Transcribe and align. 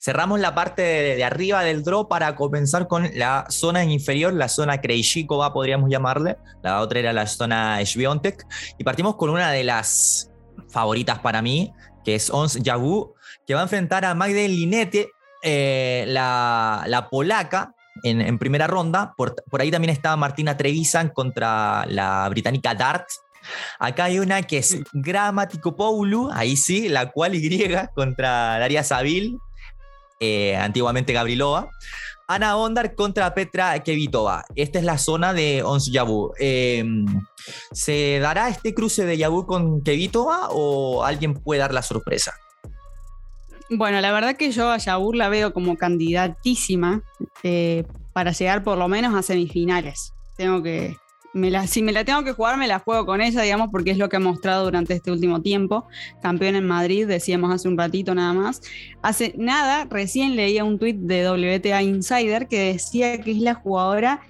Cerramos 0.00 0.38
la 0.38 0.54
parte 0.54 0.82
de, 0.82 1.24
arriba 1.24 1.64
del 1.64 1.82
draw 1.82 2.06
para 2.06 2.36
comenzar 2.36 2.86
con 2.86 3.10
la 3.14 3.46
zona 3.48 3.82
inferior, 3.82 4.32
la 4.32 4.48
zona 4.48 4.80
Krejcikova, 4.80 5.52
podríamos 5.52 5.90
llamarle. 5.90 6.36
La 6.62 6.80
otra 6.80 7.00
era 7.00 7.12
la 7.12 7.26
zona 7.26 7.84
Sviontek. 7.84 8.46
Y 8.78 8.84
partimos 8.84 9.16
con 9.16 9.30
una 9.30 9.50
de 9.50 9.64
las 9.64 10.30
favoritas 10.68 11.18
para 11.18 11.42
mí, 11.42 11.72
que 12.04 12.14
es 12.14 12.30
Ons 12.30 12.60
Jagu, 12.64 13.14
que 13.44 13.54
va 13.54 13.60
a 13.60 13.64
enfrentar 13.64 14.04
a 14.04 14.14
Magdalena 14.14 14.48
Linete, 14.48 15.10
eh, 15.42 16.04
la, 16.06 17.08
polaca, 17.10 17.74
en, 18.04 18.38
primera 18.38 18.68
ronda. 18.68 19.14
Por, 19.16 19.34
ahí 19.58 19.72
también 19.72 19.90
estaba 19.90 20.14
Martina 20.14 20.56
Trevisan 20.56 21.08
contra 21.08 21.84
la 21.86 22.28
británica 22.28 22.72
Dart. 22.72 23.08
Acá 23.80 24.04
hay 24.04 24.20
una 24.20 24.42
que 24.42 24.58
es 24.58 24.78
Gramático 24.92 25.74
Poulu, 25.74 26.30
ahí 26.32 26.56
sí, 26.56 26.88
la 26.88 27.10
cual 27.10 27.34
Y 27.34 27.74
contra 27.94 28.58
Daria 28.58 28.84
Savil, 28.84 29.38
eh, 30.20 30.56
antiguamente 30.56 31.12
Gabrilova. 31.12 31.70
Ana 32.26 32.58
Ondar 32.58 32.94
contra 32.94 33.32
Petra 33.32 33.82
Kevitova. 33.82 34.44
Esta 34.54 34.78
es 34.78 34.84
la 34.84 34.98
zona 34.98 35.32
de 35.32 35.62
Ons 35.62 35.90
Yabu. 35.90 36.32
Em, 36.38 37.06
¿Se 37.72 38.18
dará 38.18 38.50
este 38.50 38.74
cruce 38.74 39.06
de 39.06 39.16
Yabu 39.16 39.46
con 39.46 39.82
Kevitova 39.82 40.48
o 40.50 41.04
alguien 41.04 41.32
puede 41.32 41.60
dar 41.60 41.72
la 41.72 41.80
sorpresa? 41.80 42.34
Bueno, 43.70 44.00
la 44.00 44.12
verdad 44.12 44.36
que 44.36 44.50
yo 44.50 44.70
a 44.70 44.78
Yabur 44.78 45.16
la 45.16 45.30
veo 45.30 45.54
como 45.54 45.76
candidatísima 45.76 47.02
eh, 47.42 47.84
para 48.12 48.32
llegar 48.32 48.62
por 48.62 48.76
lo 48.76 48.88
menos 48.88 49.14
a 49.14 49.22
semifinales. 49.22 50.12
Tengo 50.36 50.62
que, 50.62 50.96
si 51.66 51.82
me 51.82 51.92
la 51.92 52.04
tengo 52.04 52.24
que 52.24 52.32
jugar, 52.32 52.56
me 52.56 52.66
la 52.66 52.78
juego 52.78 53.06
con 53.06 53.20
ella, 53.20 53.42
digamos, 53.42 53.68
porque 53.70 53.90
es 53.90 53.98
lo 53.98 54.08
que 54.08 54.16
ha 54.16 54.20
mostrado 54.20 54.64
durante 54.64 54.94
este 54.94 55.10
último 55.10 55.42
tiempo. 55.42 55.86
Campeón 56.22 56.56
en 56.56 56.66
Madrid, 56.66 57.06
decíamos 57.06 57.52
hace 57.52 57.68
un 57.68 57.76
ratito 57.76 58.14
nada 58.14 58.32
más. 58.32 58.62
Hace 59.02 59.34
nada, 59.36 59.86
recién 59.90 60.36
leía 60.36 60.64
un 60.64 60.78
tuit 60.78 60.96
de 60.96 61.28
WTA 61.28 61.82
Insider 61.82 62.48
que 62.48 62.72
decía 62.72 63.20
que 63.20 63.32
es 63.32 63.38
la 63.38 63.54
jugadora 63.54 64.20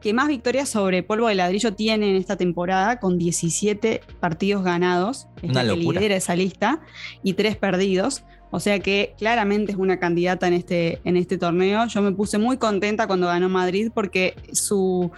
que 0.00 0.12
más 0.12 0.28
victorias 0.28 0.68
sobre 0.68 1.02
polvo 1.02 1.28
de 1.28 1.34
ladrillo 1.34 1.74
tiene 1.74 2.10
en 2.10 2.16
esta 2.16 2.36
temporada, 2.36 3.00
con 3.00 3.18
17 3.18 4.00
partidos 4.20 4.62
ganados. 4.62 5.26
Es 5.42 5.52
la 5.52 5.64
que 5.64 5.76
lidera 5.76 6.16
esa 6.16 6.36
lista 6.36 6.80
y 7.22 7.34
3 7.34 7.56
perdidos. 7.56 8.24
O 8.50 8.60
sea 8.60 8.78
que 8.78 9.14
claramente 9.18 9.72
es 9.72 9.78
una 9.78 9.98
candidata 9.98 10.48
en 10.48 10.54
este, 10.54 11.00
en 11.04 11.16
este 11.16 11.36
torneo. 11.36 11.86
Yo 11.86 12.00
me 12.00 12.12
puse 12.12 12.38
muy 12.38 12.56
contenta 12.56 13.06
cuando 13.06 13.26
ganó 13.26 13.48
Madrid 13.48 13.90
porque 13.92 14.34
su, 14.52 15.10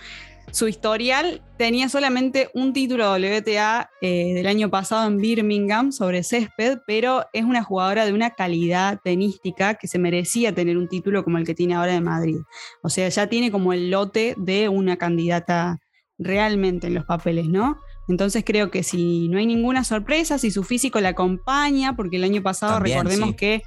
su 0.53 0.69
historial 0.69 1.43
tenía 1.57 1.89
solamente 1.89 2.51
un 2.55 2.73
título 2.73 3.13
WTA 3.13 3.91
eh, 4.01 4.35
del 4.35 4.47
año 4.47 4.71
pasado 4.71 5.07
en 5.07 5.19
Birmingham 5.19 5.93
sobre 5.93 6.23
césped, 6.23 6.79
pero 6.87 7.27
es 7.33 7.45
una 7.45 7.63
jugadora 7.63 8.05
de 8.05 8.13
una 8.13 8.31
calidad 8.31 9.01
tenística 9.03 9.75
que 9.75 9.89
se 9.89 9.99
merecía 9.99 10.55
tener 10.55 10.77
un 10.77 10.89
título 10.89 11.25
como 11.25 11.39
el 11.39 11.47
que 11.47 11.55
tiene 11.55 11.75
ahora 11.75 11.93
de 11.93 12.01
Madrid. 12.01 12.39
O 12.83 12.89
sea, 12.89 13.09
ya 13.09 13.29
tiene 13.29 13.51
como 13.51 13.73
el 13.73 13.91
lote 13.91 14.35
de 14.39 14.69
una 14.69 14.97
candidata 14.97 15.79
realmente 16.19 16.89
en 16.89 16.95
los 16.95 17.05
papeles, 17.05 17.49
¿no? 17.49 17.79
Entonces 18.09 18.45
creo 18.45 18.71
que 18.71 18.83
si 18.83 19.29
no 19.29 19.39
hay 19.39 19.47
ninguna 19.47 19.85
sorpresa, 19.85 20.39
si 20.39 20.51
su 20.51 20.65
físico 20.65 21.01
la 21.01 21.11
acompaña, 21.11 21.95
porque 21.95 22.17
el 22.17 22.25
año 22.25 22.43
pasado 22.43 22.81
recordemos 22.81 23.35
que 23.37 23.63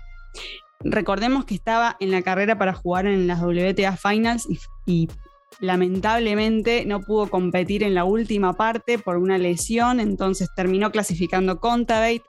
recordemos 0.81 1.45
que 1.45 1.56
estaba 1.56 1.95
en 2.00 2.11
la 2.11 2.22
carrera 2.22 2.58
para 2.58 2.73
jugar 2.73 3.06
en 3.06 3.26
las 3.26 3.42
WTA 3.42 3.95
Finals 3.95 4.48
y 4.86 5.08
lamentablemente 5.59 6.85
no 6.85 7.01
pudo 7.01 7.29
competir 7.29 7.83
en 7.83 7.93
la 7.93 8.03
última 8.03 8.53
parte 8.53 8.99
por 8.99 9.17
una 9.17 9.37
lesión, 9.37 9.99
entonces 9.99 10.49
terminó 10.55 10.91
clasificando 10.91 11.59
Contadate. 11.59 12.23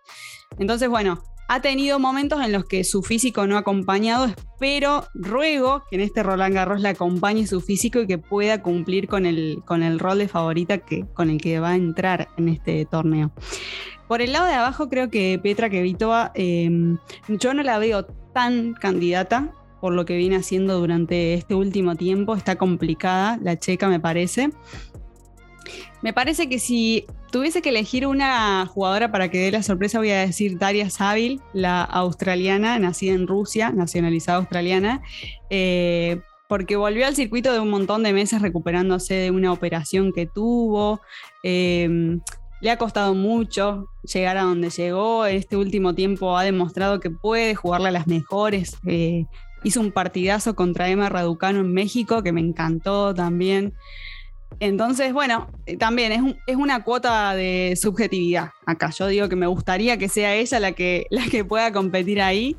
Entonces, 0.59 0.89
bueno, 0.89 1.23
ha 1.49 1.61
tenido 1.61 1.99
momentos 1.99 2.43
en 2.43 2.53
los 2.53 2.65
que 2.65 2.85
su 2.85 3.03
físico 3.03 3.47
no 3.47 3.57
ha 3.57 3.61
acompañado. 3.61 4.27
Espero, 4.27 5.05
ruego 5.15 5.83
que 5.91 5.97
en 5.97 6.03
este 6.03 6.23
Roland 6.23 6.55
Garros 6.55 6.81
le 6.81 6.89
acompañe 6.89 7.47
su 7.47 7.61
físico 7.61 8.01
y 8.01 8.07
que 8.07 8.19
pueda 8.19 8.63
cumplir 8.63 9.09
con 9.09 9.27
el, 9.27 9.63
con 9.67 9.83
el 9.83 9.99
rol 9.99 10.19
de 10.19 10.29
favorita 10.29 10.79
que, 10.79 11.05
con 11.13 11.31
el 11.31 11.41
que 11.41 11.61
va 11.61 11.71
a 11.71 11.77
entrar 11.77 12.29
en 12.37 12.49
este 12.49 12.87
torneo. 12.87 13.33
Por 14.09 14.23
el 14.23 14.33
lado 14.33 14.47
de 14.47 14.55
abajo, 14.55 14.89
creo 14.89 15.11
que 15.11 15.39
Petra 15.43 15.69
Kvitova, 15.69 16.33
eh, 16.35 16.97
yo 17.29 17.55
no 17.55 17.63
la 17.63 17.79
veo 17.79 18.05
tan 18.33 18.75
candidata 18.75 19.53
por 19.85 19.93
lo 19.93 20.07
que 20.07 20.17
viene 20.17 20.37
haciendo 20.37 20.79
durante 20.79 21.35
este 21.35 21.55
último 21.55 21.95
tiempo. 21.95 22.35
Está 22.35 22.57
complicada 22.57 23.39
la 23.43 23.59
checa, 23.59 23.87
me 23.87 24.01
parece. 24.01 24.49
Me 26.01 26.15
parece 26.15 26.49
que 26.49 26.59
si 26.59 27.05
tuviese 27.31 27.61
que 27.61 27.69
elegir 27.69 28.07
una 28.07 28.65
jugadora 28.65 29.13
para 29.13 29.29
que 29.29 29.37
dé 29.37 29.51
la 29.51 29.63
sorpresa, 29.63 29.99
voy 29.99 30.11
a 30.11 30.21
decir 30.21 30.57
Daria 30.57 30.89
Savil, 30.89 31.43
la 31.53 31.83
australiana, 31.83 32.79
nacida 32.79 33.13
en 33.13 33.27
Rusia, 33.27 33.73
nacionalizada 33.73 34.39
australiana, 34.39 35.03
eh, 35.51 36.19
porque 36.49 36.77
volvió 36.77 37.07
al 37.07 37.15
circuito 37.15 37.53
de 37.53 37.61
un 37.61 37.69
montón 37.69 38.05
de 38.05 38.15
meses 38.15 38.41
recuperándose 38.41 39.13
de 39.13 39.31
una 39.33 39.53
operación 39.53 40.15
que 40.15 40.25
tuvo. 40.25 41.03
Eh, 41.43 42.17
le 42.65 42.71
ha 42.71 42.79
costado 42.79 43.15
mucho 43.15 43.91
llegar 44.11 44.39
a 44.39 44.45
donde 44.45 44.71
llegó. 44.71 45.27
Este 45.27 45.59
último 45.59 45.95
tiempo 45.95 46.39
ha 46.39 46.45
demostrado 46.45 46.99
que 46.99 47.11
puede 47.11 47.55
jugarle 47.55 47.89
a 47.89 47.93
las 47.93 48.07
mejores. 48.07 48.79
Eh, 48.87 49.27
hizo 49.65 49.81
un 49.81 49.91
partidazo 49.91 50.55
contra 50.55 50.89
Emma 50.89 51.09
Raducano 51.09 51.61
en 51.61 51.73
México, 51.73 52.23
que 52.23 52.33
me 52.33 52.41
encantó 52.41 53.15
también. 53.15 53.75
Entonces, 54.61 55.13
bueno, 55.13 55.49
eh, 55.67 55.77
también 55.77 56.37
es, 56.47 56.57
una 56.57 56.85
cuota 56.85 57.35
de 57.35 57.77
subjetividad 57.81 58.51
acá. 58.67 58.91
Yo 58.91 59.09
digo 59.09 59.29
que 59.29 59.37
me 59.37 59.47
gustaría 59.47 59.97
que 59.97 60.09
sea 60.09 60.35
ella 60.35 60.61
la 60.61 60.73
que, 60.73 61.07
que 61.31 61.45
pueda 61.45 61.73
competir 61.73 62.21
ahí, 62.23 62.57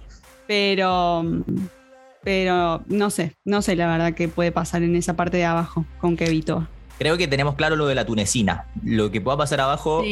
pero, 0.48 1.24
pero 2.24 2.84
no 2.88 3.10
sé, 3.10 3.36
no 3.46 3.62
sé 3.62 3.76
la 3.76 3.88
verdad 3.88 4.14
qué 4.14 4.28
puede 4.28 4.52
pasar 4.52 4.84
en 4.84 4.96
esa 4.96 5.16
parte 5.16 5.38
de 5.38 5.46
abajo 5.46 5.86
con 6.02 6.18
Kevito. 6.18 6.68
Creo 6.98 7.18
que 7.18 7.28
tenemos 7.28 7.56
claro 7.56 7.76
lo 7.76 7.88
de 7.88 7.96
la 7.96 8.06
tunecina. 8.06 8.68
Lo 8.84 9.12
que 9.12 9.22
pueda 9.22 9.38
pasar 9.38 9.62
abajo. 9.62 10.04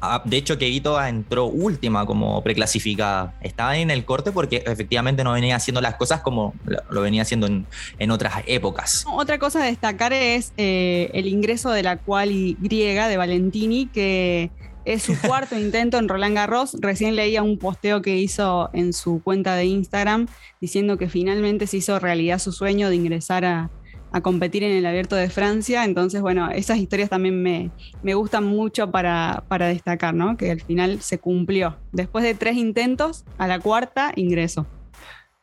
Ah, 0.00 0.22
de 0.24 0.36
hecho, 0.36 0.58
Kevito 0.58 1.02
entró 1.02 1.46
última 1.46 2.06
como 2.06 2.42
preclasificada. 2.42 3.34
Estaba 3.42 3.76
en 3.76 3.90
el 3.90 4.04
corte 4.04 4.32
porque 4.32 4.62
efectivamente 4.66 5.24
no 5.24 5.32
venía 5.32 5.56
haciendo 5.56 5.80
las 5.80 5.96
cosas 5.96 6.22
como 6.22 6.54
lo 6.90 7.00
venía 7.02 7.22
haciendo 7.22 7.46
en, 7.46 8.10
otras 8.10 8.42
épocas. 8.46 9.04
Otra 9.10 9.38
cosa 9.38 9.62
a 9.62 9.66
destacar 9.66 10.12
es 10.12 10.52
eh, 10.56 11.10
el 11.14 11.26
ingreso 11.26 11.70
de 11.70 11.82
la 11.82 11.96
cual 11.96 12.30
griega 12.60 13.08
de 13.08 13.16
Valentini, 13.16 13.86
que 13.86 14.50
es 14.84 15.02
su 15.02 15.14
cuarto 15.26 15.58
intento 15.58 15.98
en 15.98 16.08
Roland 16.08 16.34
Garros. 16.34 16.76
Recién 16.80 17.16
leía 17.16 17.42
un 17.42 17.58
posteo 17.58 18.02
que 18.02 18.16
hizo 18.16 18.70
en 18.72 18.92
su 18.92 19.22
cuenta 19.22 19.54
de 19.54 19.66
Instagram 19.66 20.28
diciendo 20.60 20.98
que 20.98 21.08
finalmente 21.08 21.66
se 21.66 21.78
hizo 21.78 21.98
realidad 21.98 22.38
su 22.38 22.52
sueño 22.52 22.88
de 22.88 22.96
ingresar 22.96 23.44
a 23.44 23.70
a 24.12 24.20
competir 24.20 24.62
en 24.62 24.72
el 24.72 24.86
Abierto 24.86 25.16
de 25.16 25.30
Francia. 25.30 25.84
Entonces, 25.84 26.20
bueno, 26.20 26.50
esas 26.50 26.78
historias 26.78 27.10
también 27.10 27.42
me, 27.42 27.70
me 28.02 28.14
gustan 28.14 28.44
mucho 28.44 28.90
para, 28.90 29.44
para, 29.48 29.66
destacar, 29.66 30.14
¿no? 30.14 30.36
Que 30.36 30.50
al 30.50 30.60
final 30.60 31.00
se 31.00 31.18
cumplió. 31.18 31.76
Después 31.92 32.24
de 32.24 32.34
tres 32.34 32.56
intentos, 32.56 33.24
a 33.38 33.46
la 33.46 33.58
cuarta 33.58 34.12
ingreso. 34.16 34.66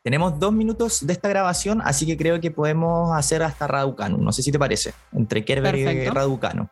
Tenemos 0.02 0.38
dos 0.38 0.52
minutos 0.52 1.06
de 1.06 1.12
esta 1.12 1.28
grabación, 1.28 1.82
así 1.84 2.06
que 2.06 2.16
creo 2.16 2.40
que 2.40 2.50
podemos 2.50 3.14
hacer 3.14 3.42
hasta 3.42 3.66
Raducanu. 3.66 4.16
No 4.16 4.32
sé 4.32 4.42
si 4.42 4.50
te 4.50 4.58
parece, 4.58 4.94
entre 5.12 5.44
Kerber 5.44 5.76
y 5.76 6.08
Raducanu. 6.08 6.68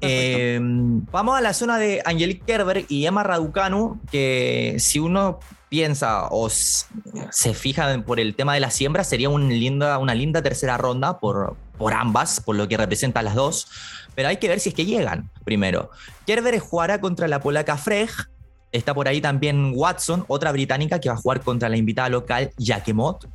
Eh, 0.00 0.58
vamos 0.60 1.36
a 1.36 1.40
la 1.40 1.52
zona 1.52 1.78
de 1.78 2.02
Angelique 2.04 2.44
Kerber 2.46 2.84
y 2.88 3.04
Emma 3.06 3.22
Raducanu, 3.22 4.00
que 4.10 4.76
si 4.78 4.98
uno 4.98 5.38
piensa 5.68 6.28
o 6.30 6.48
se 6.48 7.54
fija 7.54 8.02
por 8.06 8.20
el 8.20 8.34
tema 8.34 8.54
de 8.54 8.60
la 8.60 8.70
siembra, 8.70 9.04
sería 9.04 9.28
una 9.28 9.48
linda, 9.48 9.98
una 9.98 10.14
linda 10.14 10.42
tercera 10.42 10.76
ronda 10.76 11.18
por, 11.18 11.56
por 11.78 11.92
ambas, 11.92 12.40
por 12.40 12.56
lo 12.56 12.68
que 12.68 12.76
representan 12.76 13.24
las 13.24 13.34
dos. 13.34 13.68
Pero 14.14 14.28
hay 14.28 14.38
que 14.38 14.48
ver 14.48 14.60
si 14.60 14.70
es 14.70 14.74
que 14.74 14.86
llegan 14.86 15.30
primero. 15.44 15.90
Kerber 16.26 16.58
jugará 16.58 17.00
contra 17.00 17.28
la 17.28 17.40
polaca 17.40 17.76
Freg. 17.76 18.10
Está 18.72 18.94
por 18.94 19.08
ahí 19.08 19.20
también 19.20 19.72
Watson, 19.74 20.24
otra 20.28 20.52
británica 20.52 21.00
que 21.00 21.08
va 21.08 21.14
a 21.14 21.18
jugar 21.18 21.40
contra 21.40 21.68
la 21.68 21.76
invitada 21.76 22.08
local 22.08 22.50
Yakemot. 22.58 23.28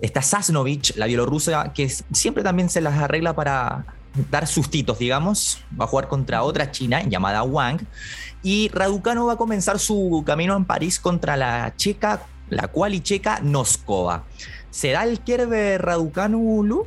Está 0.00 0.22
Sasnovich, 0.22 0.96
la 0.96 1.06
bielorrusa, 1.06 1.72
que 1.72 1.88
siempre 1.88 2.42
también 2.42 2.68
se 2.68 2.80
las 2.80 2.98
arregla 2.98 3.34
para 3.34 3.84
dar 4.30 4.46
sustitos, 4.46 4.98
digamos. 4.98 5.62
Va 5.78 5.84
a 5.84 5.88
jugar 5.88 6.08
contra 6.08 6.42
otra 6.42 6.70
china 6.70 7.02
llamada 7.02 7.42
Wang. 7.42 7.80
Y 8.42 8.68
Raducano 8.68 9.26
va 9.26 9.34
a 9.34 9.36
comenzar 9.36 9.78
su 9.78 10.22
camino 10.26 10.56
en 10.56 10.64
París 10.64 10.98
contra 10.98 11.36
la 11.36 11.74
checa, 11.76 12.22
la 12.48 12.68
cual 12.68 12.94
y 12.94 13.00
checa 13.00 13.40
Noskova. 13.42 14.24
¿Será 14.70 15.04
el 15.04 15.20
Kerbe 15.20 15.78
Raducano, 15.78 16.38
Lu? 16.62 16.86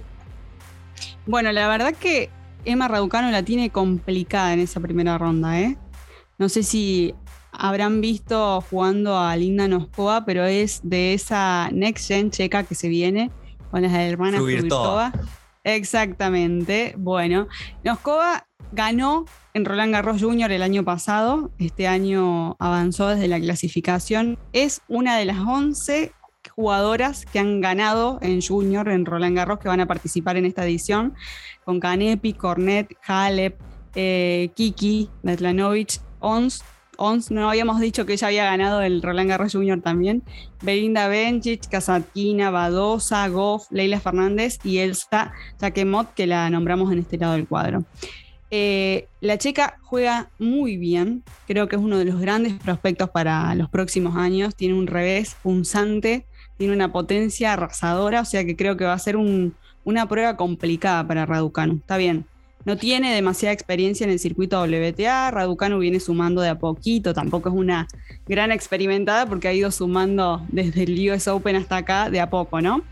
Bueno, 1.25 1.51
la 1.51 1.67
verdad 1.67 1.93
que 1.93 2.29
Emma 2.65 2.87
Raducano 2.87 3.31
la 3.31 3.43
tiene 3.43 3.69
complicada 3.69 4.53
en 4.53 4.59
esa 4.59 4.79
primera 4.79 5.17
ronda, 5.17 5.59
¿eh? 5.59 5.77
No 6.37 6.49
sé 6.49 6.63
si 6.63 7.15
habrán 7.51 8.01
visto 8.01 8.61
jugando 8.69 9.17
a 9.17 9.35
Linda 9.37 9.67
Noskova, 9.67 10.25
pero 10.25 10.45
es 10.45 10.81
de 10.83 11.13
esa 11.13 11.69
Next 11.71 12.07
Gen 12.07 12.31
checa 12.31 12.63
que 12.63 12.75
se 12.75 12.89
viene 12.89 13.31
con 13.71 13.81
las 13.81 13.93
hermanas 13.93 14.43
Virtova. 14.43 15.13
Exactamente. 15.63 16.95
Bueno, 16.97 17.47
Noskova 17.83 18.45
ganó 18.75 19.25
en 19.53 19.65
Roland 19.65 19.93
Garros 19.93 20.21
Jr. 20.21 20.51
el 20.51 20.61
año 20.61 20.83
pasado. 20.83 21.51
Este 21.57 21.87
año 21.87 22.55
avanzó 22.59 23.07
desde 23.07 23.27
la 23.27 23.39
clasificación. 23.39 24.37
Es 24.53 24.81
una 24.87 25.17
de 25.17 25.25
las 25.25 25.39
11 25.39 26.11
jugadoras 26.55 27.25
que 27.25 27.39
han 27.39 27.61
ganado 27.61 28.19
en 28.21 28.41
Junior, 28.41 28.89
en 28.89 29.05
Roland 29.05 29.35
Garros, 29.35 29.59
que 29.59 29.67
van 29.67 29.79
a 29.79 29.87
participar 29.87 30.37
en 30.37 30.45
esta 30.45 30.65
edición, 30.65 31.15
con 31.63 31.79
Canepi, 31.79 32.33
Cornet, 32.33 32.95
Halep, 33.05 33.59
eh, 33.95 34.49
Kiki, 34.55 35.09
Metlanovic, 35.23 36.01
Ons. 36.19 36.63
Ons, 36.97 37.29
no 37.29 37.49
habíamos 37.49 37.81
dicho 37.81 38.05
que 38.05 38.13
ella 38.13 38.27
había 38.27 38.45
ganado 38.45 38.81
el 38.81 39.01
Roland 39.01 39.29
Garros 39.29 39.51
Junior 39.53 39.81
también. 39.81 40.23
Belinda 40.61 41.09
Bencic, 41.09 41.67
Kasatkina, 41.67 42.51
Badosa, 42.51 43.27
Goff, 43.27 43.67
Leila 43.69 43.99
Fernández 43.99 44.59
y 44.63 44.77
Elsa 44.77 45.33
Jaquemot, 45.59 46.13
que 46.13 46.25
la 46.25 46.49
nombramos 46.49 46.91
en 46.93 46.99
este 46.99 47.17
lado 47.17 47.33
del 47.33 47.47
cuadro. 47.47 47.83
Eh, 48.57 49.09
la 49.19 49.37
checa 49.37 49.79
juega 49.81 50.29
muy 50.39 50.77
bien, 50.77 51.23
creo 51.45 51.67
que 51.67 51.75
es 51.75 51.81
uno 51.81 51.97
de 51.97 52.05
los 52.05 52.21
grandes 52.21 52.53
prospectos 52.53 53.09
para 53.09 53.53
los 53.53 53.69
próximos 53.69 54.15
años, 54.15 54.55
tiene 54.55 54.75
un 54.75 54.87
revés 54.87 55.35
punzante, 55.43 56.25
tiene 56.57 56.73
una 56.73 56.93
potencia 56.93 57.51
arrasadora, 57.51 58.21
o 58.21 58.25
sea 58.25 58.45
que 58.45 58.55
creo 58.55 58.77
que 58.77 58.85
va 58.85 58.93
a 58.93 58.99
ser 58.99 59.17
una 59.17 60.07
prueba 60.07 60.37
complicada 60.37 61.05
para 61.05 61.25
Raducanu. 61.25 61.73
Está 61.73 61.97
bien, 61.97 62.27
no 62.63 62.77
tiene 62.77 63.13
demasiada 63.13 63.51
experiencia 63.51 64.05
en 64.05 64.11
el 64.11 64.19
circuito 64.19 64.63
WTA, 64.63 65.31
Raducanu 65.31 65.79
viene 65.79 65.99
sumando 65.99 66.39
de 66.39 66.47
a 66.47 66.57
poquito, 66.57 67.13
tampoco 67.13 67.49
es 67.49 67.55
una 67.55 67.89
gran 68.25 68.53
experimentada 68.53 69.25
porque 69.25 69.49
ha 69.49 69.53
ido 69.53 69.69
sumando 69.69 70.45
desde 70.47 70.83
el 70.83 71.11
US 71.11 71.27
Open 71.27 71.57
hasta 71.57 71.75
acá 71.75 72.09
de 72.09 72.21
a 72.21 72.29
poco, 72.29 72.61
¿no? 72.61 72.83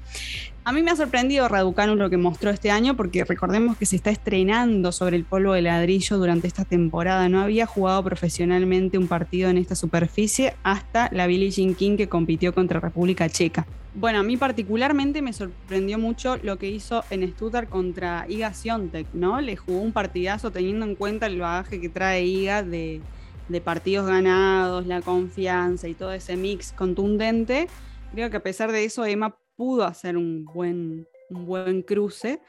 A 0.65 0.71
mí 0.71 0.81
me 0.81 0.92
ha 0.92 0.95
sorprendido 0.95 1.50
Raducanu 1.50 1.95
lo 1.95 2.10
que 2.10 2.15
mostró 2.15 2.50
este 2.50 2.71
año, 2.71 2.95
porque 2.95 3.25
recordemos 3.25 3.75
que 3.75 3.86
se 3.86 3.98
está 3.98 4.12
estrenando 4.12 4.94
sobre 4.94 5.18
el 5.18 5.25
polvo 5.25 5.51
de 5.51 5.62
ladrillo 5.62 6.18
durante 6.18 6.48
esta 6.48 6.63
temporada. 6.63 7.27
No 7.27 7.42
había 7.42 7.65
jugado 7.65 8.01
profesionalmente 8.01 8.98
un 8.98 9.07
partido 9.10 9.50
en 9.50 9.57
esta 9.57 9.75
superficie 9.75 10.56
hasta 10.63 11.10
la 11.12 11.27
Billie 11.27 11.51
Jean 11.51 11.75
King 11.75 11.98
que 11.98 12.07
compitió 12.07 12.54
contra 12.54 12.80
República 12.80 13.27
Checa. 13.27 13.68
Bueno, 13.94 14.19
a 14.19 14.24
mí 14.24 14.38
particularmente 14.38 15.21
me 15.21 15.33
sorprendió 15.33 16.00
mucho 16.00 16.38
lo 16.38 16.57
que 16.57 16.69
hizo 16.69 17.04
en 17.09 17.30
Stuttgart 17.30 17.68
contra 17.68 18.25
Iga 18.30 18.54
Siontek, 18.54 19.07
¿no? 19.13 19.42
Le 19.42 19.57
jugó 19.57 19.81
un 19.81 19.92
partidazo 19.92 20.50
teniendo 20.51 20.86
en 20.86 20.95
cuenta 20.95 21.25
el 21.25 21.42
bagaje 21.42 21.81
que 21.81 21.89
trae 21.89 22.24
Iga 22.24 22.63
de, 22.63 23.01
de 23.50 23.59
partidos 23.59 24.07
ganados, 24.07 24.88
la 24.88 25.01
confianza 25.01 25.89
y 25.89 25.94
todo 25.94 26.13
ese 26.13 26.38
mix 26.38 26.71
contundente. 26.71 27.68
Creo 28.13 28.30
que 28.30 28.38
a 28.38 28.44
pesar 28.44 28.71
de 28.71 28.86
eso, 28.86 29.06
Emma 29.06 29.36
pudo 29.55 29.85
hacer 29.85 30.17
un 30.17 30.45
buen, 30.45 31.07
un 31.29 31.45
buen 31.45 31.81
cruce 31.81 32.41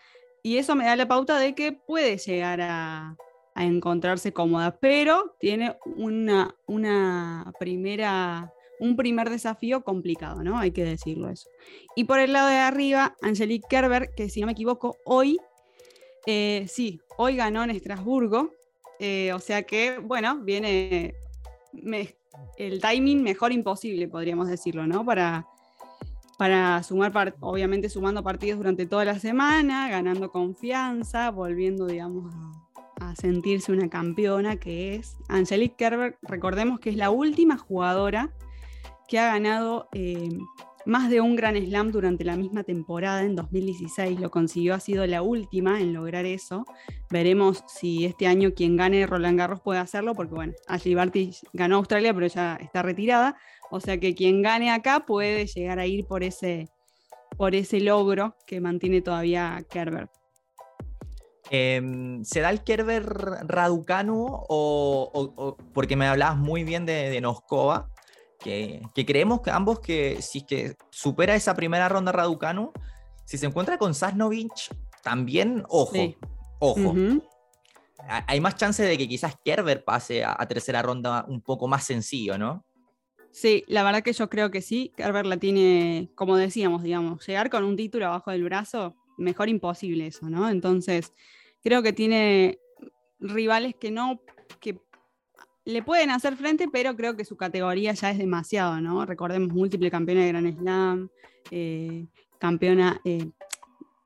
y 0.46 0.58
eso 0.58 0.76
me 0.76 0.84
da 0.84 0.94
la 0.94 1.08
pauta 1.08 1.38
de 1.38 1.54
que 1.54 1.72
puede 1.72 2.18
llegar 2.18 2.60
a, 2.60 3.16
encontrarse 3.56 4.32
cómoda, 4.32 4.76
pero 4.80 5.36
tiene 5.38 5.76
una, 5.94 6.56
una 6.66 7.52
primera, 7.60 8.52
un 8.80 8.96
primer 8.96 9.30
desafío 9.30 9.84
complicado, 9.84 10.42
¿no? 10.42 10.58
Hay 10.58 10.72
que 10.72 10.84
decirlo 10.84 11.30
eso. 11.30 11.48
Y 11.94 12.02
por 12.02 12.18
el 12.18 12.32
lado 12.32 12.48
de 12.48 12.56
arriba, 12.56 13.14
Angelique 13.22 13.68
Kerber, 13.70 14.10
que 14.16 14.28
si 14.28 14.40
no 14.40 14.46
me 14.46 14.52
equivoco, 14.52 14.96
hoy, 15.04 15.38
eh, 16.26 16.66
sí, 16.68 17.00
hoy 17.16 17.36
ganó 17.36 17.62
en 17.62 17.70
Estrasburgo, 17.70 18.50
eh, 18.98 19.32
o 19.32 19.38
sea 19.38 19.62
que, 19.62 19.98
bueno, 19.98 20.40
viene 20.40 21.14
el 22.58 22.80
timing 22.80 23.22
mejor 23.22 23.52
imposible, 23.52 24.08
podríamos 24.08 24.48
decirlo, 24.48 24.84
¿no? 24.84 25.04
Para, 25.04 25.46
para 26.36 26.82
sumar, 26.82 27.36
obviamente 27.40 27.88
sumando 27.88 28.22
partidos 28.22 28.58
durante 28.58 28.86
toda 28.86 29.04
la 29.04 29.18
semana, 29.18 29.88
ganando 29.88 30.30
confianza, 30.30 31.30
volviendo, 31.30 31.86
digamos, 31.86 32.34
a, 33.00 33.14
sentirse 33.16 33.70
una 33.70 33.88
campeona 33.88 34.56
que 34.56 34.96
es 34.96 35.18
Angelique 35.28 35.76
Kerber. 35.76 36.18
Recordemos 36.22 36.80
que 36.80 36.90
es 36.90 36.96
la 36.96 37.10
última 37.10 37.58
jugadora 37.58 38.30
que 39.06 39.18
ha 39.18 39.26
ganado 39.26 39.88
eh, 39.92 40.36
más 40.86 41.08
de 41.10 41.20
un 41.20 41.36
gran 41.36 41.56
slam 41.56 41.90
durante 41.90 42.24
la 42.24 42.36
misma 42.36 42.62
temporada, 42.62 43.22
en 43.22 43.36
2016 43.36 44.20
lo 44.20 44.30
consiguió, 44.30 44.74
ha 44.74 44.80
sido 44.80 45.06
la 45.06 45.22
última 45.22 45.80
en 45.80 45.92
lograr 45.92 46.26
eso. 46.26 46.64
Veremos 47.10 47.64
si 47.66 48.04
este 48.04 48.26
año 48.26 48.54
quien 48.54 48.76
gane 48.76 49.06
Roland 49.06 49.38
Garros 49.38 49.60
puede 49.60 49.80
hacerlo, 49.80 50.14
porque 50.14 50.34
bueno, 50.34 50.52
Ashley 50.66 50.94
Barty 50.94 51.30
ganó 51.52 51.76
Australia, 51.76 52.12
pero 52.12 52.26
ya 52.26 52.56
está 52.56 52.82
retirada. 52.82 53.36
O 53.70 53.80
sea 53.80 53.98
que 53.98 54.14
quien 54.14 54.42
gane 54.42 54.70
acá 54.70 55.04
puede 55.06 55.46
llegar 55.46 55.78
a 55.78 55.86
ir 55.86 56.06
por 56.06 56.22
ese, 56.22 56.68
por 57.36 57.54
ese 57.54 57.80
logro 57.80 58.36
que 58.46 58.60
mantiene 58.60 59.00
todavía 59.00 59.64
Kerber. 59.70 60.08
Em, 61.50 62.24
¿Se 62.24 62.40
da 62.40 62.50
el 62.50 62.62
Kerber 62.62 63.04
Raducanu 63.04 64.26
o, 64.28 65.56
porque 65.74 65.96
me 65.96 66.06
hablabas 66.06 66.38
muy 66.38 66.64
bien 66.64 66.86
de, 66.86 67.10
de 67.10 67.20
Noskova? 67.20 67.93
Que, 68.44 68.82
creemos 69.06 69.40
que 69.40 69.50
ambos 69.50 69.80
que 69.80 70.20
si 70.20 70.38
es 70.38 70.44
que 70.44 70.76
supera 70.90 71.34
esa 71.34 71.54
primera 71.54 71.88
ronda 71.88 72.12
Raducanu, 72.12 72.72
si 73.24 73.38
se 73.38 73.46
encuentra 73.46 73.78
con 73.78 73.94
Sasnovic, 73.94 74.52
también, 75.02 75.64
ojo, 75.68 76.14
ojo. 76.58 76.94
Hay 78.26 78.40
más 78.40 78.56
chance 78.56 78.82
de 78.82 78.98
que 78.98 79.08
quizás 79.08 79.34
Kerber 79.42 79.82
pase 79.82 80.24
a, 80.24 80.36
a 80.38 80.46
tercera 80.46 80.82
ronda 80.82 81.24
un 81.26 81.40
poco 81.40 81.68
más 81.68 81.84
sencillo, 81.84 82.36
¿no? 82.36 82.66
Sí, 83.32 83.64
la 83.66 83.82
verdad 83.82 84.02
que 84.02 84.12
yo 84.12 84.28
creo 84.28 84.50
que 84.50 84.60
sí. 84.60 84.92
Kerber 84.94 85.24
la 85.24 85.38
tiene, 85.38 86.10
como 86.14 86.36
decíamos, 86.36 86.82
digamos, 86.82 87.26
llegar 87.26 87.48
con 87.48 87.64
un 87.64 87.76
título 87.76 88.06
abajo 88.06 88.30
del 88.30 88.44
brazo, 88.44 88.94
mejor 89.16 89.48
imposible 89.48 90.06
eso, 90.06 90.28
¿no? 90.28 90.50
Entonces, 90.50 91.14
creo 91.62 91.82
que 91.82 91.92
tiene 91.92 92.58
rivales 93.18 93.74
que 93.74 93.90
no, 93.90 94.20
que 94.60 94.78
le 95.64 95.82
pueden 95.82 96.10
hacer 96.10 96.36
frente, 96.36 96.68
pero 96.70 96.94
creo 96.96 97.16
que 97.16 97.24
su 97.24 97.36
categoría 97.36 97.92
ya 97.92 98.10
es 98.10 98.18
demasiado, 98.18 98.80
¿no? 98.80 99.04
Recordemos, 99.06 99.48
múltiple 99.54 99.90
campeona 99.90 100.22
de 100.22 100.28
Gran 100.28 100.56
Slam, 100.58 101.08
eh, 101.50 102.06
campeona, 102.38 103.00
eh, 103.04 103.30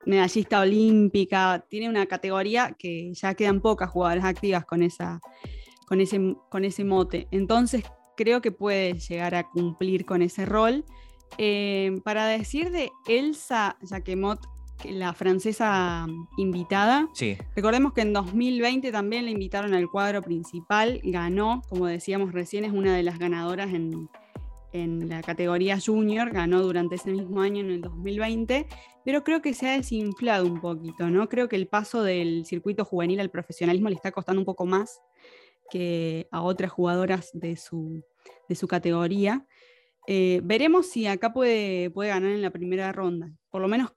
medallista 0.05 0.61
olímpica, 0.61 1.65
tiene 1.69 1.89
una 1.89 2.05
categoría 2.05 2.75
que 2.77 3.13
ya 3.13 3.33
quedan 3.33 3.61
pocas 3.61 3.89
jugadoras 3.89 4.25
activas 4.25 4.65
con, 4.65 4.83
esa, 4.83 5.19
con, 5.85 5.99
ese, 5.99 6.35
con 6.49 6.63
ese 6.63 6.85
mote. 6.85 7.27
Entonces, 7.31 7.83
creo 8.15 8.41
que 8.41 8.51
puede 8.51 8.93
llegar 8.93 9.35
a 9.35 9.43
cumplir 9.49 10.05
con 10.05 10.21
ese 10.21 10.45
rol. 10.45 10.85
Eh, 11.37 12.01
para 12.03 12.25
decir 12.25 12.71
de 12.71 12.91
Elsa 13.07 13.77
Jacquemot, 13.81 14.39
la 14.85 15.13
francesa 15.13 16.07
invitada, 16.37 17.07
sí. 17.13 17.37
recordemos 17.55 17.93
que 17.93 18.01
en 18.01 18.13
2020 18.13 18.91
también 18.91 19.25
la 19.25 19.31
invitaron 19.31 19.73
al 19.73 19.89
cuadro 19.89 20.21
principal, 20.21 21.01
ganó, 21.03 21.61
como 21.69 21.87
decíamos 21.87 22.31
recién, 22.31 22.65
es 22.65 22.71
una 22.71 22.95
de 22.95 23.03
las 23.03 23.19
ganadoras 23.19 23.73
en, 23.73 24.09
en 24.71 25.09
la 25.09 25.21
categoría 25.21 25.79
junior, 25.79 26.31
ganó 26.31 26.61
durante 26.61 26.95
ese 26.95 27.11
mismo 27.11 27.41
año 27.41 27.61
en 27.61 27.71
el 27.71 27.81
2020, 27.81 28.67
pero 29.03 29.23
creo 29.23 29.41
que 29.41 29.53
se 29.53 29.67
ha 29.67 29.73
desinflado 29.73 30.45
un 30.45 30.61
poquito, 30.61 31.09
¿no? 31.09 31.27
Creo 31.29 31.49
que 31.49 31.55
el 31.55 31.67
paso 31.67 32.03
del 32.03 32.45
circuito 32.45 32.85
juvenil 32.85 33.19
al 33.19 33.31
profesionalismo 33.31 33.89
le 33.89 33.95
está 33.95 34.11
costando 34.11 34.41
un 34.41 34.45
poco 34.45 34.65
más 34.65 35.01
que 35.69 36.27
a 36.31 36.41
otras 36.41 36.71
jugadoras 36.71 37.29
de 37.33 37.55
su, 37.55 38.03
de 38.47 38.55
su 38.55 38.67
categoría. 38.67 39.45
Eh, 40.07 40.41
veremos 40.43 40.87
si 40.87 41.05
acá 41.07 41.33
puede, 41.33 41.91
puede 41.91 42.09
ganar 42.09 42.31
en 42.31 42.41
la 42.41 42.51
primera 42.51 42.91
ronda, 42.91 43.31
por 43.49 43.61
lo 43.61 43.67
menos 43.67 43.91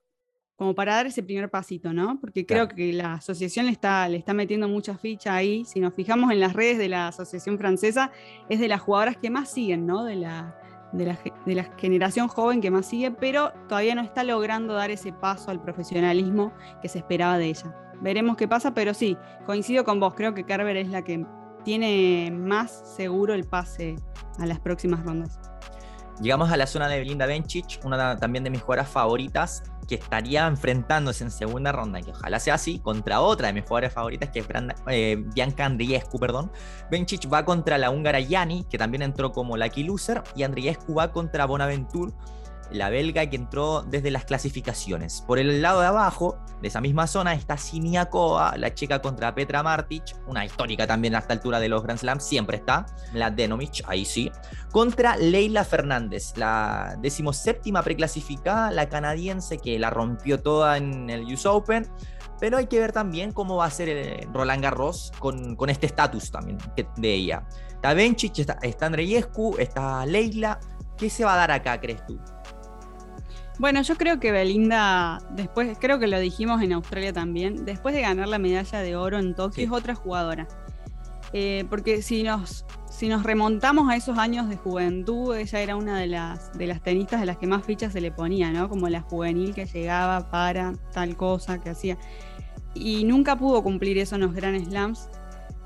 como 0.62 0.76
para 0.76 0.94
dar 0.94 1.06
ese 1.06 1.24
primer 1.24 1.50
pasito, 1.50 1.92
¿no? 1.92 2.20
Porque 2.20 2.46
creo 2.46 2.68
que 2.68 2.92
la 2.92 3.14
asociación 3.14 3.66
le 3.66 3.72
está, 3.72 4.08
le 4.08 4.16
está 4.16 4.32
metiendo 4.32 4.68
mucha 4.68 4.96
ficha 4.96 5.34
ahí. 5.34 5.64
Si 5.64 5.80
nos 5.80 5.92
fijamos 5.92 6.30
en 6.30 6.38
las 6.38 6.52
redes 6.52 6.78
de 6.78 6.88
la 6.88 7.08
asociación 7.08 7.58
francesa, 7.58 8.12
es 8.48 8.60
de 8.60 8.68
las 8.68 8.80
jugadoras 8.80 9.16
que 9.16 9.28
más 9.28 9.50
siguen, 9.50 9.86
¿no? 9.86 10.04
De 10.04 10.14
la, 10.14 10.56
de 10.92 11.06
la, 11.06 11.18
de 11.46 11.54
la 11.56 11.64
generación 11.78 12.28
joven 12.28 12.60
que 12.60 12.70
más 12.70 12.86
sigue, 12.86 13.10
pero 13.10 13.52
todavía 13.68 13.96
no 13.96 14.02
está 14.02 14.22
logrando 14.22 14.74
dar 14.74 14.92
ese 14.92 15.12
paso 15.12 15.50
al 15.50 15.60
profesionalismo 15.60 16.52
que 16.80 16.88
se 16.88 16.98
esperaba 16.98 17.38
de 17.38 17.46
ella. 17.46 17.74
Veremos 18.00 18.36
qué 18.36 18.46
pasa, 18.46 18.72
pero 18.72 18.94
sí, 18.94 19.16
coincido 19.44 19.82
con 19.82 19.98
vos, 19.98 20.14
creo 20.14 20.32
que 20.32 20.44
Kerber 20.44 20.76
es 20.76 20.90
la 20.90 21.02
que 21.02 21.26
tiene 21.64 22.30
más 22.32 22.94
seguro 22.94 23.34
el 23.34 23.42
pase 23.48 23.96
a 24.38 24.46
las 24.46 24.60
próximas 24.60 25.02
rondas. 25.02 25.40
Llegamos 26.20 26.52
a 26.52 26.56
la 26.56 26.68
zona 26.68 26.86
de 26.86 27.00
Belinda 27.00 27.26
Bencic, 27.26 27.80
una 27.84 28.16
también 28.16 28.44
de 28.44 28.50
mis 28.50 28.62
jugadoras 28.62 28.88
favoritas, 28.88 29.64
que 29.88 29.96
estaría 29.96 30.46
enfrentándose 30.46 31.24
en 31.24 31.30
segunda 31.30 31.72
ronda, 31.72 32.00
que 32.00 32.10
ojalá 32.10 32.40
sea 32.40 32.54
así, 32.54 32.78
contra 32.78 33.20
otra 33.20 33.48
de 33.48 33.54
mis 33.54 33.64
jugadoras 33.64 33.92
favoritas, 33.92 34.30
que 34.30 34.40
es 34.40 34.46
eh, 34.88 35.22
Bianca 35.34 35.64
Andriescu, 35.64 36.18
perdón. 36.18 36.50
Bencic 36.90 37.32
va 37.32 37.44
contra 37.44 37.78
la 37.78 37.90
húngara 37.90 38.20
Yani, 38.20 38.64
que 38.70 38.78
también 38.78 39.02
entró 39.02 39.32
como 39.32 39.56
lucky 39.56 39.84
loser, 39.84 40.22
y 40.34 40.42
Andriescu 40.42 40.94
va 40.94 41.12
contra 41.12 41.46
Bonaventure, 41.46 42.12
la 42.72 42.90
belga 42.90 43.28
que 43.28 43.36
entró 43.36 43.82
desde 43.82 44.10
las 44.10 44.24
clasificaciones. 44.24 45.22
Por 45.26 45.38
el 45.38 45.62
lado 45.62 45.80
de 45.80 45.86
abajo, 45.86 46.38
de 46.60 46.68
esa 46.68 46.80
misma 46.80 47.06
zona, 47.06 47.34
está 47.34 47.56
Siniakova, 47.56 48.56
la 48.56 48.74
checa 48.74 49.00
contra 49.00 49.34
Petra 49.34 49.62
Martic, 49.62 50.04
una 50.26 50.44
histórica 50.44 50.86
también 50.86 51.14
a 51.14 51.18
esta 51.18 51.32
altura 51.32 51.60
de 51.60 51.68
los 51.68 51.82
Grand 51.82 51.98
Slam, 51.98 52.20
siempre 52.20 52.56
está, 52.58 52.86
la 53.12 53.30
Denomich, 53.30 53.82
ahí 53.86 54.04
sí, 54.04 54.30
contra 54.70 55.16
Leila 55.16 55.64
Fernández, 55.64 56.36
la 56.36 56.96
decimoséptima 57.00 57.82
preclasificada, 57.82 58.70
la 58.70 58.88
canadiense 58.88 59.58
que 59.58 59.78
la 59.78 59.90
rompió 59.90 60.40
toda 60.40 60.76
en 60.76 61.10
el 61.10 61.24
US 61.32 61.46
Open. 61.46 61.86
Pero 62.40 62.58
hay 62.58 62.66
que 62.66 62.80
ver 62.80 62.90
también 62.90 63.30
cómo 63.30 63.58
va 63.58 63.66
a 63.66 63.70
ser 63.70 63.88
el 63.88 64.34
Roland 64.34 64.64
Garros 64.64 65.12
con, 65.20 65.54
con 65.54 65.70
este 65.70 65.86
estatus 65.86 66.32
también 66.32 66.58
de 66.96 67.14
ella. 67.14 67.46
Está 67.68 67.94
Bencic, 67.94 68.38
está, 68.40 68.58
está 68.62 68.86
Andreyescu, 68.86 69.56
está 69.58 70.04
Leila. 70.06 70.58
¿Qué 70.96 71.08
se 71.08 71.24
va 71.24 71.34
a 71.34 71.36
dar 71.36 71.52
acá, 71.52 71.80
crees 71.80 72.04
tú? 72.04 72.18
Bueno, 73.62 73.80
yo 73.82 73.94
creo 73.94 74.18
que 74.18 74.32
Belinda, 74.32 75.20
después, 75.30 75.78
creo 75.80 76.00
que 76.00 76.08
lo 76.08 76.18
dijimos 76.18 76.60
en 76.62 76.72
Australia 76.72 77.12
también, 77.12 77.64
después 77.64 77.94
de 77.94 78.00
ganar 78.00 78.26
la 78.26 78.40
medalla 78.40 78.80
de 78.80 78.96
oro 78.96 79.20
en 79.20 79.36
Tokio, 79.36 79.62
es 79.64 79.70
otra 79.70 79.94
jugadora. 79.94 80.48
Eh, 81.32 81.64
porque 81.70 82.02
si 82.02 82.24
nos, 82.24 82.64
si 82.90 83.06
nos 83.06 83.22
remontamos 83.22 83.88
a 83.88 83.94
esos 83.94 84.18
años 84.18 84.48
de 84.48 84.56
juventud, 84.56 85.36
ella 85.36 85.60
era 85.60 85.76
una 85.76 85.96
de 86.00 86.08
las, 86.08 86.52
de 86.54 86.66
las 86.66 86.82
tenistas 86.82 87.20
de 87.20 87.26
las 87.26 87.38
que 87.38 87.46
más 87.46 87.64
fichas 87.64 87.92
se 87.92 88.00
le 88.00 88.10
ponía, 88.10 88.50
¿no? 88.50 88.68
Como 88.68 88.88
la 88.88 89.00
juvenil 89.00 89.54
que 89.54 89.64
llegaba 89.64 90.28
para 90.28 90.72
tal 90.92 91.16
cosa 91.16 91.60
que 91.60 91.70
hacía. 91.70 91.96
Y 92.74 93.04
nunca 93.04 93.36
pudo 93.36 93.62
cumplir 93.62 93.96
eso 93.96 94.16
en 94.16 94.22
los 94.22 94.34
Grand 94.34 94.60
Slams. 94.64 95.08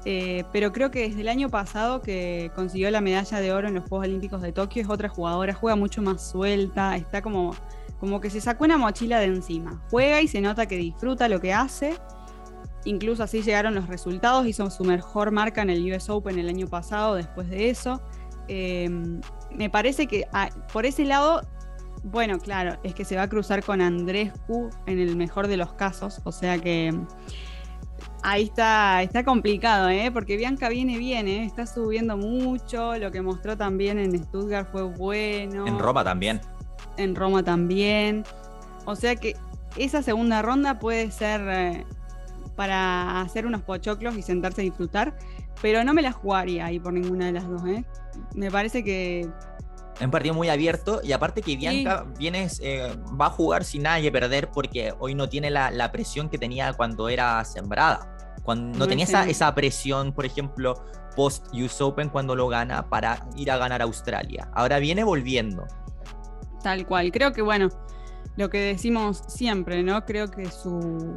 Eh, 0.04 0.44
pero 0.52 0.70
creo 0.70 0.90
que 0.90 1.08
desde 1.08 1.22
el 1.22 1.28
año 1.28 1.48
pasado 1.48 2.02
que 2.02 2.52
consiguió 2.54 2.90
la 2.90 3.00
medalla 3.00 3.40
de 3.40 3.52
oro 3.52 3.68
en 3.68 3.74
los 3.74 3.88
Juegos 3.88 4.06
Olímpicos 4.06 4.42
de 4.42 4.52
Tokio 4.52 4.82
es 4.82 4.90
otra 4.90 5.08
jugadora, 5.08 5.54
juega 5.54 5.76
mucho 5.76 6.02
más 6.02 6.30
suelta, 6.30 6.94
está 6.94 7.22
como, 7.22 7.56
como 7.98 8.20
que 8.20 8.30
se 8.30 8.40
sacó 8.40 8.64
una 8.64 8.78
mochila 8.78 9.18
de 9.20 9.26
encima, 9.26 9.82
juega 9.90 10.20
y 10.20 10.28
se 10.28 10.40
nota 10.40 10.66
que 10.66 10.76
disfruta 10.76 11.28
lo 11.28 11.40
que 11.40 11.52
hace, 11.52 11.98
incluso 12.84 13.22
así 13.22 13.42
llegaron 13.42 13.74
los 13.74 13.88
resultados, 13.88 14.46
hizo 14.46 14.70
su 14.70 14.84
mejor 14.84 15.30
marca 15.30 15.62
en 15.62 15.70
el 15.70 15.92
US 15.92 16.08
Open 16.10 16.38
el 16.38 16.48
año 16.48 16.66
pasado 16.66 17.14
después 17.14 17.48
de 17.48 17.70
eso. 17.70 18.00
Eh, 18.48 18.88
me 19.50 19.70
parece 19.70 20.06
que 20.06 20.24
ah, 20.32 20.50
por 20.72 20.86
ese 20.86 21.04
lado, 21.04 21.42
bueno, 22.04 22.38
claro, 22.38 22.78
es 22.84 22.94
que 22.94 23.04
se 23.04 23.16
va 23.16 23.22
a 23.22 23.28
cruzar 23.28 23.64
con 23.64 23.80
Andrescu 23.80 24.70
en 24.86 25.00
el 25.00 25.16
mejor 25.16 25.48
de 25.48 25.56
los 25.56 25.72
casos, 25.72 26.20
o 26.24 26.32
sea 26.32 26.58
que 26.58 26.94
Ahí 28.22 28.42
está, 28.44 29.02
está 29.02 29.24
complicado, 29.24 29.88
¿eh? 29.88 30.10
porque 30.12 30.36
Bianca 30.36 30.68
viene 30.68 30.98
bien, 30.98 31.28
¿eh? 31.28 31.44
está 31.44 31.66
subiendo 31.66 32.16
mucho, 32.16 32.98
lo 32.98 33.12
que 33.12 33.22
mostró 33.22 33.56
también 33.56 33.98
en 33.98 34.18
Stuttgart 34.24 34.68
fue 34.70 34.82
bueno. 34.82 35.66
En 35.66 35.78
Roma 35.78 36.02
también. 36.02 36.40
En 36.96 37.14
Roma 37.14 37.42
también. 37.42 38.24
O 38.84 38.96
sea 38.96 39.16
que 39.16 39.36
esa 39.76 40.02
segunda 40.02 40.42
ronda 40.42 40.78
puede 40.78 41.10
ser 41.10 41.40
eh, 41.48 41.86
para 42.54 43.20
hacer 43.20 43.46
unos 43.46 43.62
pochoclos 43.62 44.16
y 44.16 44.22
sentarse 44.22 44.62
a 44.62 44.64
disfrutar, 44.64 45.16
pero 45.60 45.84
no 45.84 45.92
me 45.92 46.02
la 46.02 46.12
jugaría 46.12 46.66
ahí 46.66 46.78
por 46.78 46.92
ninguna 46.92 47.26
de 47.26 47.32
las 47.32 47.48
dos. 47.48 47.62
¿eh? 47.66 47.84
Me 48.34 48.50
parece 48.50 48.82
que 48.82 49.28
es 49.98 50.02
un 50.02 50.10
partido 50.10 50.34
muy 50.34 50.50
abierto 50.50 51.00
y 51.02 51.12
aparte 51.12 51.40
que 51.40 51.56
Bianca 51.56 52.04
viene, 52.18 52.46
eh, 52.60 52.94
va 53.18 53.26
a 53.26 53.30
jugar 53.30 53.64
sin 53.64 53.82
nada 53.82 54.00
que 54.00 54.12
perder 54.12 54.50
porque 54.50 54.92
hoy 54.98 55.14
no 55.14 55.28
tiene 55.28 55.50
la, 55.50 55.70
la, 55.70 55.90
presión 55.90 56.28
que 56.28 56.36
tenía 56.36 56.74
cuando 56.74 57.08
era 57.08 57.42
sembrada. 57.44 58.14
Cuando 58.42 58.78
no, 58.78 58.86
tenía 58.86 59.04
esa, 59.04 59.26
esa, 59.26 59.54
presión, 59.54 60.12
por 60.12 60.26
ejemplo, 60.26 60.84
post 61.16 61.46
US 61.54 61.80
Open 61.80 62.10
cuando 62.10 62.36
lo 62.36 62.46
gana 62.48 62.88
para 62.90 63.26
ir 63.36 63.50
a 63.50 63.56
ganar 63.56 63.80
a 63.80 63.84
Australia. 63.86 64.50
Ahora 64.54 64.78
viene 64.78 65.02
volviendo. 65.02 65.66
Tal 66.66 66.84
cual. 66.84 67.12
Creo 67.12 67.32
que, 67.32 67.42
bueno, 67.42 67.68
lo 68.36 68.50
que 68.50 68.58
decimos 68.58 69.22
siempre, 69.28 69.84
¿no? 69.84 70.04
Creo 70.04 70.28
que 70.32 70.50
su. 70.50 71.14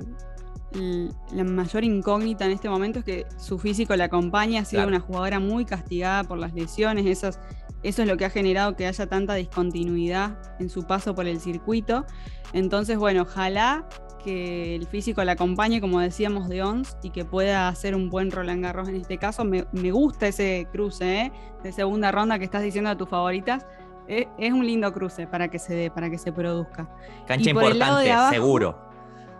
La 1.31 1.43
mayor 1.43 1.83
incógnita 1.83 2.45
en 2.45 2.51
este 2.51 2.69
momento 2.69 2.99
es 2.99 3.05
que 3.05 3.25
su 3.39 3.57
físico 3.57 3.95
la 3.95 4.03
acompaña. 4.03 4.61
Ha 4.61 4.65
sido 4.65 4.85
una 4.87 4.99
jugadora 4.99 5.39
muy 5.39 5.65
castigada 5.65 6.23
por 6.23 6.37
las 6.37 6.53
lesiones. 6.53 7.07
Esas, 7.07 7.39
eso 7.81 8.03
es 8.03 8.07
lo 8.07 8.15
que 8.15 8.25
ha 8.25 8.29
generado 8.29 8.75
que 8.75 8.85
haya 8.85 9.07
tanta 9.07 9.33
discontinuidad 9.33 10.37
en 10.59 10.69
su 10.69 10.83
paso 10.83 11.15
por 11.15 11.25
el 11.25 11.39
circuito. 11.39 12.05
Entonces, 12.53 12.99
bueno, 12.99 13.23
ojalá 13.23 13.89
que 14.23 14.75
el 14.75 14.85
físico 14.85 15.23
la 15.23 15.31
acompañe, 15.31 15.81
como 15.81 15.99
decíamos, 15.99 16.47
de 16.47 16.61
ONS 16.61 16.95
y 17.01 17.09
que 17.09 17.25
pueda 17.25 17.69
hacer 17.69 17.95
un 17.95 18.11
buen 18.11 18.29
Roland 18.29 18.61
Garros 18.61 18.87
en 18.87 18.97
este 18.97 19.17
caso. 19.17 19.45
Me, 19.45 19.63
gusta 19.91 20.27
ese 20.27 20.67
cruce 20.71 21.21
¿eh? 21.21 21.31
de 21.63 21.71
segunda 21.71 22.11
ronda 22.11 22.37
que 22.37 22.45
estás 22.45 22.61
diciendo 22.61 22.91
de 22.91 22.97
tus 22.97 23.09
favoritas. 23.09 23.65
Es 24.09 24.51
un 24.53 24.65
lindo 24.65 24.91
cruce 24.91 25.27
para 25.27 25.49
que 25.49 25.59
se 25.59 25.75
dé, 25.75 25.91
para 25.91 26.09
que 26.09 26.17
se 26.17 26.31
produzca. 26.31 26.89
Cancha 27.27 27.51
importante, 27.51 28.11
seguro. 28.31 28.77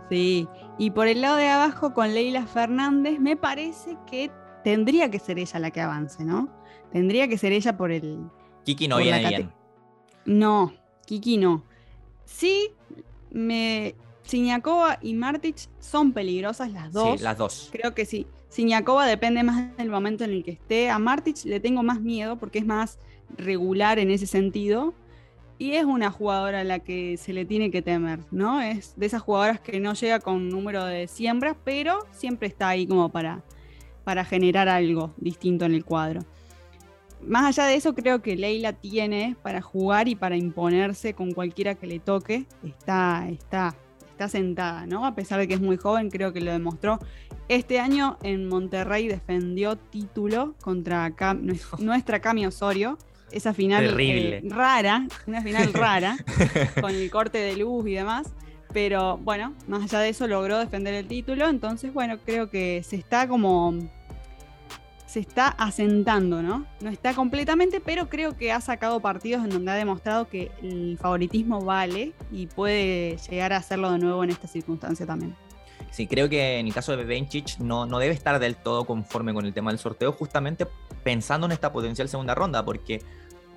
Sí, 0.08 0.48
y 0.78 0.90
por 0.90 1.08
el 1.08 1.20
lado 1.20 1.36
de 1.36 1.48
abajo 1.48 1.92
con 1.92 2.14
Leila 2.14 2.46
Fernández, 2.46 3.18
me 3.18 3.36
parece 3.36 3.96
que 4.08 4.30
tendría 4.62 5.10
que 5.10 5.18
ser 5.18 5.38
ella 5.38 5.58
la 5.58 5.70
que 5.70 5.80
avance, 5.80 6.24
¿no? 6.24 6.48
Tendría 6.92 7.28
que 7.28 7.36
ser 7.36 7.52
ella 7.52 7.76
por 7.76 7.90
el. 7.90 8.20
Kiki 8.64 8.86
no 8.86 8.98
viene 8.98 9.28
bien. 9.28 9.52
No, 10.24 10.72
Kiki 11.06 11.36
no. 11.36 11.64
Sí, 12.24 12.70
me 13.30 13.96
Siniakova 14.22 14.98
y 15.02 15.14
Martic 15.14 15.56
son 15.80 16.12
peligrosas 16.12 16.70
las 16.70 16.92
dos. 16.92 17.18
Sí, 17.18 17.24
las 17.24 17.36
dos. 17.36 17.68
Creo 17.72 17.94
que 17.94 18.04
sí. 18.04 18.26
Siniakova 18.48 19.06
depende 19.06 19.42
más 19.42 19.76
del 19.76 19.90
momento 19.90 20.22
en 20.24 20.30
el 20.30 20.44
que 20.44 20.52
esté. 20.52 20.90
A 20.90 21.00
Martic 21.00 21.44
le 21.44 21.58
tengo 21.58 21.82
más 21.82 22.00
miedo 22.00 22.36
porque 22.36 22.60
es 22.60 22.66
más 22.66 22.98
regular 23.36 23.98
en 23.98 24.10
ese 24.10 24.26
sentido. 24.26 24.94
Y 25.58 25.72
es 25.72 25.84
una 25.84 26.10
jugadora 26.10 26.60
a 26.60 26.64
la 26.64 26.78
que 26.78 27.18
se 27.18 27.34
le 27.34 27.44
tiene 27.44 27.70
que 27.70 27.82
temer, 27.82 28.20
¿no? 28.30 28.62
Es 28.62 28.94
de 28.96 29.04
esas 29.04 29.20
jugadoras 29.20 29.60
que 29.60 29.78
no 29.78 29.92
llega 29.92 30.18
con 30.18 30.48
número 30.48 30.84
de 30.86 31.06
siembras, 31.06 31.54
pero 31.64 31.98
siempre 32.12 32.48
está 32.48 32.68
ahí 32.68 32.86
como 32.86 33.10
para, 33.10 33.44
para 34.04 34.24
generar 34.24 34.70
algo 34.70 35.12
distinto 35.18 35.66
en 35.66 35.74
el 35.74 35.84
cuadro. 35.84 36.22
Más 37.20 37.44
allá 37.44 37.68
de 37.68 37.74
eso, 37.74 37.94
creo 37.94 38.22
que 38.22 38.36
Leila 38.36 38.72
tiene 38.72 39.36
para 39.42 39.60
jugar 39.60 40.08
y 40.08 40.14
para 40.14 40.36
imponerse 40.38 41.12
con 41.12 41.32
cualquiera 41.32 41.74
que 41.74 41.86
le 41.86 41.98
toque. 41.98 42.46
Está, 42.64 43.28
está 43.28 43.76
está 44.20 44.28
sentada, 44.28 44.84
¿no? 44.84 45.06
A 45.06 45.14
pesar 45.14 45.38
de 45.40 45.48
que 45.48 45.54
es 45.54 45.62
muy 45.62 45.78
joven, 45.78 46.10
creo 46.10 46.34
que 46.34 46.42
lo 46.42 46.52
demostró. 46.52 46.98
Este 47.48 47.80
año 47.80 48.18
en 48.22 48.48
Monterrey 48.48 49.08
defendió 49.08 49.76
título 49.76 50.54
contra 50.60 51.10
nuestra 51.78 52.20
Cami 52.20 52.44
Osorio. 52.44 52.98
Esa 53.32 53.54
final 53.54 53.98
eh, 53.98 54.42
rara, 54.44 55.06
una 55.26 55.42
final 55.42 55.72
rara, 55.72 56.16
con 56.80 56.94
el 56.94 57.10
corte 57.10 57.38
de 57.38 57.56
luz 57.56 57.86
y 57.86 57.94
demás. 57.94 58.28
Pero 58.72 59.18
bueno, 59.18 59.54
más 59.66 59.82
allá 59.82 60.00
de 60.00 60.10
eso 60.10 60.28
logró 60.28 60.58
defender 60.58 60.94
el 60.94 61.06
título. 61.06 61.48
Entonces, 61.48 61.92
bueno, 61.92 62.18
creo 62.24 62.50
que 62.50 62.82
se 62.84 62.96
está 62.96 63.26
como 63.26 63.74
se 65.10 65.18
está 65.18 65.48
asentando, 65.48 66.40
¿no? 66.40 66.66
No 66.80 66.88
está 66.88 67.14
completamente, 67.14 67.80
pero 67.80 68.08
creo 68.08 68.36
que 68.36 68.52
ha 68.52 68.60
sacado 68.60 69.00
partidos 69.00 69.42
en 69.42 69.50
donde 69.50 69.72
ha 69.72 69.74
demostrado 69.74 70.28
que 70.28 70.52
el 70.62 70.98
favoritismo 71.00 71.64
vale 71.64 72.12
y 72.30 72.46
puede 72.46 73.16
llegar 73.28 73.52
a 73.52 73.56
hacerlo 73.56 73.90
de 73.90 73.98
nuevo 73.98 74.22
en 74.22 74.30
esta 74.30 74.46
circunstancia 74.46 75.06
también. 75.06 75.34
Sí, 75.90 76.06
creo 76.06 76.28
que 76.28 76.60
en 76.60 76.68
el 76.68 76.72
caso 76.72 76.92
de 76.92 76.98
Bebencic 76.98 77.58
no, 77.58 77.86
no 77.86 77.98
debe 77.98 78.14
estar 78.14 78.38
del 78.38 78.54
todo 78.54 78.84
conforme 78.84 79.34
con 79.34 79.44
el 79.44 79.52
tema 79.52 79.72
del 79.72 79.80
sorteo, 79.80 80.12
justamente 80.12 80.68
pensando 81.02 81.46
en 81.46 81.52
esta 81.52 81.72
potencial 81.72 82.08
segunda 82.08 82.36
ronda, 82.36 82.64
porque 82.64 83.02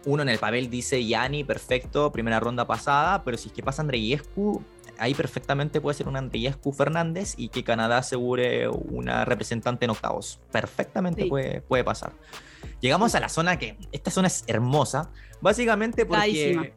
uno 0.05 0.23
en 0.23 0.29
el 0.29 0.39
papel 0.39 0.69
dice 0.69 1.05
Yani, 1.05 1.43
perfecto, 1.43 2.11
primera 2.11 2.39
ronda 2.39 2.65
pasada, 2.65 3.23
pero 3.23 3.37
si 3.37 3.49
es 3.49 3.53
que 3.53 3.63
pasa 3.63 3.81
Andreyescu, 3.81 4.63
ahí 4.97 5.13
perfectamente 5.13 5.81
puede 5.81 5.97
ser 5.97 6.07
un 6.07 6.15
Andriescu 6.15 6.71
Fernández 6.71 7.33
y 7.37 7.49
que 7.49 7.63
Canadá 7.63 7.97
asegure 7.99 8.67
una 8.67 9.25
representante 9.25 9.85
en 9.85 9.91
octavos. 9.91 10.39
Perfectamente 10.51 11.25
puede, 11.25 11.61
puede 11.61 11.83
pasar. 11.83 12.13
Llegamos 12.79 13.15
a 13.15 13.19
la 13.19 13.29
zona 13.29 13.57
que, 13.57 13.77
esta 13.91 14.11
zona 14.11 14.27
es 14.27 14.43
hermosa, 14.47 15.09
básicamente 15.41 16.05
porque... 16.05 16.73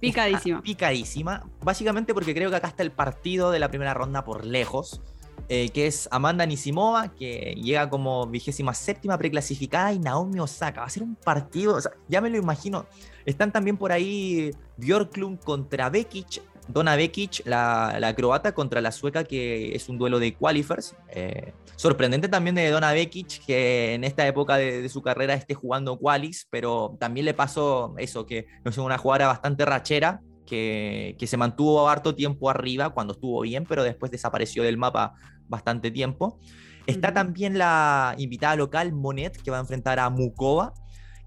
Picadísima. 0.00 0.62
Picadísima. 0.62 1.44
Básicamente 1.62 2.14
porque 2.14 2.34
creo 2.34 2.50
que 2.50 2.56
acá 2.56 2.68
está 2.68 2.82
el 2.82 2.92
partido 2.92 3.50
de 3.50 3.58
la 3.58 3.68
primera 3.68 3.94
ronda 3.94 4.24
por 4.24 4.44
lejos. 4.44 5.00
Eh, 5.48 5.68
que 5.70 5.86
es 5.86 6.08
Amanda 6.10 6.46
Nisimova, 6.46 7.08
que 7.14 7.54
llega 7.62 7.90
como 7.90 8.26
vigésima 8.26 8.74
séptima 8.74 9.18
preclasificada, 9.18 9.92
y 9.92 9.98
Naomi 9.98 10.40
Osaka. 10.40 10.80
Va 10.80 10.86
a 10.86 10.90
ser 10.90 11.02
un 11.02 11.14
partido, 11.16 11.78
ya 12.08 12.20
me 12.20 12.30
lo 12.30 12.38
imagino. 12.38 12.86
Están 13.26 13.52
también 13.52 13.76
por 13.76 13.92
ahí 13.92 14.52
Björklund 14.78 15.40
contra 15.40 15.90
Bekic, 15.90 16.42
Dona 16.68 16.96
Vekic, 16.96 17.42
la, 17.44 18.14
croata, 18.16 18.52
contra 18.52 18.80
la 18.80 18.92
sueca, 18.92 19.24
que 19.24 19.74
es 19.74 19.88
un 19.88 19.98
duelo 19.98 20.18
de 20.18 20.34
qualifiers. 20.34 20.94
Eh, 21.08 21.52
sorprendente 21.76 22.28
también 22.28 22.54
de 22.54 22.70
Dona 22.70 22.92
Vekic, 22.92 23.44
que 23.44 23.94
en 23.94 24.04
esta 24.04 24.26
época 24.26 24.56
de, 24.56 24.88
su 24.88 25.02
carrera 25.02 25.34
esté 25.34 25.54
jugando 25.54 25.98
qualis, 25.98 26.46
pero 26.50 26.96
también 26.98 27.26
le 27.26 27.34
pasó 27.34 27.94
eso, 27.98 28.26
que 28.26 28.46
no 28.64 28.70
es 28.70 28.78
una 28.78 28.98
jugadora 28.98 29.26
bastante 29.26 29.64
rachera, 29.64 30.22
que, 30.46 31.16
que, 31.18 31.26
se 31.26 31.36
mantuvo 31.36 31.88
harto 31.88 32.14
tiempo 32.14 32.50
arriba 32.50 32.90
cuando 32.90 33.14
estuvo 33.14 33.40
bien, 33.42 33.64
pero 33.68 33.82
después 33.84 34.10
desapareció 34.10 34.62
del 34.62 34.76
mapa 34.76 35.14
bastante 35.48 35.90
tiempo. 35.90 36.38
Está 36.86 37.14
también 37.14 37.58
la 37.58 38.14
invitada 38.18 38.56
local, 38.56 38.92
Monet, 38.92 39.40
que 39.40 39.50
va 39.50 39.58
a 39.58 39.60
enfrentar 39.60 39.98
a 40.00 40.10
Mukova 40.10 40.74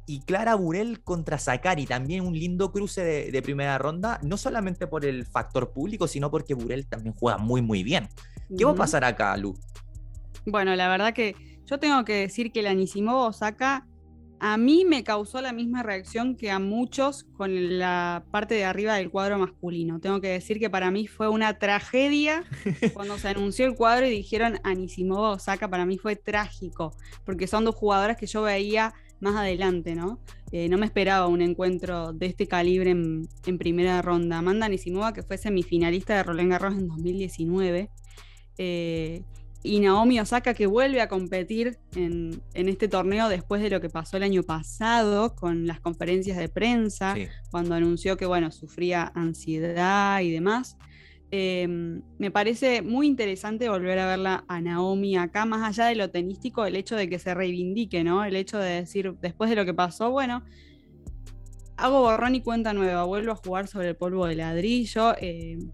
y 0.08 0.22
Clara 0.22 0.56
Burel 0.56 1.02
contra 1.02 1.40
Sakari, 1.40 1.86
también 1.86 2.26
un 2.26 2.38
lindo 2.38 2.72
cruce 2.72 3.32
de, 3.32 3.42
primera 3.42 3.78
ronda, 3.78 4.20
no 4.22 4.38
solamente 4.38 4.88
por 4.88 5.06
el 5.06 5.26
factor 5.26 5.72
público, 5.72 6.08
sino 6.08 6.30
porque 6.30 6.54
Burel 6.54 6.86
también 6.88 7.16
juega 7.16 7.38
muy, 7.38 7.62
muy 7.62 7.84
bien. 7.84 8.08
¿Qué 8.56 8.66
va 8.66 8.72
a 8.72 8.76
pasar 8.76 9.04
acá, 9.04 9.36
Lu? 9.38 9.58
Bueno, 10.46 10.76
la 10.76 10.88
verdad 10.90 11.14
que 11.14 11.36
yo 11.66 11.80
tengo 11.80 12.06
que 12.06 12.14
decir 12.14 12.52
que 12.52 12.62
la 12.62 12.74
Nisimova 12.76 13.28
Osaka 13.28 13.88
a 14.48 14.58
mí 14.58 14.86
me 14.86 15.04
causó 15.04 15.42
la 15.42 15.54
misma 15.54 15.82
reacción 15.82 16.36
que 16.36 16.52
a 16.52 16.60
muchos 16.60 17.24
con 17.36 17.80
la 17.80 18.26
parte 18.30 18.54
de 18.54 18.64
arriba 18.64 18.94
del 18.94 19.10
cuadro 19.10 19.40
masculino. 19.40 20.00
Tengo 20.00 20.22
que 20.22 20.28
decir 20.28 20.60
que 20.60 20.70
para 20.70 20.92
mí 20.92 21.08
fue 21.08 21.30
una 21.30 21.58
tragedia 21.58 22.44
cuando 22.94 23.18
se 23.18 23.30
anunció 23.30 23.66
el 23.66 23.74
cuadro 23.74 24.06
y 24.06 24.12
dijeron 24.12 24.60
Anisimova 24.64 25.32
Osaka, 25.32 25.68
para 25.68 25.88
mí 25.88 25.98
fue 25.98 26.16
trágico, 26.16 26.96
porque 27.26 27.48
son 27.48 27.66
dos 27.66 27.74
jugadoras 27.74 28.18
que 28.18 28.28
yo 28.28 28.44
veía 28.44 28.94
más 29.20 29.36
adelante, 29.36 29.96
¿no? 29.96 30.20
Eh, 30.52 30.70
no 30.70 30.78
me 30.78 30.86
esperaba 30.86 31.26
un 31.26 31.42
encuentro 31.42 32.14
de 32.14 32.28
este 32.28 32.46
calibre 32.46 32.92
en, 32.92 33.58
primera 33.58 34.00
ronda. 34.04 34.38
Amanda 34.38 34.70
Nisimova, 34.70 35.12
que 35.12 35.24
fue 35.24 35.40
semifinalista 35.40 36.18
de 36.18 36.22
Roland 36.22 36.52
Garros 36.52 36.76
en 36.76 36.88
2019. 36.88 37.90
Eh, 38.60 39.24
y 39.66 39.80
Naomi 39.80 40.20
Osaka 40.20 40.54
que 40.54 40.68
vuelve 40.68 41.02
a 41.02 41.10
competir 41.10 41.78
en, 41.96 42.42
este 42.54 42.88
torneo 42.88 43.28
después 43.28 43.62
de 43.62 43.70
lo 43.70 43.82
que 43.82 43.90
pasó 43.90 44.18
el 44.18 44.24
año 44.24 44.44
pasado 44.44 45.36
con 45.36 45.66
las 45.66 45.80
conferencias 45.80 46.38
de 46.38 46.48
prensa, 46.50 47.16
cuando 47.50 47.74
anunció 47.74 48.16
que 48.16 48.26
bueno, 48.26 48.52
sufría 48.52 49.12
ansiedad 49.16 50.22
y 50.22 50.32
demás. 50.32 50.78
Em, 51.32 52.02
me 52.20 52.30
parece 52.30 52.82
muy 52.82 53.08
interesante 53.08 53.68
volver 53.68 53.98
a 54.00 54.08
verla 54.08 54.46
a 54.48 54.62
Naomi 54.62 55.18
acá, 55.18 55.46
más 55.46 55.68
allá 55.68 55.88
de 55.88 55.96
lo 55.96 56.10
tenístico, 56.10 56.66
el 56.66 56.76
hecho 56.76 56.96
de 56.96 57.10
que 57.10 57.18
se 57.18 57.34
reivindique, 57.34 58.04
¿no? 58.04 58.24
El 58.24 58.36
hecho 58.36 58.60
de 58.60 58.82
decir, 58.82 59.16
después 59.20 59.50
de 59.50 59.56
lo 59.56 59.66
que 59.66 59.74
pasó, 59.74 60.12
bueno, 60.12 60.44
hago 61.78 62.02
borrón 62.02 62.36
y 62.36 62.42
cuenta 62.42 62.74
nueva, 62.74 63.04
vuelvo 63.06 63.32
a 63.32 63.36
jugar 63.36 63.68
sobre 63.68 63.90
el 63.90 63.96
polvo 63.96 64.28
de 64.28 64.36
ladrillo. 64.36 65.16
Em, 65.20 65.72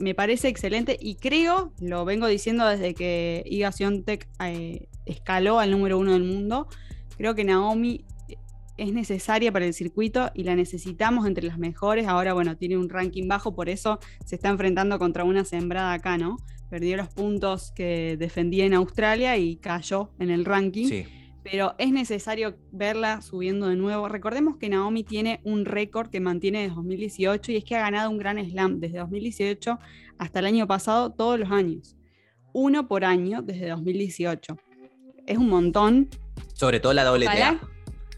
me 0.00 0.14
parece 0.14 0.48
excelente 0.48 0.96
y 1.00 1.16
creo, 1.16 1.72
lo 1.80 2.04
vengo 2.04 2.26
diciendo 2.26 2.66
desde 2.66 2.94
que 2.94 3.42
Iga 3.46 3.72
Siontech 3.72 4.28
eh, 4.40 4.88
escaló 5.04 5.58
al 5.58 5.70
número 5.70 5.98
uno 5.98 6.12
del 6.12 6.24
mundo, 6.24 6.68
creo 7.16 7.34
que 7.34 7.44
Naomi 7.44 8.04
es 8.76 8.92
necesaria 8.92 9.50
para 9.52 9.64
el 9.64 9.74
circuito 9.74 10.30
y 10.34 10.44
la 10.44 10.54
necesitamos 10.54 11.26
entre 11.26 11.46
las 11.46 11.58
mejores. 11.58 12.06
Ahora, 12.06 12.34
bueno, 12.34 12.56
tiene 12.56 12.76
un 12.76 12.88
ranking 12.88 13.26
bajo, 13.26 13.54
por 13.54 13.68
eso 13.68 13.98
se 14.24 14.36
está 14.36 14.50
enfrentando 14.50 14.98
contra 14.98 15.24
una 15.24 15.44
sembrada 15.44 15.94
acá, 15.94 16.18
¿no? 16.18 16.36
Perdió 16.68 16.96
los 16.96 17.08
puntos 17.08 17.72
que 17.72 18.16
defendía 18.18 18.66
en 18.66 18.74
Australia 18.74 19.36
y 19.38 19.56
cayó 19.56 20.10
en 20.18 20.30
el 20.30 20.44
ranking. 20.44 20.88
Sí. 20.88 21.06
Pero 21.48 21.76
es 21.78 21.92
necesario 21.92 22.56
verla 22.72 23.22
subiendo 23.22 23.68
de 23.68 23.76
nuevo. 23.76 24.08
Recordemos 24.08 24.56
que 24.56 24.68
Naomi 24.68 25.04
tiene 25.04 25.40
un 25.44 25.64
récord 25.64 26.10
que 26.10 26.18
mantiene 26.18 26.62
desde 26.62 26.74
2018 26.74 27.52
y 27.52 27.56
es 27.56 27.64
que 27.64 27.76
ha 27.76 27.82
ganado 27.82 28.10
un 28.10 28.18
gran 28.18 28.44
slam 28.44 28.80
desde 28.80 28.98
2018 28.98 29.78
hasta 30.18 30.38
el 30.40 30.46
año 30.46 30.66
pasado, 30.66 31.12
todos 31.12 31.38
los 31.38 31.52
años. 31.52 31.94
Uno 32.52 32.88
por 32.88 33.04
año 33.04 33.42
desde 33.42 33.68
2018. 33.68 34.56
Es 35.24 35.38
un 35.38 35.48
montón. 35.48 36.08
Sobre 36.52 36.80
todo 36.80 36.92
la 36.94 37.04
doble 37.04 37.28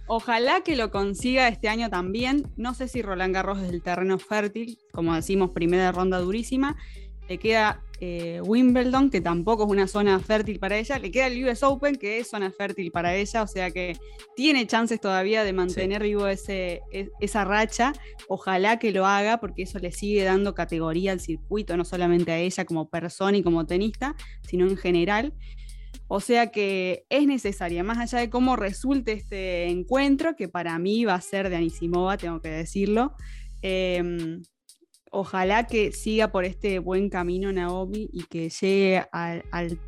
Ojalá 0.06 0.62
que 0.62 0.74
lo 0.74 0.90
consiga 0.90 1.48
este 1.48 1.68
año 1.68 1.90
también. 1.90 2.50
No 2.56 2.72
sé 2.72 2.88
si 2.88 3.02
Roland 3.02 3.34
Garros 3.34 3.58
es 3.58 3.70
el 3.70 3.82
terreno 3.82 4.18
fértil, 4.18 4.78
como 4.90 5.14
decimos, 5.14 5.50
primera 5.50 5.92
ronda 5.92 6.18
durísima. 6.18 6.78
Le 7.28 7.36
queda 7.36 7.82
eh, 8.00 8.40
Wimbledon, 8.42 9.10
que 9.10 9.20
tampoco 9.20 9.64
es 9.64 9.70
una 9.70 9.86
zona 9.86 10.20
fértil 10.20 10.58
para 10.58 10.78
ella. 10.78 10.98
Le 10.98 11.10
queda 11.10 11.26
el 11.26 11.44
US 11.44 11.62
Open, 11.62 11.96
que 11.96 12.18
es 12.18 12.28
zona 12.28 12.52
fértil 12.52 12.90
para 12.92 13.14
ella. 13.14 13.42
O 13.42 13.46
sea 13.46 13.70
que 13.70 13.96
tiene 14.36 14.66
chances 14.66 15.00
todavía 15.00 15.44
de 15.44 15.52
mantener 15.52 16.02
vivo 16.02 16.26
ese, 16.28 16.82
e, 16.92 17.10
esa 17.20 17.44
racha. 17.44 17.92
Ojalá 18.28 18.78
que 18.78 18.92
lo 18.92 19.06
haga, 19.06 19.38
porque 19.38 19.62
eso 19.62 19.78
le 19.78 19.92
sigue 19.92 20.24
dando 20.24 20.54
categoría 20.54 21.12
al 21.12 21.20
circuito, 21.20 21.76
no 21.76 21.84
solamente 21.84 22.30
a 22.30 22.38
ella 22.38 22.64
como 22.64 22.88
persona 22.88 23.36
y 23.38 23.42
como 23.42 23.66
tenista, 23.66 24.14
sino 24.42 24.66
en 24.66 24.76
general. 24.76 25.34
O 26.06 26.20
sea 26.20 26.50
que 26.50 27.04
es 27.10 27.26
necesaria, 27.26 27.84
más 27.84 27.98
allá 27.98 28.18
de 28.18 28.30
cómo 28.30 28.56
resulte 28.56 29.12
este 29.12 29.68
encuentro, 29.68 30.36
que 30.36 30.48
para 30.48 30.78
mí 30.78 31.04
va 31.04 31.14
a 31.14 31.20
ser 31.20 31.50
de 31.50 31.56
Anisimova, 31.56 32.16
tengo 32.16 32.40
que 32.40 32.48
decirlo. 32.48 33.14
Em, 33.60 34.40
ojalá 35.10 35.66
que 35.66 35.92
siga 35.92 36.30
por 36.30 36.44
este 36.44 36.78
buen 36.78 37.08
camino 37.08 37.52
Naomi 37.52 38.08
y 38.12 38.24
que 38.24 38.50
llegue 38.50 39.06
al, 39.12 39.78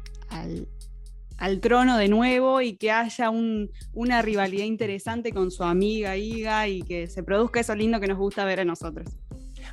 trono 1.60 1.96
de 1.96 2.08
nuevo 2.08 2.60
y 2.60 2.76
que 2.76 2.90
haya 2.90 3.30
una 3.30 4.22
rivalidad 4.22 4.64
interesante 4.64 5.32
con 5.32 5.50
su 5.50 5.64
amiga 5.64 6.16
Iga 6.16 6.68
y 6.68 6.82
que 6.82 7.06
se 7.06 7.22
produzca 7.22 7.60
eso 7.60 7.74
lindo 7.74 8.00
que 8.00 8.08
nos 8.08 8.18
gusta 8.18 8.44
ver 8.44 8.60
a 8.60 8.64
nosotros. 8.64 9.08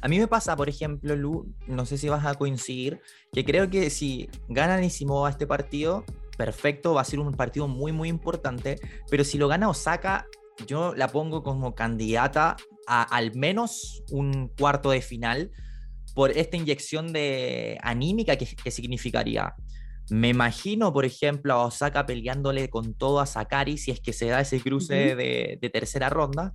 A 0.01 0.07
mí 0.07 0.19
me 0.19 0.27
pasa, 0.27 0.55
por 0.55 0.69
ejemplo, 0.69 1.15
Lu, 1.15 1.53
no 1.65 1.85
sé 1.85 1.97
si 1.97 2.07
vas 2.07 2.25
a 2.25 2.35
coincidir, 2.35 3.01
que 3.33 3.43
creo 3.43 3.69
que 3.69 3.89
si 3.89 4.29
gana 4.47 4.75
Anisimova 4.75 5.29
este 5.29 5.47
partido, 5.47 6.05
perfecto, 6.37 6.93
va 6.93 7.01
a 7.01 7.05
ser 7.05 7.19
un 7.19 7.33
partido 7.33 7.67
muy, 7.67 7.91
muy 7.91 8.09
importante, 8.09 8.79
pero 9.09 9.23
si 9.23 9.37
lo 9.37 9.47
gana 9.47 9.69
Osaka, 9.69 10.27
yo 10.65 10.93
la 10.95 11.07
pongo 11.07 11.43
como 11.43 11.75
candidata 11.75 12.57
a 12.87 13.03
al 13.03 13.35
menos 13.35 14.03
un 14.09 14.47
cuarto 14.57 14.89
de 14.89 15.01
final 15.01 15.51
por 16.15 16.31
esta 16.31 16.57
inyección 16.57 17.13
de 17.13 17.77
anímica 17.83 18.35
que, 18.37 18.71
significaría. 18.71 19.53
Me 20.09 20.29
imagino, 20.29 20.91
por 20.91 21.05
ejemplo, 21.05 21.53
a 21.53 21.65
Osaka 21.65 22.07
peleándole 22.07 22.69
con 22.69 22.95
todo 22.95 23.19
a 23.19 23.27
Sakari 23.27 23.77
si 23.77 23.91
es 23.91 23.99
que 23.99 24.13
se 24.13 24.27
da 24.27 24.41
ese 24.41 24.59
cruce 24.61 25.15
de, 25.15 25.59
de, 25.61 25.69
tercera 25.69 26.09
ronda. 26.09 26.53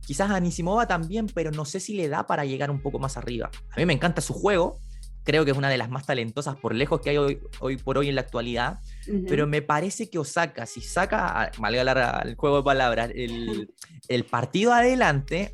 Quizás 0.00 0.30
a 0.30 0.40
Nisimova 0.40 0.86
también, 0.86 1.26
pero 1.26 1.50
no 1.50 1.64
sé 1.64 1.78
si 1.78 1.94
le 1.94 2.08
da 2.08 2.26
para 2.26 2.44
llegar 2.44 2.70
un 2.70 2.80
poco 2.80 2.98
más 2.98 3.16
arriba. 3.16 3.50
A 3.72 3.76
mí 3.76 3.84
me 3.84 3.92
encanta 3.92 4.22
su 4.22 4.32
juego, 4.32 4.80
creo 5.24 5.44
que 5.44 5.52
es 5.52 5.56
una 5.56 5.68
de 5.70 5.78
las 5.78 5.90
más 5.90 6.06
talentosas 6.06 6.56
por 6.56 6.74
lejos 6.74 7.00
que 7.00 7.10
hay 7.10 7.16
hoy, 7.16 7.40
hoy 7.60 7.76
por 7.76 7.98
hoy 7.98 8.08
en 8.08 8.14
la 8.14 8.22
actualidad, 8.22 8.80
pero 9.28 9.46
me 9.46 9.62
parece 9.62 10.10
que 10.10 10.18
Osaka, 10.18 10.66
si 10.66 10.80
saca, 10.80 11.50
valga 11.58 12.22
el 12.24 12.34
juego 12.34 12.58
de 12.58 12.62
palabras, 12.62 13.10
el, 13.14 13.72
el 14.08 14.24
partido 14.24 14.72
adelante, 14.72 15.50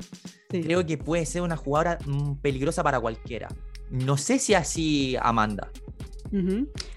creo 0.49 0.85
que 0.85 0.97
puede 0.97 1.25
ser 1.25 1.41
una 1.41 1.57
jugadora 1.57 1.97
mm, 2.05 2.35
peligrosa 2.35 2.83
para 2.83 2.99
cualquiera. 2.99 3.47
No 3.89 4.17
sé 4.17 4.39
si 4.39 4.53
así 4.53 5.15
Amanda. 5.21 5.71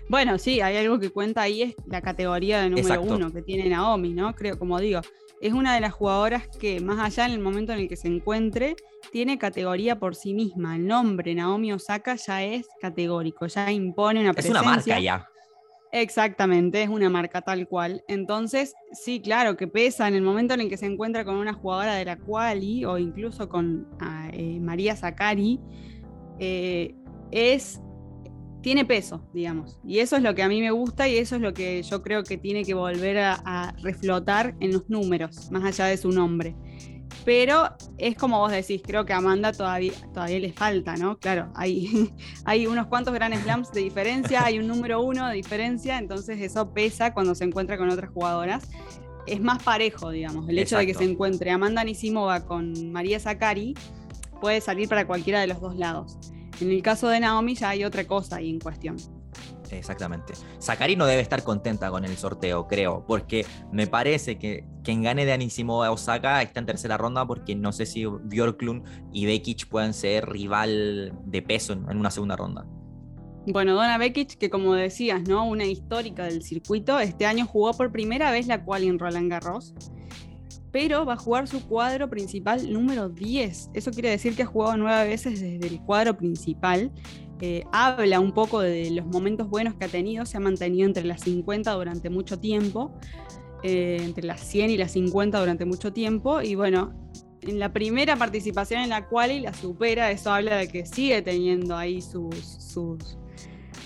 Bueno, 0.09 0.39
sí, 0.39 0.61
hay 0.61 0.77
algo 0.77 0.99
que 0.99 1.11
cuenta 1.11 1.43
ahí, 1.43 1.63
es 1.63 1.75
la 1.87 2.03
categoría 2.03 2.61
de 2.61 2.71
número 2.71 3.01
uno 3.01 3.33
que 3.33 3.41
tiene 3.41 3.69
Naomi, 3.69 4.13
¿no? 4.13 4.35
Creo, 4.35 4.59
como 4.59 4.79
digo, 4.79 5.01
es 5.42 5.52
una 5.52 5.74
de 5.74 5.81
las 5.81 5.92
jugadoras 5.92 6.46
que, 6.46 6.81
más 6.81 7.00
allá 7.00 7.26
en 7.26 7.33
el 7.33 7.40
momento 7.40 7.72
en 7.72 7.81
el 7.81 7.88
que 7.88 7.96
se 7.96 8.07
encuentre, 8.07 8.76
tiene 9.11 9.38
categoría 9.38 9.98
por 9.98 10.14
sí 10.14 10.35
misma. 10.35 10.76
El 10.76 10.87
nombre 10.87 11.35
Naomi 11.35 11.72
Osaka 11.72 12.14
ya 12.14 12.44
es 12.44 12.68
categórico, 12.81 13.48
ya 13.48 13.70
impone 13.72 14.20
una 14.20 14.33
presencia. 14.33 14.61
Es 14.61 14.66
una 14.66 14.76
marca 14.76 15.00
ya. 15.00 15.28
Exactamente, 15.90 16.85
es 16.85 16.88
una 16.88 17.11
marca 17.11 17.42
tal 17.42 17.66
cual. 17.66 18.05
Entonces, 18.07 18.74
sí, 18.92 19.20
claro, 19.20 19.57
que 19.57 19.66
pesa 19.66 20.07
en 20.07 20.14
el 20.14 20.22
momento 20.22 20.55
en 20.55 20.61
el 20.61 20.68
que 20.68 20.76
se 20.76 20.87
encuentra 20.87 21.24
con 21.24 21.35
una 21.35 21.52
jugadora 21.52 21.96
de 21.96 22.05
la 22.05 22.16
quali 22.16 22.85
o 22.85 22.96
incluso 22.96 23.48
con 23.48 23.88
ah, 24.00 24.31
eh, 24.33 24.61
María 24.61 24.94
Zacari, 24.94 25.59
eh, 26.38 26.94
es 27.33 27.81
tiene 28.62 28.85
peso, 28.85 29.20
digamos. 29.35 29.79
Y 29.85 29.98
eso 29.98 30.16
es 30.16 30.22
lo 30.22 30.35
que 30.35 30.42
a 30.42 30.48
mí 30.48 30.61
me 30.61 30.70
gusta 30.70 31.09
y 31.09 31.16
eso 31.16 31.37
es 31.37 31.42
lo 31.42 31.53
que 31.53 31.83
yo 31.83 32.01
creo 32.01 32.22
que 32.22 32.38
tiene 32.38 32.64
que 32.64 32.75
volver 32.75 33.18
a, 33.18 33.75
reflotar 33.83 34.55
en 34.61 34.72
los 34.72 34.88
números, 34.88 35.51
más 35.51 35.64
allá 35.64 35.87
de 35.87 35.96
su 35.96 36.11
nombre. 36.11 36.55
Pero 37.25 37.68
es 37.98 38.16
como 38.16 38.38
vos 38.38 38.51
decís, 38.51 38.81
creo 38.85 39.05
que 39.05 39.12
a 39.12 39.18
Amanda 39.18 39.53
todavía, 39.53 39.92
todavía 40.14 40.40
le 40.40 40.53
falta, 40.53 40.96
¿no? 40.96 41.18
Claro, 41.18 41.53
hay, 41.55 42.11
hay 42.44 42.66
unos 42.66 42.87
cuantos 42.87 43.12
grandes 43.12 43.42
slams 43.42 43.70
de 43.72 43.81
diferencia, 43.81 44.44
hay 44.44 44.59
un 44.59 44.66
número 44.66 45.03
uno 45.03 45.29
de 45.29 45.35
diferencia, 45.35 45.98
entonces 45.98 46.40
eso 46.40 46.72
pesa 46.72 47.12
cuando 47.12 47.35
se 47.35 47.44
encuentra 47.44 47.77
con 47.77 47.90
otras 47.90 48.11
jugadoras. 48.11 48.68
Es 49.27 49.40
más 49.40 49.62
parejo, 49.62 50.11
digamos. 50.11 50.48
El 50.48 50.59
hecho 50.59 50.79
de 50.79 50.87
que 50.87 50.94
se 50.94 51.05
encuentre 51.05 51.51
Amanda 51.51 51.85
Nisimova 51.85 52.44
con 52.44 52.90
María 52.90 53.20
Zacari 53.20 53.75
puede 54.40 54.61
salir 54.61 54.88
para 54.88 55.07
cualquiera 55.07 55.40
de 55.40 55.46
los 55.46 55.61
dos 55.61 55.77
lados. 55.77 56.18
En 56.62 56.70
el 56.70 56.81
caso 56.81 57.09
de 57.09 57.18
Naomi 57.18 57.57
ya 57.57 57.70
hay 57.70 57.85
otra 57.85 58.07
cosa 58.07 58.37
ahí 58.37 58.48
en 58.48 58.61
cuestión. 58.61 58.96
Exactamente. 59.72 60.35
Sakari 60.59 60.94
no 60.94 61.07
debe 61.07 61.22
estar 61.22 61.42
contenta 61.42 61.90
con 61.90 62.05
el 62.05 62.16
sorteo, 62.16 62.68
creo, 62.68 63.05
porque 63.07 63.44
me 63.72 63.88
parece 63.88 64.38
que 64.38 64.64
quien 64.85 65.03
gane 65.03 65.25
de 65.25 65.33
Anisimo 65.33 65.83
a 65.83 65.90
Osaka 65.90 66.40
está 66.40 66.61
en 66.61 66.66
tercera 66.66 66.98
ronda 66.98 67.27
porque 67.27 67.57
no 67.57 67.72
sé 67.72 67.87
si 67.87 68.05
Björklund 68.05 68.85
y 69.12 69.27
Bekic 69.27 69.66
pueden 69.68 69.92
ser 69.92 70.29
rival 70.29 71.12
de 71.25 71.42
peso 71.42 71.72
en 71.72 71.98
una 71.98 72.12
segunda 72.12 72.37
ronda. 72.37 72.64
Bueno, 73.46 73.75
Donna 73.75 73.98
Bekic, 73.98 74.38
que 74.38 74.51
como 74.51 74.75
decías, 74.75 75.22
¿no? 75.22 75.44
Una 75.48 75.64
histórica 75.64 76.27
del 76.27 76.44
circuito, 76.44 77.01
este 77.01 77.27
año 77.27 77.44
jugó 77.44 77.72
por 77.72 77.90
primera 77.90 78.31
vez 78.31 78.46
la 78.46 78.64
cual 78.64 78.85
en 78.85 79.01
Roland 79.01 79.29
Garros 79.29 79.75
pero 80.73 81.05
va 81.05 81.13
a 81.13 81.17
jugar 81.17 81.47
su 81.47 81.65
cuadro 81.67 82.09
principal 82.09 82.73
número 82.73 83.11
10. 83.11 83.71
Eso 83.75 83.91
quiere 83.91 84.09
decir 84.09 84.35
que 84.35 84.43
ha 84.43 84.47
jugado 84.47 84.77
nueve 84.79 85.07
veces 85.09 85.41
desde 85.41 85.67
el 85.67 85.81
cuadro 85.83 86.17
principal. 86.17 86.91
Eh, 87.41 87.65
habla 87.73 88.21
un 88.21 88.33
poco 88.33 88.61
de 88.61 88.91
los 88.91 89.05
momentos 89.05 89.49
buenos 89.49 89.75
que 89.75 89.85
ha 89.85 89.89
tenido, 89.89 90.25
se 90.25 90.37
ha 90.37 90.41
mantenido 90.41 90.87
entre 90.87 91.05
las 91.05 91.21
50 91.23 91.73
durante 91.73 92.09
mucho 92.09 92.39
tiempo, 92.39 92.93
eh, 93.63 93.99
entre 94.01 94.25
las 94.25 94.41
100 94.41 94.71
y 94.71 94.77
las 94.77 94.93
50 94.93 95.41
durante 95.41 95.65
mucho 95.65 95.93
tiempo, 95.93 96.41
y 96.41 96.55
bueno, 96.55 96.93
en 97.41 97.59
la 97.59 97.73
primera 97.73 98.15
participación 98.17 98.83
en 98.83 98.91
la 98.91 99.09
cual 99.09 99.43
la 99.43 99.53
supera, 99.53 100.13
eso 100.13 100.33
habla 100.33 100.57
de 100.57 100.69
que 100.69 100.87
sigue 100.87 101.21
teniendo 101.21 101.77
ahí 101.77 102.01
sus, 102.01 102.37
sus, 102.37 103.19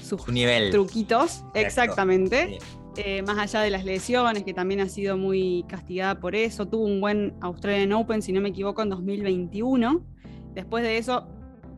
sus 0.02 0.22
truquitos, 0.70 1.42
exactamente. 1.54 2.58
Eh, 2.98 3.20
más 3.22 3.36
allá 3.36 3.60
de 3.60 3.70
las 3.70 3.84
lesiones, 3.84 4.42
que 4.42 4.54
también 4.54 4.80
ha 4.80 4.88
sido 4.88 5.18
muy 5.18 5.66
castigada 5.68 6.18
por 6.18 6.34
eso. 6.34 6.66
Tuvo 6.66 6.84
un 6.84 7.00
buen 7.00 7.34
Australian 7.42 7.92
Open, 7.92 8.22
si 8.22 8.32
no 8.32 8.40
me 8.40 8.48
equivoco, 8.48 8.82
en 8.82 8.88
2021. 8.88 10.06
Después 10.54 10.82
de 10.82 10.96
eso, 10.96 11.28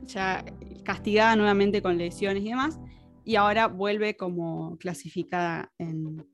ya 0.06 0.44
castigada 0.84 1.34
nuevamente 1.34 1.82
con 1.82 1.98
lesiones 1.98 2.44
y 2.44 2.50
demás. 2.50 2.78
Y 3.24 3.34
ahora 3.34 3.66
vuelve 3.66 4.16
como 4.16 4.78
clasificada 4.78 5.72
en, 5.78 6.24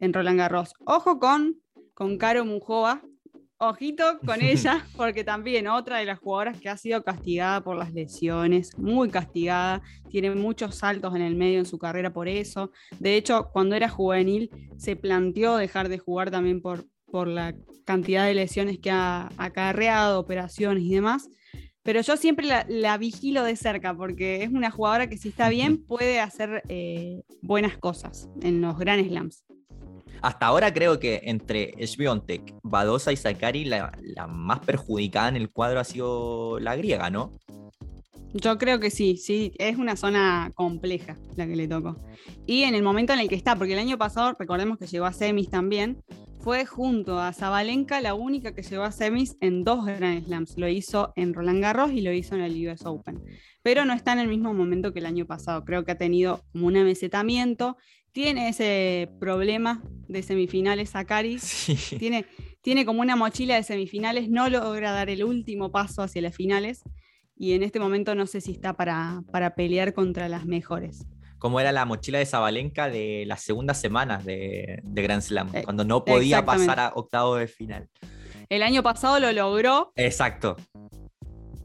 Roland 0.00 0.38
Garros. 0.38 0.74
Ojo 0.84 1.18
con, 1.18 1.56
con 1.94 2.18
Caro 2.18 2.44
Mujova. 2.44 3.02
Ojito 3.62 4.18
con 4.24 4.40
ella, 4.42 4.86
porque 4.96 5.22
también 5.22 5.68
otra 5.68 5.98
de 5.98 6.06
las 6.06 6.18
jugadoras 6.18 6.58
que 6.58 6.70
ha 6.70 6.78
sido 6.78 7.02
castigada 7.02 7.62
por 7.62 7.76
las 7.76 7.92
lesiones, 7.92 8.76
muy 8.78 9.10
castigada, 9.10 9.82
tiene 10.08 10.34
muchos 10.34 10.76
saltos 10.76 11.14
en 11.14 11.20
el 11.20 11.34
medio 11.34 11.58
en 11.58 11.66
su 11.66 11.78
carrera 11.78 12.10
por 12.10 12.26
eso. 12.26 12.72
De 12.98 13.16
hecho, 13.16 13.50
cuando 13.52 13.76
era 13.76 13.90
juvenil 13.90 14.50
se 14.78 14.96
planteó 14.96 15.56
dejar 15.56 15.90
de 15.90 15.98
jugar 15.98 16.30
también 16.30 16.62
por, 16.62 16.86
por 17.12 17.28
la 17.28 17.54
cantidad 17.84 18.24
de 18.24 18.32
lesiones 18.32 18.78
que 18.78 18.90
ha 18.90 19.28
acarreado, 19.36 20.20
operaciones 20.20 20.82
y 20.84 20.94
demás. 20.94 21.28
Pero 21.82 22.00
yo 22.00 22.16
siempre 22.16 22.46
la, 22.46 22.96
vigilo 22.96 23.42
de 23.44 23.56
cerca 23.56 23.94
porque 23.94 24.42
es 24.42 24.48
una 24.48 24.70
jugadora 24.70 25.08
que 25.08 25.18
si 25.18 25.28
está 25.28 25.50
bien 25.50 25.84
puede 25.84 26.20
hacer 26.20 26.62
eh, 26.68 27.22
buenas 27.42 27.76
cosas 27.76 28.30
en 28.40 28.62
los 28.62 28.78
Grand 28.78 29.06
Slams. 29.06 29.44
Hasta 30.22 30.46
ahora 30.46 30.72
creo 30.72 30.98
que 30.98 31.22
entre 31.24 31.74
Sviontek, 31.86 32.54
Badosa 32.62 33.12
y 33.12 33.16
Sakari 33.16 33.64
la, 33.64 33.92
más 34.28 34.60
perjudicada 34.60 35.28
en 35.28 35.36
el 35.36 35.50
cuadro 35.50 35.80
ha 35.80 35.84
sido 35.84 36.58
la 36.60 36.76
griega, 36.76 37.10
¿no? 37.10 37.32
Yo 38.32 38.58
creo 38.58 38.78
que 38.78 38.90
sí, 38.90 39.16
sí, 39.16 39.52
es 39.58 39.76
una 39.76 39.96
zona 39.96 40.52
compleja 40.54 41.16
la 41.36 41.46
que 41.46 41.56
le 41.56 41.66
tocó. 41.66 41.96
Y 42.46 42.62
en 42.62 42.74
el 42.74 42.82
momento 42.82 43.12
en 43.12 43.18
el 43.18 43.28
que 43.28 43.34
está, 43.34 43.56
porque 43.56 43.72
el 43.72 43.80
año 43.80 43.98
pasado, 43.98 44.36
recordemos 44.38 44.78
que 44.78 44.86
llegó 44.86 45.06
a 45.06 45.12
semis 45.12 45.50
también, 45.50 46.00
fue 46.40 46.64
junto 46.64 47.20
a 47.20 47.32
Zabalenka 47.34 48.00
la 48.00 48.14
única 48.14 48.54
que 48.54 48.62
llegó 48.62 48.84
a 48.84 48.92
semis 48.92 49.36
en 49.40 49.62
dos 49.62 49.84
Grand 49.84 50.24
Slams. 50.24 50.56
Lo 50.56 50.68
hizo 50.68 51.12
en 51.16 51.34
Roland 51.34 51.60
Garros 51.60 51.92
y 51.92 52.00
lo 52.00 52.12
hizo 52.12 52.34
en 52.34 52.40
el 52.40 52.66
US 52.66 52.86
Open. 52.86 53.20
Pero 53.62 53.84
no 53.84 53.92
está 53.92 54.14
en 54.14 54.20
el 54.20 54.28
mismo 54.28 54.54
momento 54.54 54.92
que 54.92 55.00
el 55.00 55.06
año 55.06 55.26
pasado. 55.26 55.64
Creo 55.66 55.84
que 55.84 55.92
ha 55.92 55.98
tenido 55.98 56.42
un 56.54 56.78
amesetamiento. 56.78 57.76
Tiene 58.12 58.48
ese 58.48 59.08
problema 59.18 59.82
de 60.08 60.22
semifinales 60.22 60.90
Sakari. 60.90 61.38
Tiene, 61.98 62.26
tiene 62.62 62.84
como 62.84 63.00
una 63.00 63.16
mochila 63.16 63.54
de 63.54 63.62
semifinales. 63.62 64.28
No 64.28 64.48
logra 64.48 64.92
dar 64.92 65.10
el 65.10 65.24
último 65.24 65.70
paso 65.70 66.02
hacia 66.02 66.22
las 66.22 66.34
finales. 66.34 66.82
Y 67.36 67.52
en 67.52 67.62
este 67.62 67.80
momento 67.80 68.14
no 68.14 68.26
sé 68.26 68.40
si 68.40 68.52
está 68.52 68.74
para, 68.74 69.22
para 69.32 69.54
pelear 69.54 69.94
contra 69.94 70.28
las 70.28 70.44
mejores 70.44 71.06
como 71.40 71.58
era 71.58 71.72
la 71.72 71.86
mochila 71.86 72.18
de 72.18 72.26
Zabalenka 72.26 72.90
de 72.90 73.24
las 73.26 73.40
segundas 73.40 73.80
semanas 73.80 74.24
de, 74.26 74.80
Grand 74.84 75.22
Slam, 75.22 75.48
eh, 75.54 75.62
cuando 75.64 75.84
no 75.84 76.04
podía 76.04 76.44
pasar 76.44 76.78
a 76.78 76.92
octavo 76.94 77.36
de 77.36 77.48
final. 77.48 77.88
El 78.50 78.62
año 78.62 78.82
pasado 78.82 79.18
lo 79.18 79.32
logró. 79.32 79.90
Exacto. 79.96 80.56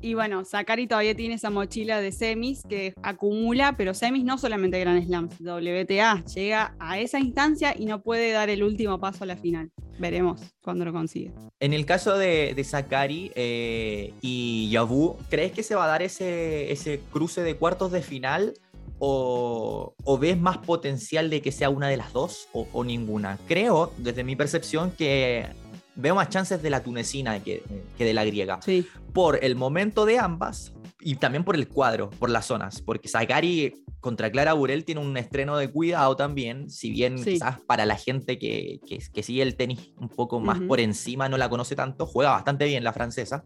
Y 0.06 0.14
bueno, 0.14 0.46
Sakari 0.46 0.86
todavía 0.86 1.16
tiene 1.16 1.34
esa 1.34 1.50
mochila 1.50 2.00
de 2.00 2.12
semis 2.12 2.62
que 2.70 2.94
acumula, 3.02 3.76
pero 3.76 3.96
semis 3.96 4.24
no 4.24 4.38
solamente 4.38 4.80
Grand 4.80 5.04
Slam, 5.04 5.30
WTA 5.40 6.24
llega 6.26 6.76
a 6.78 7.00
esa 7.00 7.20
instancia 7.20 7.74
y 7.76 7.88
no 7.88 8.04
puede 8.04 8.32
dar 8.32 8.52
el 8.52 8.62
último 8.62 9.00
paso 9.00 9.24
a 9.24 9.28
la 9.28 9.36
final. 9.36 9.72
Veremos 9.98 10.54
cuando 10.62 10.86
lo 10.86 10.94
consigue. 10.94 11.32
En 11.60 11.74
el 11.74 11.88
caso 11.88 12.20
de, 12.20 12.54
de 12.56 12.64
Sakari 12.64 13.32
eh, 13.34 14.14
y 14.22 14.70
Yabu, 14.70 15.18
¿crees 15.28 15.54
que 15.54 15.64
se 15.64 15.74
va 15.74 15.86
a 15.86 15.88
dar 15.88 16.04
ese, 16.04 16.72
ese 16.72 17.00
cruce 17.12 17.42
de 17.42 17.56
cuartos 17.56 17.92
de 17.92 18.04
final? 18.04 18.54
o, 19.00 20.18
ves 20.20 20.40
más 20.40 20.58
potencial 20.60 21.30
de 21.30 21.42
que 21.42 21.52
sea 21.52 21.70
una 21.70 21.88
de 21.88 21.98
las 21.98 22.14
dos 22.14 22.48
o, 22.54 22.84
ninguna? 22.84 23.38
Creo, 23.48 23.92
desde 23.98 24.24
mi 24.24 24.36
percepción, 24.36 24.92
que 24.92 25.48
veo 25.96 26.16
más 26.16 26.30
chances 26.30 26.62
de 26.62 26.70
la 26.70 26.84
tunecina 26.84 27.42
que, 27.42 27.64
de 27.98 28.14
la 28.14 28.26
griega. 28.26 28.60
Sí. 28.62 28.88
Por 29.14 29.44
el 29.44 29.56
momento 29.56 30.06
de 30.06 30.20
ambas 30.20 30.74
y 31.00 31.16
también 31.16 31.44
por 31.44 31.56
el 31.56 31.68
cuadro, 31.68 32.10
por 32.10 32.30
las 32.30 32.46
zonas. 32.46 32.82
Porque 32.82 33.08
Sakari 33.08 33.84
contra 34.00 34.32
Clara 34.32 34.54
Burel 34.54 34.86
tiene 34.86 35.02
un 35.02 35.16
estreno 35.18 35.58
de 35.58 35.72
cuidado 35.72 36.16
también, 36.16 36.70
si 36.70 36.92
bien 36.92 37.24
quizás 37.24 37.60
para 37.62 37.86
la 37.86 37.96
gente 37.96 38.38
que, 38.38 38.80
que, 38.88 39.24
sigue 39.24 39.42
el 39.42 39.56
tenis 39.56 39.94
un 39.98 40.10
poco 40.10 40.40
más 40.40 40.60
por 40.62 40.80
encima, 40.80 41.28
no 41.28 41.38
la 41.38 41.50
conoce 41.50 41.76
tanto, 41.76 42.06
juega 42.06 42.32
bastante 42.32 42.66
bien 42.66 42.84
la 42.84 42.94
francesa. 42.94 43.44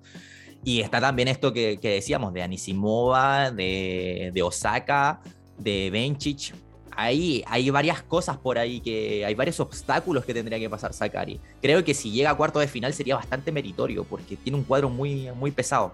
Y 0.63 0.81
está 0.81 0.99
también 0.99 1.29
esto 1.29 1.53
que, 1.53 1.79
decíamos 1.81 2.33
de 2.33 2.43
Anisimova, 2.43 3.51
de, 3.51 4.31
de 4.33 4.41
Osaka, 4.41 5.21
de 5.57 5.89
Benchich. 5.89 6.53
Hay, 7.01 7.43
hay 7.47 7.69
varias 7.69 8.03
cosas 8.03 8.37
por 8.37 8.57
ahí 8.57 8.81
que 8.81 9.23
hay 9.23 9.33
varios 9.33 9.59
obstáculos 9.61 10.25
que 10.25 10.33
tendría 10.33 10.59
que 10.59 10.69
pasar 10.69 10.93
Sakari. 10.93 11.39
Creo 11.61 11.81
que 11.85 11.93
si 11.93 12.11
llega 12.11 12.31
a 12.31 12.35
cuarto 12.35 12.59
de 12.59 12.67
final 12.67 12.93
sería 12.93 13.15
bastante 13.15 13.53
meritorio 13.53 14.03
porque 14.03 14.35
tiene 14.35 14.57
un 14.57 14.65
cuadro 14.65 14.89
muy, 14.89 15.31
muy 15.31 15.51
pesado. 15.51 15.93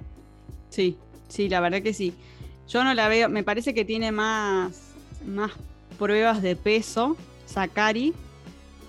Sí, 0.70 0.98
sí, 1.28 1.48
la 1.48 1.60
verdad 1.60 1.84
que 1.84 1.94
sí. 1.94 2.16
Yo 2.68 2.84
no 2.84 2.94
la 2.96 3.08
veo, 3.08 3.30
me 3.30 3.44
parece 3.44 3.76
que 3.76 3.86
tiene 3.86 4.12
más, 4.12 4.94
más 5.28 5.52
pruebas 6.00 6.42
de 6.42 6.56
peso 6.56 7.16
Sakari 7.46 8.16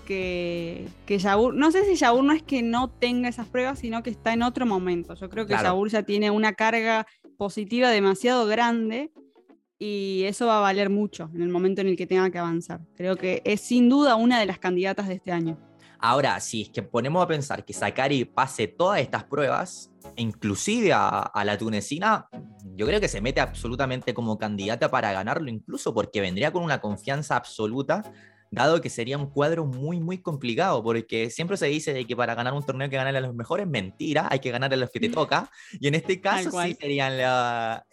que, 0.07 0.87
que. 1.05 1.19
No 1.53 1.71
sé 1.71 1.85
si 1.85 1.95
Yabur 1.95 2.23
no 2.23 2.33
es 2.33 2.41
que 2.41 2.63
no 2.63 2.89
tenga 2.89 3.29
esas 3.29 3.45
pruebas, 3.45 3.77
sino 3.77 4.01
que 4.01 4.09
está 4.09 4.33
en 4.33 4.41
otro 4.41 4.65
momento. 4.65 5.13
Yo 5.13 5.29
creo 5.29 5.45
que 5.45 5.53
claro. 5.53 5.85
ya 5.85 6.01
tiene 6.01 6.31
una 6.31 6.53
carga 6.53 7.05
positiva 7.37 7.91
demasiado 7.91 8.47
grande 8.47 9.11
y 9.79 10.23
eso 10.25 10.47
va 10.47 10.57
a 10.57 10.61
valer 10.61 10.89
mucho 10.89 11.29
en 11.33 11.41
el 11.41 11.49
momento 11.49 11.81
en 11.81 11.87
el 11.87 11.97
que 11.97 12.07
tenga 12.07 12.29
que 12.29 12.39
avanzar. 12.39 12.81
Creo 12.95 13.15
que 13.15 13.41
es 13.45 13.61
sin 13.61 13.89
duda 13.89 14.15
una 14.15 14.39
de 14.39 14.45
las 14.45 14.59
candidatas 14.59 15.07
de 15.07 15.15
este 15.15 15.31
año. 15.31 15.57
Ahora, 15.99 16.39
si 16.39 16.63
es 16.63 16.69
que 16.69 16.83
ponemos 16.83 17.23
a 17.23 17.27
pensar 17.27 17.65
que 17.65 17.73
Sakari 17.73 18.25
pase 18.25 18.67
todas 18.67 19.01
estas 19.01 19.23
pruebas, 19.23 19.91
inclusive 20.15 20.93
a, 20.93 21.31
la 21.43 21.57
tunecina, 21.57 22.27
yo 22.75 22.85
creo 22.85 22.99
que 22.99 23.07
se 23.07 23.19
mete 23.19 23.41
absolutamente 23.41 24.13
como 24.13 24.37
candidata 24.37 24.91
para 24.91 25.11
ganarlo, 25.11 25.49
incluso 25.49 25.93
porque 25.93 26.21
vendría 26.21 26.51
con 26.51 26.63
una 26.63 26.79
confianza 26.79 27.35
absoluta 27.35 28.03
dado 28.51 28.81
que 28.81 28.89
sería 28.89 29.17
un 29.17 29.27
cuadro 29.27 29.65
muy, 29.65 29.99
muy 29.99 30.19
complicado, 30.19 30.83
porque 30.83 31.29
siempre 31.29 31.57
se 31.57 31.67
dice 31.67 31.93
de 31.93 32.05
que 32.05 32.15
para 32.15 32.35
ganar 32.35 32.53
un 32.53 32.63
torneo 32.63 32.85
hay 32.85 32.89
que 32.89 32.97
ganar 32.97 33.15
a 33.15 33.21
los 33.21 33.35
mejores, 33.35 33.67
mentira, 33.67 34.27
hay 34.29 34.39
que 34.39 34.51
ganar 34.51 34.73
a 34.73 34.77
los 34.77 34.89
que 34.89 34.99
te 34.99 35.09
toca, 35.09 35.49
y 35.79 35.87
en 35.87 35.95
este 35.95 36.21
caso 36.21 36.61
sí 36.61 36.75
serían 36.79 37.17
las 37.17 37.83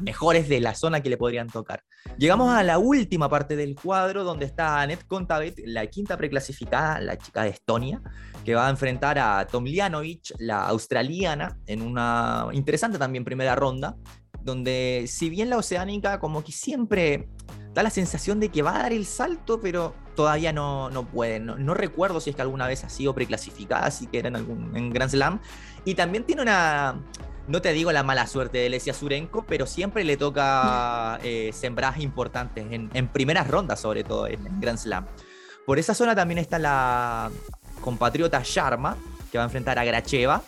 mejores 0.00 0.48
de 0.48 0.60
la 0.60 0.74
zona 0.74 1.00
que 1.00 1.10
le 1.10 1.16
podrían 1.16 1.48
tocar. 1.48 1.82
Llegamos 2.18 2.54
a 2.54 2.62
la 2.62 2.78
última 2.78 3.28
parte 3.28 3.56
del 3.56 3.74
cuadro, 3.74 4.24
donde 4.24 4.46
está 4.46 4.80
Annette 4.80 5.06
Kontaveit, 5.06 5.58
la 5.64 5.86
quinta 5.86 6.16
preclasificada, 6.16 7.00
la 7.00 7.16
chica 7.16 7.44
de 7.44 7.50
Estonia, 7.50 8.02
que 8.44 8.54
va 8.54 8.66
a 8.66 8.70
enfrentar 8.70 9.18
a 9.18 9.46
Tomljanovic, 9.46 10.34
la 10.38 10.66
australiana, 10.66 11.58
en 11.66 11.82
una 11.82 12.48
interesante 12.52 12.98
también 12.98 13.24
primera 13.24 13.54
ronda, 13.54 13.96
donde 14.44 15.06
si 15.08 15.30
bien 15.30 15.48
la 15.48 15.56
oceánica 15.56 16.20
como 16.20 16.44
que 16.44 16.52
siempre 16.52 17.28
da 17.74 17.82
la 17.82 17.90
sensación 17.90 18.38
de 18.38 18.50
que 18.50 18.62
va 18.62 18.76
a 18.76 18.82
dar 18.84 18.92
el 18.92 19.04
salto, 19.04 19.60
pero 19.60 19.94
todavía 20.14 20.52
no, 20.52 20.90
no 20.90 21.04
puede. 21.04 21.40
No, 21.40 21.74
recuerdo 21.74 22.20
si 22.20 22.30
es 22.30 22.36
que 22.36 22.42
alguna 22.42 22.68
vez 22.68 22.84
ha 22.84 22.88
sido 22.88 23.14
preclasificada, 23.14 23.90
si 23.90 24.06
que 24.06 24.20
era 24.20 24.28
en, 24.28 24.36
algún, 24.36 24.76
en 24.76 24.90
Grand 24.90 25.10
Slam. 25.10 25.40
Y 25.84 25.96
también 25.96 26.22
tiene 26.22 26.42
una, 26.42 27.00
no 27.48 27.60
te 27.60 27.72
digo 27.72 27.90
la 27.90 28.04
mala 28.04 28.28
suerte 28.28 28.58
de 28.58 28.70
Lesia 28.70 28.94
Surenko, 28.94 29.44
pero 29.44 29.66
siempre 29.66 30.04
le 30.04 30.16
toca 30.16 31.18
eh, 31.24 31.50
sembradas 31.52 31.98
importantes, 31.98 32.64
en, 32.70 32.90
en, 32.94 33.08
primeras 33.08 33.48
rondas 33.48 33.80
sobre 33.80 34.04
todo, 34.04 34.28
en, 34.28 34.60
Grand 34.60 34.78
Slam. 34.78 35.06
Por 35.66 35.80
esa 35.80 35.94
zona 35.94 36.14
también 36.14 36.38
está 36.38 36.60
la 36.60 37.30
compatriota 37.80 38.40
Sharma, 38.44 38.96
que 39.32 39.38
va 39.38 39.44
a 39.44 39.46
enfrentar 39.46 39.80
a 39.80 39.84
Gracheva. 39.84 40.42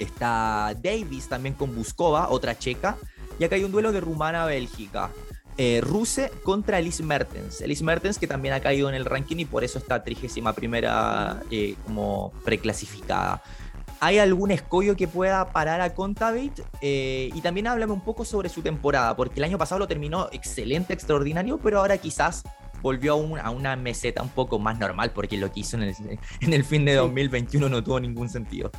Está 0.00 0.74
Davis 0.82 1.28
también 1.28 1.54
con 1.54 1.72
Buskova, 1.72 2.30
otra 2.30 2.58
checa. 2.58 2.96
Y 3.38 3.44
acá 3.44 3.54
hay 3.54 3.62
un 3.62 3.70
duelo 3.70 3.92
de 3.92 4.00
Rumana-Bélgica. 4.00 5.10
Eh, 5.58 5.80
Ruse 5.82 6.30
contra 6.42 6.78
Elise 6.78 7.02
Mertens. 7.02 7.60
Elise 7.60 7.84
Mertens 7.84 8.18
que 8.18 8.26
también 8.26 8.54
ha 8.54 8.60
caído 8.60 8.88
en 8.88 8.94
el 8.94 9.04
ranking 9.04 9.36
y 9.36 9.44
por 9.44 9.64
eso 9.64 9.78
está 9.78 10.02
31 10.02 10.54
primera 10.54 11.42
eh, 11.50 11.76
como 11.84 12.32
preclasificada. 12.44 13.42
¿Hay 14.00 14.18
algún 14.18 14.50
escollo 14.50 14.96
que 14.96 15.06
pueda 15.06 15.52
parar 15.52 15.80
a 15.80 15.94
Contaveit? 15.94 16.60
Eh, 16.80 17.30
y 17.34 17.40
también 17.40 17.68
háblame 17.68 17.92
un 17.92 18.00
poco 18.00 18.24
sobre 18.24 18.48
su 18.48 18.60
temporada, 18.60 19.14
porque 19.14 19.38
el 19.38 19.44
año 19.44 19.58
pasado 19.58 19.78
lo 19.78 19.86
terminó 19.86 20.28
excelente, 20.32 20.92
extraordinario, 20.92 21.58
pero 21.58 21.78
ahora 21.78 21.96
quizás 21.98 22.42
volvió 22.82 23.14
a, 23.38 23.50
una 23.50 23.76
meseta 23.76 24.20
un 24.20 24.30
poco 24.30 24.58
más 24.58 24.78
normal, 24.78 25.12
porque 25.12 25.36
lo 25.36 25.52
que 25.52 25.60
hizo 25.60 25.76
en 25.76 25.84
el, 25.84 25.94
en 26.40 26.52
el 26.52 26.64
fin 26.64 26.84
de 26.84 26.94
2021 26.94 27.68
no 27.68 27.84
tuvo 27.84 28.00
ningún 28.00 28.28
sentido. 28.28 28.72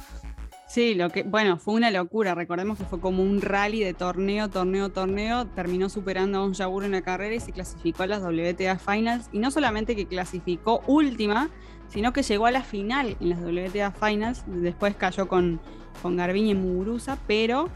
Sí, 0.73 0.95
lo 0.95 1.11
que, 1.11 1.21
bueno, 1.21 1.59
fue 1.59 1.75
una 1.75 1.91
locura. 1.91 2.33
Recordemos 2.33 2.79
que 2.79 2.85
fue 2.85 2.99
como 2.99 3.21
un 3.21 3.41
rally 3.41 3.83
de 3.83 3.93
torneo, 3.93 4.49
torneo, 4.49 4.89
torneo. 4.89 5.45
Terminó 5.45 5.87
superando 5.87 6.39
a 6.39 6.43
un 6.43 6.55
Jabur 6.55 6.83
en 6.83 6.93
la 6.93 7.03
carrera 7.03 7.35
y 7.35 7.39
se 7.39 7.51
clasificó 7.51 8.01
a 8.01 8.07
las 8.07 8.23
WTA 8.23 8.79
Finals. 8.79 9.29
Y 9.31 9.37
no 9.37 9.51
solamente 9.51 9.95
que 9.95 10.07
clasificó 10.07 10.81
última, 10.87 11.51
sino 11.89 12.11
que 12.11 12.23
llegó 12.23 12.47
a 12.47 12.51
la 12.51 12.63
final 12.63 13.15
en 13.19 13.29
las 13.29 13.39
WTA 13.39 13.91
Finals. 13.91 14.45
Después 14.47 14.95
cayó 14.95 15.27
con, 15.27 15.61
con 16.01 16.15
Garbiñe 16.15 16.49
y 16.49 16.55
Muguruza, 16.55 17.19
pero 17.27 17.69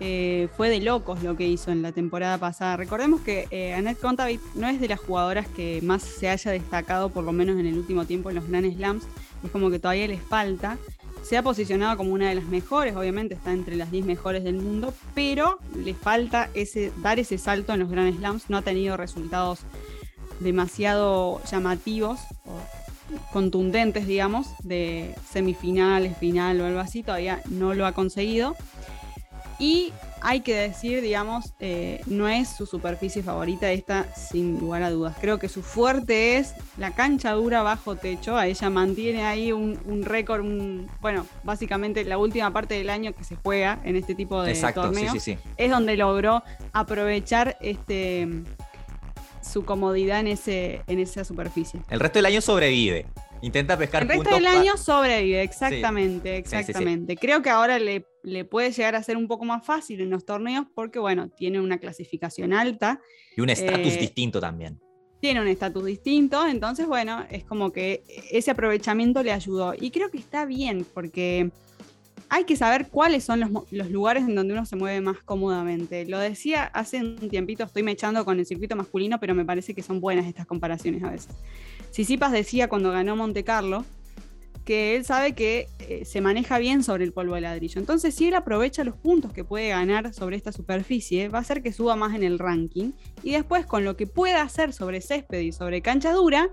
eh, 0.00 0.48
fue 0.54 0.68
de 0.68 0.80
locos 0.80 1.22
lo 1.22 1.38
que 1.38 1.48
hizo 1.48 1.70
en 1.70 1.80
la 1.80 1.92
temporada 1.92 2.36
pasada. 2.36 2.76
Recordemos 2.76 3.22
que 3.22 3.46
eh, 3.50 3.72
Annette 3.72 3.98
Kontaveit 3.98 4.42
no 4.56 4.68
es 4.68 4.78
de 4.78 4.88
las 4.88 5.00
jugadoras 5.00 5.48
que 5.48 5.80
más 5.82 6.02
se 6.02 6.28
haya 6.28 6.50
destacado, 6.50 7.08
por 7.08 7.24
lo 7.24 7.32
menos 7.32 7.58
en 7.58 7.64
el 7.64 7.78
último 7.78 8.04
tiempo, 8.04 8.28
en 8.28 8.36
los 8.36 8.46
Grand 8.46 8.70
Slams. 8.76 9.04
Es 9.42 9.50
como 9.50 9.70
que 9.70 9.78
todavía 9.78 10.06
les 10.06 10.20
falta 10.20 10.76
se 11.22 11.36
ha 11.36 11.42
posicionado 11.42 11.96
como 11.96 12.12
una 12.12 12.28
de 12.28 12.34
las 12.34 12.44
mejores, 12.44 12.96
obviamente 12.96 13.34
está 13.34 13.52
entre 13.52 13.76
las 13.76 13.90
10 13.90 14.04
mejores 14.06 14.44
del 14.44 14.56
mundo, 14.56 14.92
pero 15.14 15.58
le 15.76 15.94
falta 15.94 16.50
ese, 16.54 16.92
dar 16.98 17.18
ese 17.18 17.38
salto 17.38 17.72
en 17.72 17.80
los 17.80 17.90
Grand 17.90 18.16
Slams, 18.16 18.50
no 18.50 18.58
ha 18.58 18.62
tenido 18.62 18.96
resultados 18.96 19.60
demasiado 20.40 21.40
llamativos 21.44 22.20
contundentes, 23.32 24.06
digamos, 24.06 24.48
de 24.62 25.14
semifinales, 25.30 26.16
final 26.16 26.60
o 26.60 26.66
algo 26.66 26.80
así, 26.80 27.02
todavía 27.02 27.42
no 27.50 27.74
lo 27.74 27.86
ha 27.86 27.92
conseguido. 27.92 28.56
Y 29.58 29.92
hay 30.20 30.40
que 30.40 30.54
decir, 30.54 31.00
digamos, 31.00 31.52
eh, 31.60 32.00
no 32.06 32.28
es 32.28 32.48
su 32.48 32.66
superficie 32.66 33.22
favorita 33.22 33.70
esta, 33.70 34.12
sin 34.14 34.58
lugar 34.60 34.82
a 34.82 34.90
dudas. 34.90 35.16
Creo 35.20 35.38
que 35.38 35.48
su 35.48 35.62
fuerte 35.62 36.36
es 36.36 36.54
la 36.78 36.92
cancha 36.92 37.32
dura 37.32 37.62
bajo 37.62 37.96
techo. 37.96 38.36
A 38.36 38.46
ella 38.46 38.70
mantiene 38.70 39.24
ahí 39.24 39.52
un, 39.52 40.02
récord, 40.04 40.40
un, 40.40 40.88
bueno, 41.00 41.26
básicamente 41.42 42.04
la 42.04 42.18
última 42.18 42.52
parte 42.52 42.74
del 42.74 42.90
año 42.90 43.12
que 43.14 43.24
se 43.24 43.36
juega 43.36 43.80
en 43.84 43.96
este 43.96 44.14
tipo 44.14 44.42
de 44.42 44.54
torneos. 44.72 45.16
Es 45.56 45.70
donde 45.70 45.96
logró 45.96 46.42
aprovechar 46.72 47.56
este 47.60 48.28
su 49.42 49.64
comodidad 49.64 50.20
en, 50.20 50.28
ese, 50.28 50.82
en 50.86 51.00
esa 51.00 51.24
superficie. 51.24 51.80
El 51.90 52.00
resto 52.00 52.20
del 52.20 52.26
año 52.26 52.40
sobrevive. 52.40 53.06
Intenta 53.42 53.76
pescar 53.76 54.02
El 54.02 54.08
resto 54.08 54.34
del 54.36 54.46
año 54.46 54.76
sobrevive, 54.76 55.42
exactamente, 55.42 56.36
exactamente. 56.36 57.16
Creo 57.16 57.42
que 57.42 57.50
ahora 57.50 57.80
le, 57.80 58.06
le, 58.22 58.44
puede 58.44 58.70
llegar 58.72 58.94
a 58.94 59.02
ser 59.02 59.16
un 59.16 59.28
poco 59.28 59.44
más 59.44 59.64
fácil 59.64 60.00
en 60.00 60.10
los 60.10 60.24
torneos 60.24 60.66
porque, 60.74 60.98
bueno, 60.98 61.28
tiene 61.30 61.60
una 61.60 61.78
clasificación 61.78 62.52
alta. 62.52 63.00
Y 63.36 63.40
un 63.40 63.50
estatus 63.50 63.94
eh, 63.94 63.98
distinto 63.98 64.40
también. 64.40 64.80
Tiene 65.20 65.40
un 65.40 65.48
estatus 65.48 65.84
distinto, 65.84 66.46
entonces, 66.46 66.86
bueno, 66.86 67.24
es 67.30 67.44
como 67.44 67.72
que 67.72 68.02
ese 68.30 68.50
aprovechamiento 68.50 69.22
le 69.22 69.32
ayudó. 69.32 69.74
Y 69.78 69.90
creo 69.90 70.10
que 70.10 70.18
está 70.18 70.46
bien 70.46 70.84
porque 70.92 71.50
hay 72.28 72.44
que 72.44 72.56
saber 72.56 72.88
cuáles 72.88 73.24
son 73.24 73.40
los, 73.40 73.50
los, 73.70 73.90
lugares 73.90 74.24
en 74.24 74.34
donde 74.34 74.54
uno 74.54 74.66
se 74.66 74.74
mueve 74.74 75.00
más 75.00 75.18
cómodamente. 75.22 76.06
Lo 76.06 76.18
decía 76.18 76.64
hace 76.64 77.00
un 77.00 77.28
tiempito, 77.28 77.62
estoy 77.64 77.82
mechando 77.82 78.24
con 78.24 78.38
el 78.38 78.46
circuito 78.46 78.74
masculino, 78.74 79.20
pero 79.20 79.34
me 79.34 79.44
parece 79.44 79.74
que 79.74 79.82
son 79.82 80.00
buenas 80.00 80.26
estas 80.26 80.46
comparaciones 80.46 81.04
a 81.04 81.10
veces. 81.10 81.34
Sisipas 81.90 82.32
decía 82.32 82.68
cuando 82.68 82.90
ganó 82.90 83.16
Monte 83.16 83.44
Carlo 83.44 83.84
que 84.64 84.96
él 84.96 85.04
sabe 85.04 85.34
que 85.34 85.68
eh, 85.80 86.04
se 86.04 86.20
maneja 86.20 86.58
bien 86.58 86.84
sobre 86.84 87.04
el 87.04 87.12
polvo 87.12 87.34
de 87.34 87.40
ladrillo. 87.40 87.80
Entonces, 87.80 88.14
si 88.14 88.28
él 88.28 88.34
aprovecha 88.34 88.84
los 88.84 88.96
puntos 88.96 89.32
que 89.32 89.44
puede 89.44 89.68
ganar 89.68 90.14
sobre 90.14 90.36
esta 90.36 90.52
superficie, 90.52 91.28
va 91.28 91.38
a 91.38 91.40
hacer 91.40 91.62
que 91.62 91.72
suba 91.72 91.96
más 91.96 92.14
en 92.14 92.22
el 92.22 92.38
ranking. 92.38 92.92
Y 93.22 93.32
después, 93.32 93.66
con 93.66 93.84
lo 93.84 93.96
que 93.96 94.06
pueda 94.06 94.42
hacer 94.42 94.72
sobre 94.72 95.00
césped 95.00 95.40
y 95.40 95.52
sobre 95.52 95.82
cancha 95.82 96.12
dura, 96.12 96.48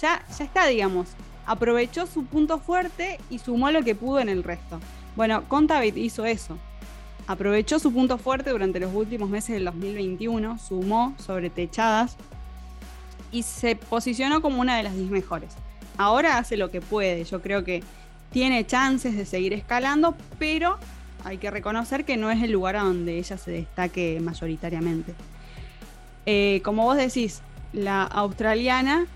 ya, 0.00 0.24
ya 0.38 0.44
está, 0.44 0.66
digamos. 0.66 1.08
Aprovechó 1.46 2.06
su 2.06 2.24
punto 2.24 2.58
fuerte 2.58 3.18
y 3.30 3.38
sumó 3.38 3.70
lo 3.70 3.82
que 3.82 3.94
pudo 3.94 4.20
en 4.20 4.28
el 4.28 4.42
resto. 4.42 4.80
Bueno, 5.16 5.44
Contavit 5.48 5.96
hizo 5.96 6.24
eso. 6.24 6.58
Aprovechó 7.26 7.78
su 7.78 7.92
punto 7.92 8.18
fuerte 8.18 8.50
durante 8.50 8.80
los 8.80 8.94
últimos 8.94 9.30
meses 9.30 9.54
del 9.54 9.64
2021, 9.64 10.58
sumó 10.58 11.14
sobre 11.18 11.48
techadas 11.48 12.16
y 13.32 13.42
se 13.42 13.76
posicionó 13.76 14.42
como 14.42 14.60
una 14.60 14.76
de 14.76 14.82
las 14.82 14.94
10 14.94 15.10
mejores. 15.10 15.54
Ahora 15.96 16.38
hace 16.38 16.56
lo 16.56 16.70
que 16.70 16.80
puede, 16.80 17.24
yo 17.24 17.40
creo 17.40 17.64
que 17.64 17.82
tiene 18.30 18.66
chances 18.66 19.16
de 19.16 19.24
seguir 19.26 19.52
escalando, 19.52 20.16
pero 20.38 20.78
hay 21.24 21.38
que 21.38 21.50
reconocer 21.50 22.04
que 22.04 22.16
no 22.16 22.30
es 22.30 22.42
el 22.42 22.50
lugar 22.50 22.76
a 22.76 22.82
donde 22.82 23.18
ella 23.18 23.38
se 23.38 23.50
destaque 23.50 24.18
mayoritariamente. 24.20 25.14
Eh, 26.26 26.60
como 26.64 26.84
vos 26.84 26.96
decís, 26.96 27.42
la 27.72 28.02
australiana 28.02 29.06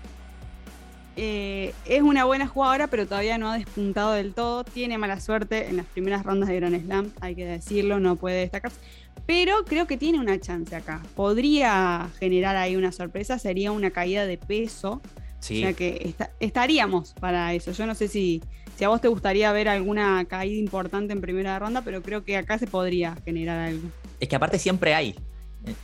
eh, 1.21 1.73
es 1.85 2.01
una 2.01 2.23
buena 2.23 2.47
jugadora, 2.47 2.87
pero 2.87 3.05
todavía 3.05 3.37
no 3.37 3.51
ha 3.51 3.57
despuntado 3.57 4.13
del 4.13 4.33
todo. 4.33 4.63
Tiene 4.63 4.97
mala 4.97 5.19
suerte 5.19 5.67
en 5.67 5.75
las 5.75 5.85
primeras 5.85 6.23
rondas 6.23 6.47
de 6.47 6.55
Grand 6.55 6.81
Slam, 6.81 7.11
hay 7.19 7.35
que 7.35 7.45
decirlo, 7.45 7.99
no 7.99 8.15
puede 8.15 8.39
destacarse. 8.39 8.79
Pero 9.25 9.65
creo 9.65 9.85
que 9.85 9.97
tiene 9.97 10.17
una 10.17 10.39
chance 10.39 10.73
acá. 10.75 11.03
Podría 11.15 12.09
generar 12.19 12.55
ahí 12.55 12.75
una 12.75 12.91
sorpresa, 12.91 13.37
sería 13.37 13.71
una 13.71 13.91
caída 13.91 14.25
de 14.25 14.37
peso. 14.37 15.01
O 15.39 15.43
sea 15.43 15.73
que 15.73 16.13
estaríamos 16.39 17.13
para 17.13 17.53
eso. 17.53 17.71
Yo 17.71 17.85
no 17.87 17.95
sé 17.95 18.07
si, 18.07 18.41
si 18.75 18.83
a 18.83 18.89
vos 18.89 19.01
te 19.01 19.07
gustaría 19.07 19.51
ver 19.51 19.67
alguna 19.67 20.25
caída 20.25 20.59
importante 20.59 21.13
en 21.13 21.21
primera 21.21 21.57
ronda, 21.59 21.81
pero 21.83 22.01
creo 22.01 22.23
que 22.23 22.37
acá 22.37 22.57
se 22.57 22.67
podría 22.67 23.15
generar 23.25 23.59
algo. 23.59 23.87
Es 24.19 24.27
que 24.27 24.35
aparte 24.35 24.59
siempre 24.59 24.93
hay. 24.93 25.15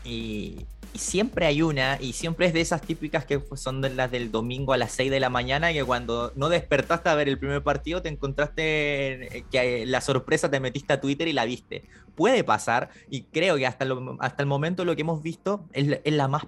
Y, 0.03 0.65
y 0.95 0.97
siempre 0.97 1.45
hay 1.45 1.61
una, 1.61 1.97
y 1.99 2.13
siempre 2.13 2.47
es 2.47 2.53
de 2.53 2.61
esas 2.61 2.81
típicas 2.81 3.25
que 3.25 3.41
son 3.55 3.81
las 3.81 4.09
del 4.09 4.31
domingo 4.31 4.71
a 4.71 4.77
las 4.77 4.93
6 4.93 5.11
de 5.11 5.19
la 5.19 5.29
mañana, 5.29 5.73
que 5.73 5.83
cuando 5.83 6.31
no 6.37 6.47
despertaste 6.47 7.09
a 7.09 7.15
ver 7.15 7.27
el 7.27 7.37
primer 7.37 7.61
partido, 7.63 8.01
te 8.01 8.07
encontraste 8.07 9.43
que 9.51 9.83
la 9.85 9.99
sorpresa 9.99 10.49
te 10.49 10.61
metiste 10.61 10.93
a 10.93 11.01
Twitter 11.01 11.27
y 11.27 11.33
la 11.33 11.43
viste. 11.43 11.83
Puede 12.15 12.45
pasar, 12.45 12.91
y 13.09 13.23
creo 13.23 13.57
que 13.57 13.67
hasta, 13.67 13.85
hasta 14.19 14.41
el 14.41 14.47
momento 14.47 14.85
lo 14.85 14.95
que 14.95 15.01
hemos 15.01 15.21
visto 15.21 15.65
es, 15.73 15.99
la 16.05 16.29
más 16.29 16.45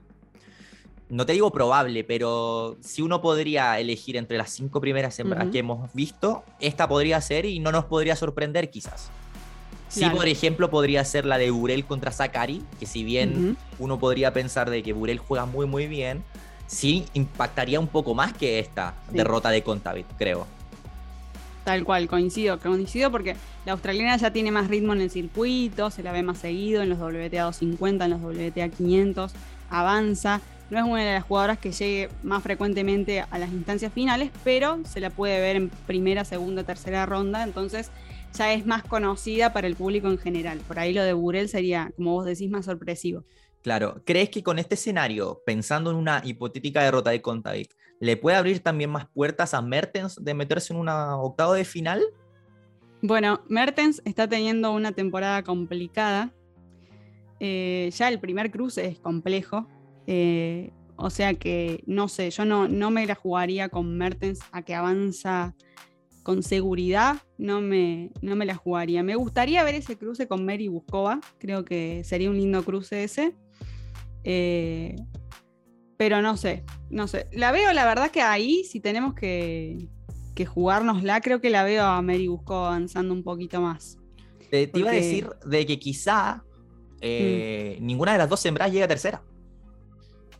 no 1.10 1.26
te 1.26 1.34
digo 1.34 1.52
probable, 1.52 2.04
pero 2.04 2.78
si 2.82 3.02
uno 3.02 3.22
podría 3.22 3.80
elegir 3.80 4.18
entre 4.18 4.38
las 4.38 4.50
cinco 4.52 4.82
primeras 4.82 5.20
que 5.52 5.60
hemos 5.60 5.94
visto, 5.94 6.44
esta 6.60 6.88
podría 6.88 7.22
ser 7.22 7.46
y 7.46 7.60
no 7.60 7.72
nos 7.72 7.86
podría 7.86 8.16
sorprender 8.16 8.70
quizás. 8.70 9.10
Sí, 9.90 10.06
por 10.10 10.28
ejemplo, 10.28 10.70
podría 10.70 11.06
ser 11.06 11.26
la 11.26 11.38
de 11.38 11.50
Burel 11.50 11.86
contra 11.86 12.12
Sakari, 12.12 12.62
que 12.78 12.86
si 12.86 13.06
bien 13.06 13.58
uno 13.80 14.00
podría 14.00 14.34
pensar 14.34 14.70
de 14.70 14.84
que 14.84 14.92
Burel 14.92 15.18
juega 15.18 15.46
muy 15.46 15.66
muy 15.66 15.88
bien, 15.88 16.24
sí 16.68 17.06
impactaría 17.14 17.80
un 17.80 17.88
poco 17.88 18.14
más 18.14 18.34
que 18.34 18.60
esta 18.60 18.96
derrota 19.12 19.50
de 19.50 19.64
Contavit, 19.64 20.08
creo. 20.18 20.46
Tal 21.64 21.86
cual, 21.86 22.08
coincido, 22.08 22.60
coincido 22.60 23.12
porque 23.12 23.36
la 23.66 23.74
australiana 23.74 24.18
ya 24.18 24.32
tiene 24.32 24.52
más 24.52 24.68
ritmo 24.68 24.94
en 24.94 25.02
el 25.02 25.10
circuito, 25.10 25.90
se 25.90 26.04
la 26.04 26.12
ve 26.12 26.22
más 26.24 26.40
seguido 26.40 26.82
en 26.82 26.90
los 26.90 27.00
WTA 27.00 27.44
250, 27.44 28.06
en 28.06 28.12
los 28.12 28.22
WTA 28.22 28.70
500, 28.70 29.32
avanza. 29.70 30.42
No 30.70 30.78
es 30.78 30.84
una 30.84 31.04
de 31.04 31.14
las 31.14 31.24
jugadoras 31.24 31.60
que 31.60 31.72
llegue 31.72 32.10
más 32.24 32.44
frecuentemente 32.44 33.22
a 33.22 33.38
las 33.40 33.52
instancias 33.52 33.94
finales, 33.94 34.32
pero 34.44 34.80
se 34.84 35.00
la 35.00 35.10
puede 35.10 35.40
ver 35.40 35.56
en 35.56 35.70
primera, 35.70 36.26
segunda, 36.26 36.64
tercera 36.64 37.06
ronda, 37.06 37.44
entonces 37.44 37.90
ya 38.34 38.54
es 38.54 38.66
más 38.66 38.84
conocida 38.84 39.54
para 39.54 39.68
el 39.68 39.76
público 39.76 40.08
en 40.10 40.18
general. 40.18 40.60
Por 40.68 40.80
ahí 40.80 40.94
lo 40.94 41.04
de 41.04 41.14
Burel 41.14 41.48
sería, 41.48 41.92
como 41.96 42.14
vos 42.14 42.26
decís, 42.26 42.50
más 42.50 42.66
sorpresivo. 42.66 43.24
Claro, 43.62 44.02
¿crees 44.06 44.30
que 44.30 44.44
con 44.44 44.60
este 44.60 44.76
escenario, 44.76 45.42
pensando 45.46 45.92
en 45.92 45.98
una 45.98 46.22
hipotética 46.24 46.84
derrota 46.84 47.12
de 47.12 47.22
Contavit, 47.22 47.72
le 48.00 48.16
puede 48.18 48.38
abrir 48.38 48.60
también 48.60 48.90
más 48.90 49.08
puertas 49.08 49.54
a 49.54 49.62
Mertens 49.62 50.24
de 50.24 50.34
meterse 50.34 50.74
en 50.74 50.80
una 50.80 51.18
octavo 51.18 51.54
de 51.54 51.66
final? 51.66 52.04
Bueno, 53.02 53.42
Mertens 53.48 54.02
está 54.06 54.28
teniendo 54.28 54.72
una 54.72 54.92
temporada 54.92 55.44
complicada. 55.44 56.32
Eh, 57.40 57.90
ya 57.94 58.10
el 58.10 58.20
primer 58.20 58.52
cruce 58.52 58.86
es 58.86 59.00
complejo. 59.00 59.68
Eh, 60.08 60.72
o 60.96 61.10
sea 61.10 61.36
que 61.36 61.84
no 61.86 62.08
sé, 62.08 62.32
yo 62.32 62.44
no, 62.44 62.68
no 62.68 62.90
me 62.90 63.06
la 63.06 63.16
jugaría 63.16 63.70
con 63.70 63.98
Mertens 63.98 64.40
a 64.52 64.64
que 64.64 64.74
avanza 64.74 65.54
con 66.28 66.44
seguridad 66.44 67.20
no 67.38 67.62
me, 67.62 68.12
no 68.22 68.36
me 68.36 68.46
la 68.46 68.56
jugaría. 68.56 69.02
Me 69.02 69.16
gustaría 69.16 69.64
ver 69.64 69.76
ese 69.76 69.98
cruce 69.98 70.28
con 70.28 70.46
Mary 70.46 70.68
Buscova, 70.68 71.22
creo 71.38 71.64
que 71.64 72.04
sería 72.04 72.30
un 72.30 72.36
lindo 72.36 72.66
cruce 72.66 73.06
ese. 73.06 73.34
Eh, 74.26 74.98
pero 75.96 76.22
no 76.22 76.36
sé, 76.36 76.66
no 76.90 77.08
sé. 77.08 77.28
La 77.32 77.54
veo, 77.54 77.72
la 77.72 77.86
verdad 77.86 78.12
que 78.12 78.22
ahí, 78.22 78.66
si 78.66 78.82
tenemos 78.82 79.14
que, 79.14 79.88
que 80.36 80.46
jugárnosla, 80.46 81.22
creo 81.22 81.40
que 81.40 81.50
la 81.50 81.64
veo 81.64 81.86
a 81.86 82.02
Mary 82.02 82.28
Buscova 82.28 82.68
avanzando 82.68 83.14
un 83.14 83.24
poquito 83.24 83.62
más. 83.62 83.98
te 84.52 84.70
iba 84.74 84.90
a 84.90 84.94
decir 84.94 85.30
de 85.46 85.66
que 85.66 85.80
quizá 85.80 86.44
eh, 87.00 87.78
mm. 87.80 87.86
ninguna 87.86 88.12
de 88.12 88.18
las 88.18 88.28
dos 88.28 88.42
sembradas 88.42 88.74
llega 88.74 88.84
a 88.84 88.90
tercera 88.90 89.24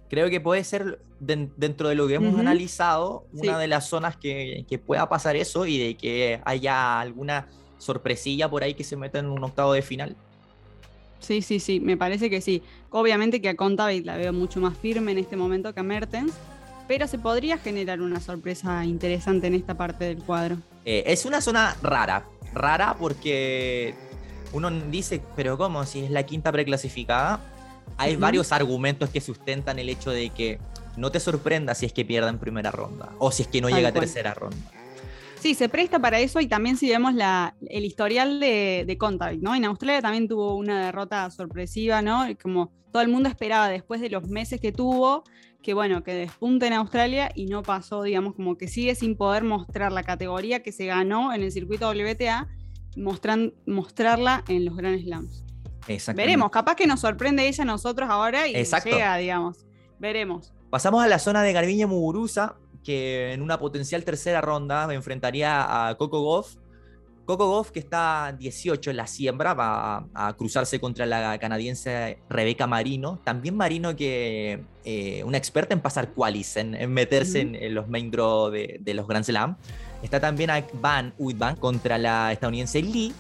creo 0.10 0.30
que 0.30 0.40
puede 0.40 0.64
ser 0.64 1.00
dentro 1.20 1.90
de 1.90 1.96
lo 1.96 2.08
que 2.08 2.16
hemos 2.16 2.40
analizado 2.40 3.26
una 3.34 3.58
de 3.58 3.68
las 3.68 3.88
zonas 3.88 4.18
que, 4.18 4.82
pueda 4.86 5.10
pasar 5.10 5.36
eso 5.36 5.66
y 5.66 5.78
de 5.78 5.96
que 5.96 6.42
haya 6.46 7.00
alguna 7.00 7.48
sorpresilla 7.78 8.50
por 8.50 8.64
ahí 8.64 8.74
que 8.74 8.84
se 8.84 8.96
meta 8.96 9.20
en 9.20 9.28
un 9.28 9.44
octavo 9.44 9.74
de 9.74 9.82
final. 9.82 10.16
Sí, 11.20 11.42
sí, 11.42 11.60
sí, 11.60 11.80
me 11.80 11.98
parece 11.98 12.30
que 12.30 12.42
sí. 12.42 12.62
Obviamente 12.92 13.42
que 13.42 13.50
a 13.50 13.56
Contavit 13.56 14.06
la 14.06 14.18
veo 14.18 14.34
mucho 14.34 14.60
más 14.60 14.78
firme 14.78 15.12
en 15.12 15.18
este 15.18 15.36
momento 15.36 15.74
que 15.74 15.80
a 15.80 15.84
Mertens, 15.84 16.34
pero 16.88 17.08
se 17.08 17.18
podría 17.18 17.58
generar 17.58 18.02
una 18.02 18.22
sorpresa 18.22 18.86
interesante 18.86 19.48
en 19.48 19.56
esta 19.56 19.76
parte 19.76 20.06
del 20.06 20.20
cuadro. 20.20 20.58
Eh, 20.86 21.04
es 21.08 21.26
una 21.26 21.42
zona 21.42 21.76
rara, 21.82 22.26
rara 22.54 22.96
porque 22.98 23.96
uno 24.54 24.70
dice, 24.72 25.22
pero 25.36 25.58
¿cómo? 25.58 25.86
Si 25.86 26.06
es 26.06 26.12
la 26.12 26.24
quinta 26.24 26.52
preclasificada, 26.52 27.42
hay 27.98 28.16
varios 28.16 28.52
argumentos 28.52 29.10
que 29.10 29.22
sustentan 29.22 29.80
el 29.80 29.90
hecho 29.90 30.12
de 30.12 30.30
que 30.30 30.60
no 30.96 31.12
te 31.12 31.20
sorprenda 31.20 31.76
si 31.76 31.86
es 31.86 31.94
que 31.94 32.06
pierda 32.06 32.30
en 32.30 32.40
primera 32.40 32.72
ronda 32.72 33.10
o 33.20 33.32
si 33.32 33.44
es 33.44 33.48
que 33.48 33.62
no 33.62 33.70
llega 33.70 33.90
a 33.90 33.94
tercera 33.94 34.34
ronda. 34.34 34.58
Sí, 35.40 35.54
se 35.54 35.70
presta 35.70 36.00
para 36.00 36.20
eso 36.20 36.40
y 36.40 36.48
también 36.48 36.78
si 36.78 36.90
vemos 36.90 37.14
la, 37.14 37.56
el 37.70 37.86
historial 37.86 38.40
de, 38.40 38.84
de 38.88 38.98
Contavit, 38.98 39.42
¿no? 39.42 39.54
En 39.54 39.66
Australia 39.66 40.02
también 40.02 40.28
tuvo 40.28 40.56
una 40.56 40.86
derrota 40.86 41.30
sorpresiva, 41.30 42.02
¿no? 42.02 42.26
Como 42.42 42.72
todo 42.92 43.04
el 43.04 43.10
mundo 43.10 43.30
esperaba 43.30 43.70
después 43.70 44.02
de 44.02 44.10
los 44.10 44.28
meses 44.28 44.60
que 44.60 44.72
tuvo, 44.72 45.24
que 45.62 45.74
bueno, 45.76 46.04
que 46.04 46.14
despunte 46.14 46.66
en 46.66 46.74
Australia 46.74 47.30
y 47.36 47.46
no 47.46 47.62
pasó, 47.62 48.02
digamos, 48.02 48.34
como 48.34 48.58
que 48.58 48.68
sigue 48.68 48.96
sin 48.96 49.16
poder 49.16 49.44
mostrar 49.44 49.92
la 49.92 50.04
categoría 50.04 50.64
que 50.64 50.72
se 50.72 50.86
ganó 50.86 51.34
en 51.34 51.44
el 51.44 51.52
circuito 51.52 51.90
WTA, 51.92 52.48
mostran, 52.96 53.54
mostrarla 53.68 54.44
en 54.48 54.66
los 54.66 54.76
Grand 54.76 55.00
Slams. 55.00 55.44
Veremos, 56.16 56.50
capaz 56.52 56.76
que 56.76 56.88
nos 56.88 57.00
sorprende 57.00 57.48
ella 57.48 57.64
a 57.64 57.66
nosotros 57.66 58.10
ahora 58.10 58.48
y 58.48 58.54
llega, 58.54 59.18
digamos. 59.18 59.66
Veremos. 60.00 60.54
Pasamos 60.70 61.04
a 61.04 61.08
la 61.08 61.18
zona 61.18 61.44
de 61.44 61.54
Garbiñe 61.54 61.86
Muguruza, 61.86 62.56
que 62.84 63.34
en 63.34 63.42
una 63.42 63.58
potencial 63.58 64.04
tercera 64.04 64.42
ronda 64.42 64.94
enfrentaría 64.94 65.90
a 65.90 65.96
Coco 65.96 66.22
Goff. 66.22 66.56
Coco 67.26 67.48
Goff, 67.48 67.72
que 67.72 67.80
está 67.80 68.34
18 68.38 68.92
en 68.92 68.98
la 68.98 69.08
siembra, 69.08 69.54
va 69.54 70.08
a, 70.14 70.34
cruzarse 70.38 70.80
contra 70.80 71.06
la 71.06 71.38
canadiense 71.40 72.20
Rebeca 72.30 72.68
Marino. 72.68 73.20
También 73.24 73.56
Marino, 73.58 73.96
que 73.96 74.64
eh, 74.86 75.24
una 75.26 75.38
experta 75.38 75.74
en 75.74 75.82
pasar 75.82 76.14
qualis, 76.14 76.56
en, 76.56 76.72
meterse 76.94 77.42
en, 77.42 77.76
los 77.76 77.90
main 77.90 78.12
draw 78.12 78.50
de, 78.50 78.78
de, 78.80 78.94
los 78.94 79.08
Grand 79.08 79.26
Slam. 79.26 79.58
Está 80.02 80.22
también 80.22 80.50
a 80.50 80.66
Van 80.74 81.14
Uitban 81.18 81.58
contra 81.58 81.98
la 81.98 82.32
estadounidense 82.32 82.82
Lee. 82.82 83.14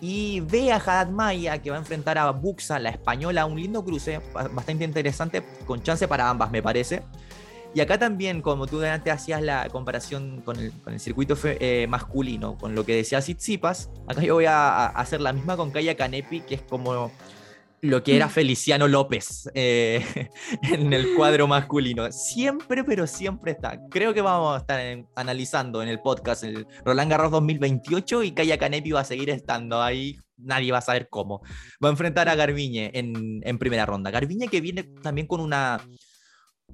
Y 0.00 0.40
ve 0.40 0.72
a 0.72 0.76
Haddad 0.76 1.08
Maya 1.08 1.60
que 1.60 1.70
va 1.70 1.76
a 1.76 1.80
enfrentar 1.80 2.16
a 2.18 2.30
Buxa, 2.30 2.78
la 2.78 2.90
española, 2.90 3.44
un 3.44 3.60
lindo 3.60 3.84
cruce, 3.84 4.20
bastante 4.32 4.84
interesante, 4.84 5.44
con 5.66 5.82
chance 5.82 6.08
para 6.08 6.28
ambas, 6.28 6.50
me 6.50 6.62
parece. 6.62 7.02
Y 7.72 7.80
acá 7.80 7.98
también, 7.98 8.42
como 8.42 8.66
tú 8.66 8.82
antes 8.82 9.12
hacías 9.12 9.42
la 9.42 9.68
comparación 9.68 10.40
con 10.40 10.56
el, 10.58 11.00
circuito 11.00 11.36
eh, 11.44 11.86
masculino, 11.88 12.58
con 12.58 12.74
lo 12.74 12.84
que 12.84 12.96
decía 12.96 13.20
Tsitsipas, 13.20 13.90
acá 14.08 14.22
yo 14.22 14.34
voy 14.34 14.46
a, 14.46 14.86
hacer 14.86 15.20
la 15.20 15.32
misma 15.32 15.56
con 15.56 15.70
Kaya 15.70 15.94
Canepi, 15.96 16.40
que 16.40 16.56
es 16.56 16.62
como 16.62 17.12
lo 17.82 18.02
que 18.02 18.16
era 18.16 18.26
mm. 18.26 18.30
Feliciano 18.30 18.88
López 18.88 19.50
eh, 19.54 20.28
en 20.62 20.92
el 20.92 21.14
cuadro 21.14 21.46
masculino. 21.46 22.10
Siempre, 22.12 22.84
pero 22.84 23.06
siempre 23.06 23.52
está. 23.52 23.80
Creo 23.90 24.12
que 24.14 24.20
vamos 24.20 24.54
a 24.54 24.58
estar 24.58 24.80
analizando 25.14 25.82
en 25.82 25.88
el 25.88 26.00
podcast 26.00 26.44
el 26.44 26.66
Roland 26.84 27.10
Garros 27.10 27.30
2028 27.30 28.22
y 28.24 28.32
Kaya 28.32 28.58
Canepi 28.58 28.92
va 28.92 29.00
a 29.00 29.04
seguir 29.04 29.30
estando 29.30 29.82
ahí. 29.82 30.18
Nadie 30.36 30.72
va 30.72 30.78
a 30.78 30.82
saber 30.82 31.08
cómo. 31.10 31.42
Va 31.82 31.88
a 31.88 31.92
enfrentar 31.92 32.28
a 32.28 32.34
Garbiñe 32.34 32.90
en, 32.94 33.40
en 33.42 33.58
primera 33.58 33.86
ronda. 33.86 34.10
Garbiñe 34.10 34.48
que 34.48 34.60
viene 34.60 34.84
también 35.02 35.26
con 35.26 35.40
una 35.40 35.80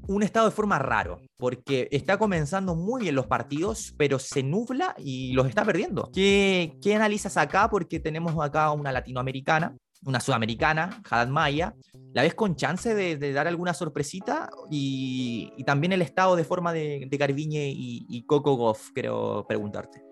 un 0.08 0.22
estado 0.22 0.46
de 0.46 0.54
forma 0.54 0.78
raro, 0.78 1.22
porque 1.38 1.88
está 1.90 2.18
comenzando 2.18 2.74
muy 2.74 3.02
bien 3.02 3.14
los 3.14 3.26
partidos, 3.26 3.94
pero 3.96 4.18
se 4.18 4.42
nubla 4.42 4.94
y 4.98 5.32
los 5.32 5.48
está 5.48 5.64
perdiendo. 5.64 6.10
¿Qué, 6.12 6.76
qué 6.82 6.94
analizas 6.94 7.36
acá? 7.38 7.68
Porque 7.70 7.98
tenemos 7.98 8.36
acá 8.44 8.70
una 8.72 8.92
latinoamericana 8.92 9.74
una 10.04 10.20
sudamericana, 10.20 11.02
Haddad 11.08 11.28
Maya. 11.28 11.74
¿La 12.12 12.22
ves 12.22 12.34
con 12.34 12.56
chance 12.56 12.94
de, 12.94 13.32
dar 13.32 13.46
alguna 13.46 13.74
sorpresita? 13.74 14.50
Y, 14.70 15.52
también 15.64 15.92
el 15.92 16.02
estado 16.02 16.36
de 16.36 16.44
forma 16.44 16.72
de, 16.72 17.06
de 17.10 17.16
Garbiñe 17.16 17.72
y, 17.74 18.24
Coco 18.26 18.54
Goff, 18.56 18.90
quiero 18.92 19.44
preguntarte. 19.48 20.02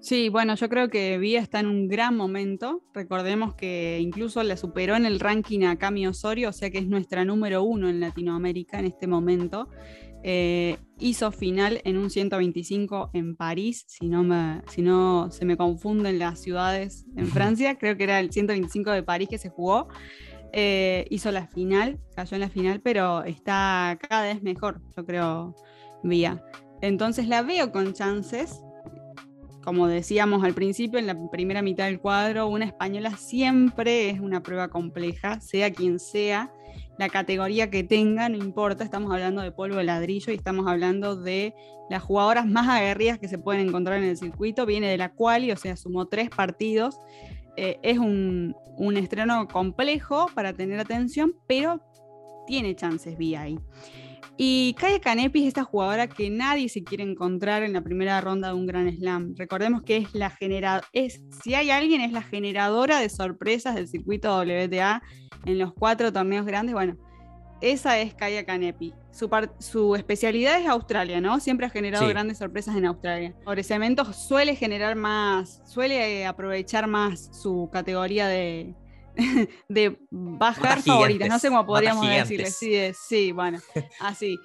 Sí, 0.00 0.28
bueno, 0.28 0.54
yo 0.54 0.68
creo 0.68 0.88
que 0.88 1.18
Vía 1.18 1.40
está 1.40 1.58
en 1.58 1.66
un 1.66 1.88
gran 1.88 2.16
momento. 2.16 2.82
Recordemos 2.94 3.54
que 3.54 3.98
incluso 4.00 4.40
la 4.44 4.56
superó 4.56 4.94
en 4.94 5.04
el 5.04 5.18
ranking 5.18 5.64
a 5.64 5.76
Cami 5.78 6.06
Osorio, 6.06 6.50
o 6.50 6.52
sea 6.52 6.70
que 6.70 6.78
es 6.78 6.86
nuestra 6.86 7.24
número 7.24 7.64
uno 7.64 7.88
en 7.88 7.98
Latinoamérica 7.98 8.78
en 8.78 8.84
este 8.84 9.08
momento. 9.08 9.68
Eh, 10.28 10.76
hizo 10.98 11.30
final 11.30 11.80
en 11.84 11.96
un 11.98 12.10
125 12.10 13.10
en 13.12 13.36
París, 13.36 13.84
si 13.86 14.08
no, 14.08 14.24
me, 14.24 14.60
si 14.68 14.82
no 14.82 15.30
se 15.30 15.44
me 15.44 15.56
confunden 15.56 16.18
las 16.18 16.40
ciudades 16.40 17.06
en 17.16 17.28
Francia, 17.28 17.78
creo 17.78 17.96
que 17.96 18.02
era 18.02 18.18
el 18.18 18.32
125 18.32 18.90
de 18.90 19.04
París 19.04 19.28
que 19.28 19.38
se 19.38 19.50
jugó. 19.50 19.86
Eh, 20.52 21.06
hizo 21.10 21.30
la 21.30 21.46
final, 21.46 22.00
cayó 22.16 22.34
en 22.34 22.40
la 22.40 22.48
final, 22.48 22.80
pero 22.80 23.22
está 23.22 23.96
cada 24.08 24.24
vez 24.24 24.42
mejor, 24.42 24.82
yo 24.96 25.06
creo, 25.06 25.54
Vía. 26.02 26.42
Entonces 26.80 27.28
la 27.28 27.42
veo 27.42 27.70
con 27.70 27.92
chances. 27.92 28.60
Como 29.62 29.86
decíamos 29.86 30.42
al 30.42 30.54
principio, 30.54 30.98
en 30.98 31.06
la 31.06 31.30
primera 31.30 31.62
mitad 31.62 31.84
del 31.84 32.00
cuadro, 32.00 32.48
una 32.48 32.64
española 32.64 33.16
siempre 33.16 34.10
es 34.10 34.18
una 34.18 34.42
prueba 34.42 34.66
compleja, 34.70 35.40
sea 35.40 35.72
quien 35.72 36.00
sea 36.00 36.50
la 36.98 37.08
categoría 37.08 37.70
que 37.70 37.84
tenga, 37.84 38.28
no 38.28 38.36
importa, 38.36 38.84
estamos 38.84 39.12
hablando 39.12 39.42
de 39.42 39.52
polvo 39.52 39.76
de 39.76 39.84
ladrillo 39.84 40.32
y 40.32 40.36
estamos 40.36 40.66
hablando 40.66 41.16
de 41.16 41.54
las 41.90 42.02
jugadoras 42.02 42.46
más 42.46 42.68
aguerridas 42.68 43.18
que 43.18 43.28
se 43.28 43.38
pueden 43.38 43.68
encontrar 43.68 43.98
en 43.98 44.04
el 44.04 44.16
circuito, 44.16 44.66
viene 44.66 44.88
de 44.88 44.96
la 44.96 45.12
quali, 45.12 45.52
o 45.52 45.56
sea, 45.56 45.76
sumó 45.76 46.06
tres 46.06 46.30
partidos, 46.30 47.00
eh, 47.56 47.78
es 47.82 47.98
un, 47.98 48.54
estreno 48.96 49.48
complejo 49.48 50.26
para 50.34 50.52
tener 50.52 50.78
atención, 50.78 51.34
pero 51.46 51.80
tiene 52.46 52.74
chances 52.76 53.16
vía 53.16 53.42
ahí. 53.42 53.58
Y 54.38 54.74
Kaya 54.74 55.00
Kanepi 55.00 55.42
es 55.42 55.48
esta 55.48 55.64
jugadora 55.64 56.08
que 56.08 56.28
nadie 56.28 56.68
se 56.68 56.84
quiere 56.84 57.02
encontrar 57.02 57.62
en 57.62 57.72
la 57.72 57.80
primera 57.80 58.20
ronda 58.20 58.48
de 58.48 58.54
un 58.54 58.66
Gran 58.66 58.94
Slam. 58.94 59.34
Recordemos 59.36 59.82
que 59.82 59.96
es 59.96 60.14
la 60.14 60.28
generadora, 60.28 60.86
es, 60.92 61.22
si 61.42 61.54
hay 61.54 61.70
alguien, 61.70 62.02
es 62.02 62.12
la 62.12 62.22
generadora 62.22 63.00
de 63.00 63.08
sorpresas 63.08 63.74
del 63.74 63.88
circuito 63.88 64.36
WTA 64.38 65.02
en 65.46 65.58
los 65.58 65.72
cuatro 65.72 66.12
torneos 66.12 66.44
grandes. 66.44 66.74
Bueno, 66.74 66.98
esa 67.62 67.98
es 67.98 68.14
Kaya 68.14 68.44
Kanepi. 68.44 68.92
Su, 69.10 69.30
su, 69.58 69.96
especialidad 69.96 70.60
es 70.60 70.66
Australia, 70.66 71.22
¿no? 71.22 71.40
Siempre 71.40 71.64
ha 71.64 71.70
generado 71.70 72.06
grandes 72.06 72.36
sorpresas 72.36 72.76
en 72.76 72.84
Australia. 72.84 73.34
Por 73.42 73.62
cemento 73.64 74.12
suele 74.12 74.54
generar 74.54 74.96
más, 74.96 75.62
suele 75.64 76.26
aprovechar 76.26 76.86
más 76.86 77.30
su 77.32 77.70
categoría 77.72 78.28
de, 78.28 78.74
de 79.68 79.98
bajar 80.10 80.82
favoritas. 80.82 81.28
No 81.28 81.38
sé 81.38 81.48
cómo 81.48 81.66
podríamos 81.66 82.06
decirle. 82.06 82.50
Sí, 82.50 82.76
sí, 82.94 83.32
bueno, 83.32 83.58
así. 84.00 84.38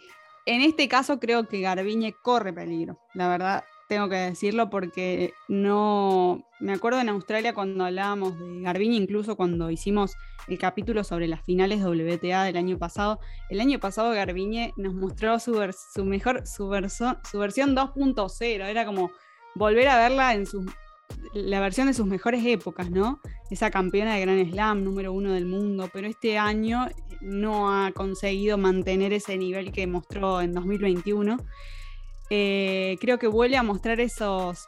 En 0.46 0.62
este 0.62 0.88
caso 0.88 1.20
creo 1.20 1.48
que 1.48 1.62
Garbiñe 1.62 2.14
corre 2.24 2.52
peligro, 2.52 3.00
la 3.14 3.28
verdad 3.28 3.64
tengo 3.92 4.08
que 4.08 4.16
decirlo 4.16 4.70
porque 4.70 5.34
no 5.50 6.48
me 6.62 6.72
acuerdo 6.72 7.02
en 7.02 7.10
Australia 7.10 7.54
cuando 7.54 7.84
hablábamos 7.84 8.40
de 8.40 8.62
Garbiñe, 8.62 8.96
incluso 8.96 9.36
cuando 9.36 9.70
hicimos 9.70 10.16
el 10.48 10.58
capítulo 10.58 11.04
sobre 11.04 11.28
las 11.28 11.44
finales 11.44 11.84
WTA 11.84 12.46
del 12.46 12.56
año 12.56 12.78
pasado. 12.78 13.20
El 13.50 13.60
año 13.60 13.82
pasado 13.82 14.12
Garbiñe 14.12 14.72
nos 14.78 14.94
mostró 14.94 15.40
su, 15.40 15.62
su 15.94 16.06
mejor 16.06 16.48
su, 16.48 16.70
su 17.30 17.38
versión 17.40 17.76
2.0, 17.76 18.64
era 18.64 18.86
como 18.86 19.12
volver 19.56 19.90
a 19.90 19.98
verla 19.98 20.36
en 20.36 20.46
su 20.46 20.66
la 21.34 21.60
versión 21.60 21.88
de 21.88 21.94
sus 21.94 22.06
mejores 22.06 22.46
épocas, 22.46 22.90
¿no? 22.92 23.20
Esa 23.50 23.72
campeona 23.72 24.16
de 24.16 24.22
Gran 24.22 24.52
Slam, 24.52 24.84
número 24.84 25.14
uno 25.14 25.32
del 25.32 25.46
mundo, 25.46 25.90
pero 25.92 26.08
este 26.08 26.38
año 26.38 26.88
no 27.22 27.72
ha 27.72 27.92
conseguido 27.92 28.58
mantener 28.58 29.14
ese 29.14 29.38
nivel 29.38 29.72
que 29.72 29.88
mostró 29.88 30.42
en 30.42 30.54
2021. 30.54 31.38
Eh, 32.30 32.98
creo 33.00 33.20
que 33.20 33.28
vuelve 33.28 33.58
a 33.58 33.64
mostrar 33.64 34.00
esos, 34.00 34.68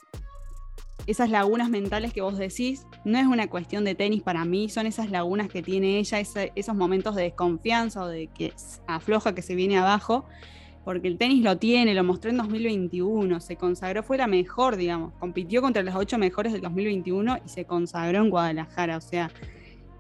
esas 1.08 1.30
lagunas 1.30 1.70
mentales 1.70 2.14
que 2.14 2.22
vos 2.22 2.38
decís. 2.38 2.86
No 3.06 3.18
es 3.18 3.26
una 3.26 3.48
cuestión 3.48 3.84
de 3.84 3.96
tenis 3.96 4.22
para 4.22 4.46
mí, 4.46 4.70
son 4.70 4.86
esas 4.86 5.10
lagunas 5.12 5.50
que 5.50 5.62
tiene 5.62 6.00
ella, 6.00 6.20
esos 6.20 6.76
momentos 6.76 7.16
de 7.16 7.24
desconfianza 7.24 8.04
o 8.04 8.08
de 8.08 8.28
que 8.28 8.54
afloja, 8.88 9.36
que 9.36 9.42
se 9.42 9.56
viene 9.56 9.78
abajo 9.78 10.26
porque 10.84 11.08
el 11.08 11.18
tenis 11.18 11.44
lo 11.44 11.58
tiene, 11.58 11.94
lo 11.94 12.04
mostró 12.04 12.30
en 12.30 12.38
2021, 12.38 13.40
se 13.40 13.56
consagró, 13.56 14.04
fue 14.04 14.18
la 14.18 14.28
mejor, 14.28 14.76
digamos, 14.76 15.14
compitió 15.20 15.62
contra 15.62 15.84
las 15.84 15.96
ocho 15.96 16.18
mejores 16.18 16.54
del 16.54 16.62
2021 16.62 17.40
y 17.46 17.50
se 17.50 17.66
consagró 17.66 18.20
en 18.20 18.30
Guadalajara, 18.30 18.98
o 18.98 19.02
sea, 19.02 19.32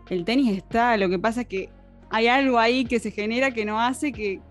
el 0.10 0.26
tenis 0.26 0.58
está, 0.58 0.98
lo 0.98 1.10
que 1.10 1.20
pasa 1.20 1.42
es 1.42 1.48
que 1.48 1.70
hay 2.10 2.28
algo 2.28 2.60
ahí 2.60 2.86
que 2.86 3.00
se 3.00 3.12
genera 3.12 3.52
que 3.52 3.66
no 3.66 3.80
hace 3.80 4.12
que, 4.12 4.42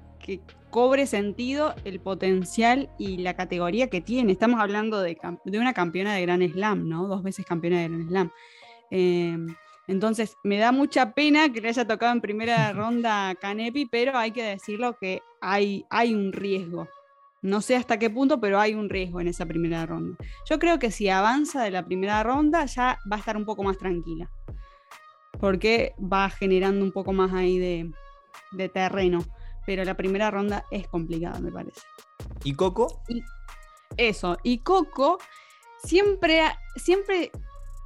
cobre 0.70 1.06
sentido 1.06 1.74
el 1.84 2.00
potencial 2.00 2.88
y 2.98 3.18
la 3.18 3.34
categoría 3.34 3.88
que 3.88 4.00
tiene. 4.00 4.32
Estamos 4.32 4.58
hablando 4.58 5.02
de, 5.02 5.18
una 5.44 5.74
campeona 5.74 6.14
de 6.14 6.22
Gran 6.22 6.40
Slam, 6.48 6.88
¿no? 6.88 7.08
Dos 7.08 7.22
veces 7.22 7.44
campeona 7.44 7.80
de 7.82 7.88
Gran 7.88 8.08
Slam. 8.08 8.30
Em, 8.90 9.54
entonces, 9.88 10.36
me 10.44 10.58
da 10.58 10.70
mucha 10.70 11.12
pena 11.12 11.52
que 11.52 11.60
le 11.60 11.68
haya 11.68 11.86
tocado 11.86 12.12
en 12.12 12.20
primera 12.20 12.72
ronda 12.72 13.34
Canepi, 13.34 13.86
pero 13.86 14.16
hay 14.16 14.30
que 14.30 14.44
decirlo 14.44 14.96
que 14.98 15.22
hay, 15.40 15.84
hay 15.90 16.14
un 16.14 16.32
riesgo. 16.32 16.88
No 17.42 17.60
sé 17.60 17.74
hasta 17.74 17.98
qué 17.98 18.08
punto, 18.08 18.40
pero 18.40 18.60
hay 18.60 18.74
un 18.74 18.88
riesgo 18.88 19.20
en 19.20 19.26
esa 19.26 19.46
primera 19.46 19.84
ronda. 19.84 20.16
Yo 20.48 20.60
creo 20.60 20.78
que 20.78 20.92
si 20.92 21.08
avanza 21.08 21.64
de 21.64 21.72
la 21.72 21.84
primera 21.84 22.22
ronda 22.22 22.64
ya 22.66 22.98
va 23.10 23.16
a 23.16 23.18
estar 23.18 23.36
un 23.36 23.44
poco 23.44 23.64
más 23.64 23.78
tranquila. 23.78 24.30
Porque 25.40 25.92
va 26.00 26.30
generando 26.30 26.84
un 26.84 26.92
poco 26.92 27.12
más 27.12 27.32
ahí 27.32 27.58
de, 27.58 27.90
terreno. 28.68 29.24
Pero 29.66 29.82
la 29.84 29.96
primera 29.96 30.30
ronda 30.30 30.64
es 30.70 30.86
complicada, 30.86 31.40
me 31.40 31.50
parece. 31.50 31.80
¿Y 32.44 32.54
Coco? 32.54 33.02
eso. 33.96 34.36
Y 34.44 34.58
Coco 34.58 35.18
siempre, 35.82 36.42
siempre 36.76 37.32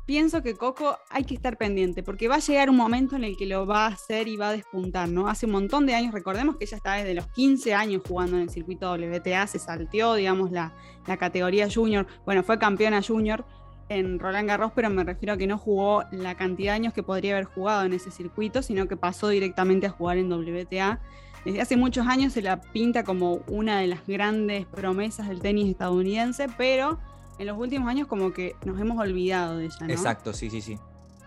pienso 0.07 0.43
que 0.43 0.55
Coco 0.55 0.97
hay 1.11 1.25
que 1.25 1.35
estar 1.35 1.59
pendiente, 1.59 2.03
porque 2.03 2.29
va 2.29 2.37
a 2.37 2.39
llegar 2.39 2.71
un 2.71 2.77
momento 2.77 3.17
en 3.17 3.25
el 3.25 3.37
que 3.37 3.45
lo 3.45 3.67
va 3.67 3.87
a 3.87 3.89
hacer 3.89 4.29
y 4.29 4.37
va 4.37 4.51
a 4.51 4.53
despuntar, 4.53 5.09
¿no? 5.09 5.29
Hace 5.29 5.47
un 5.47 5.53
montón 5.53 5.85
de 5.85 5.95
años, 5.95 6.15
recordemos 6.15 6.57
que 6.57 6.65
ella 6.65 6.77
está 6.77 6.95
desde 6.95 7.15
los 7.15 7.27
15 7.29 7.75
años 7.75 8.03
jugando 8.07 8.37
en 8.37 8.45
el 8.45 8.51
circuito 8.51 8.93
WTA, 8.93 9.47
se 9.49 9.59
salteó, 9.59 10.15
digamos, 10.15 10.53
la, 10.53 10.73
la 11.07 11.17
categoría 11.17 11.69
junior, 11.69 12.07
bueno, 12.25 12.45
fue 12.45 12.59
campeona 12.59 13.03
junior 13.03 13.45
en 13.89 14.19
Roland 14.19 14.49
Garros, 14.49 14.73
pero 14.75 14.91
me 14.91 15.05
refiero 15.05 15.35
a 15.35 15.37
que 15.37 15.47
no 15.47 15.59
jugó 15.59 16.05
la 16.13 16.37
cantidad 16.37 16.73
de 16.73 16.77
años 16.77 16.93
que 16.93 17.03
podría 17.03 17.33
haber 17.33 17.45
jugado 17.45 17.85
en 17.85 17.93
ese 17.93 18.11
circuito, 18.11 18.63
sino 18.63 18.87
que 18.89 18.97
pasó 18.97 19.29
directamente 19.29 19.87
a 19.87 19.91
jugar 19.91 20.19
en 20.19 20.33
WTA. 20.33 21.01
Desde 21.45 21.61
hace 21.61 21.77
muchos 21.77 22.07
años 22.09 22.33
se 22.33 22.43
la 22.43 22.61
pinta 22.61 23.05
como 23.05 23.41
una 23.47 23.79
de 23.79 23.87
las 23.87 24.05
grandes 24.07 24.67
promesas 24.67 25.29
del 25.29 25.41
tenis 25.41 25.69
estadounidense, 25.71 26.47
pero 26.59 26.99
en 27.39 27.47
los 27.47 27.59
últimos 27.59 27.89
años 27.89 28.07
como 28.07 28.33
que 28.33 28.57
nos 28.65 28.81
hemos 28.81 28.99
olvidado 28.99 29.59
de 29.59 29.67
ella, 29.67 29.77
¿no? 29.81 29.93
Exacto, 29.93 30.33
sí, 30.33 30.51
sí, 30.51 30.61
sí. 30.61 30.79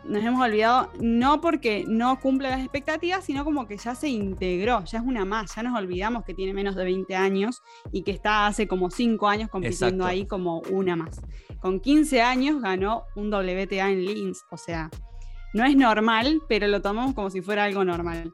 nos 0.05 0.23
hemos 0.23 0.41
olvidado, 0.41 0.89
no 0.99 1.41
porque 1.41 1.85
no 1.87 2.19
cumple 2.19 2.49
las 2.49 2.61
expectativas, 2.61 3.23
sino 3.23 3.43
como 3.43 3.67
que 3.67 3.77
ya 3.77 3.95
se 3.95 4.09
integró, 4.09 4.83
ya 4.85 4.99
es 4.99 5.05
una 5.05 5.25
más, 5.25 5.55
ya 5.55 5.63
nos 5.63 5.77
olvidamos 5.77 6.23
que 6.23 6.33
tiene 6.33 6.53
menos 6.53 6.75
de 6.75 6.83
20 6.83 7.15
años 7.15 7.61
y 7.91 8.03
que 8.03 8.11
está 8.11 8.47
hace 8.47 8.67
como 8.67 8.89
5 8.89 9.27
años 9.27 9.49
compitiendo 9.49 10.05
ahí 10.05 10.25
como 10.25 10.59
una 10.69 10.95
más. 10.95 11.21
Con 11.59 11.79
15 11.79 12.21
años 12.21 12.61
ganó 12.61 13.03
un 13.15 13.31
WTA 13.31 13.89
en 13.89 14.05
Linz, 14.05 14.39
o 14.49 14.57
sea, 14.57 14.89
no 15.53 15.65
es 15.65 15.75
normal, 15.75 16.41
pero 16.47 16.67
lo 16.67 16.81
tomamos 16.81 17.13
como 17.13 17.29
si 17.29 17.41
fuera 17.41 17.65
algo 17.65 17.83
normal. 17.83 18.31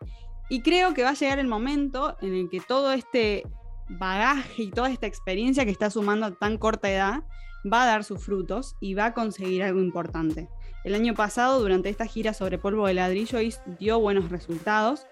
Y 0.50 0.62
creo 0.62 0.94
que 0.94 1.04
va 1.04 1.10
a 1.10 1.14
llegar 1.14 1.40
el 1.40 1.48
momento 1.48 2.18
en 2.22 2.36
el 2.36 2.50
que 2.50 2.60
todo 2.60 2.94
este 2.94 3.44
bagaje 3.90 4.64
y 4.64 4.72
toda 4.72 4.90
esta 4.90 5.08
experiencia 5.08 5.66
que 5.66 5.72
está 5.72 5.90
sumando 5.90 6.28
a 6.28 6.32
tan 6.32 6.58
corta 6.58 6.90
edad 6.90 7.24
va 7.72 7.84
a 7.84 7.86
dar 7.86 8.04
sus 8.04 8.24
frutos 8.24 8.76
y 8.80 8.94
va 8.94 9.06
a 9.08 9.14
conseguir 9.14 9.64
algo 9.64 9.82
importante. 9.82 10.48
El 10.84 10.94
año 10.94 11.16
pasado, 11.16 11.60
durante 11.60 11.90
esta 11.90 12.06
gira 12.06 12.34
sobre 12.34 12.58
polvo 12.58 12.88
de 12.88 12.94
ladrillo, 12.94 13.40
dio 13.80 14.00
buenos 14.00 14.30
resultados. 14.30 15.08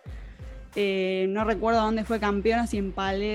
Eh, 0.75 1.27
no 1.29 1.43
recuerdo 1.43 1.81
dónde 1.81 2.03
fue 2.03 2.19
campeona, 2.19 2.67
si 2.67 2.77
en, 2.77 2.93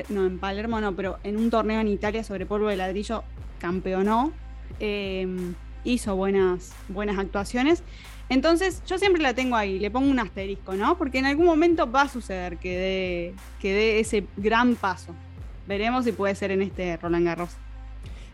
no, 0.09 0.27
en 0.27 0.39
Palermo 0.39 0.81
no, 0.81 0.95
pero 0.95 1.19
en 1.25 1.37
un 1.37 1.51
torneo 1.51 1.81
en 1.81 1.89
Italia 1.89 2.23
sobre 2.23 2.47
polvo 2.47 2.69
de 2.69 2.77
ladrillo 2.77 3.25
campeonó. 3.59 4.33
Em, 4.81 5.55
hizo 5.85 6.15
buenas, 6.17 6.73
buenas 6.89 7.19
actuaciones. 7.19 7.83
Entonces, 8.29 8.83
yo 8.87 8.99
siempre 8.99 9.23
la 9.23 9.35
tengo 9.35 9.57
ahí, 9.57 9.79
le 9.79 9.91
pongo 9.91 10.11
un 10.11 10.19
asterisco, 10.19 10.75
¿no? 10.75 10.99
Porque 10.99 11.19
en 11.19 11.27
algún 11.27 11.47
momento 11.47 11.91
va 11.91 12.03
a 12.03 12.09
suceder 12.09 12.59
que 12.59 12.77
dé, 12.77 13.35
que 13.61 13.73
dé 13.73 14.01
ese 14.01 14.27
gran 14.37 14.77
paso. 14.77 15.15
Veremos 15.67 16.05
si 16.05 16.13
puede 16.13 16.35
ser 16.35 16.51
en 16.51 16.63
este 16.63 16.97
Roland 16.99 17.25
Garros. 17.25 17.57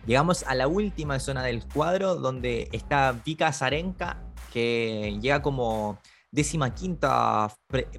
Llegamos 0.07 0.45
a 0.47 0.55
la 0.55 0.69
última 0.69 1.19
zona 1.19 1.43
del 1.43 1.65
cuadro 1.67 2.17
donde 2.17 2.69
está 2.73 3.13
Vika 3.25 3.53
Zarenka, 3.53 4.23
que 4.53 5.19
llega 5.21 5.41
como 5.41 5.99
décima 6.31 6.75
quinta 6.75 7.49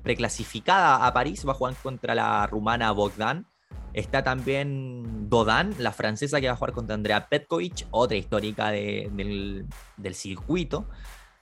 preclasificada 0.03 1.07
a 1.07 1.13
París, 1.13 1.47
va 1.47 1.53
a 1.53 1.55
jugar 1.55 1.75
contra 1.81 2.13
la 2.13 2.45
rumana 2.47 2.91
Bogdan. 2.91 3.47
Está 3.93 4.23
también 4.23 5.29
Dodan, 5.29 5.73
la 5.79 5.93
francesa 5.93 6.41
que 6.41 6.47
va 6.47 6.53
a 6.53 6.57
jugar 6.57 6.73
contra 6.73 6.95
Andrea 6.95 7.29
Petkovic, 7.29 7.87
otra 7.91 8.17
histórica 8.17 8.69
del, 8.69 9.65
circuito. 10.11 10.89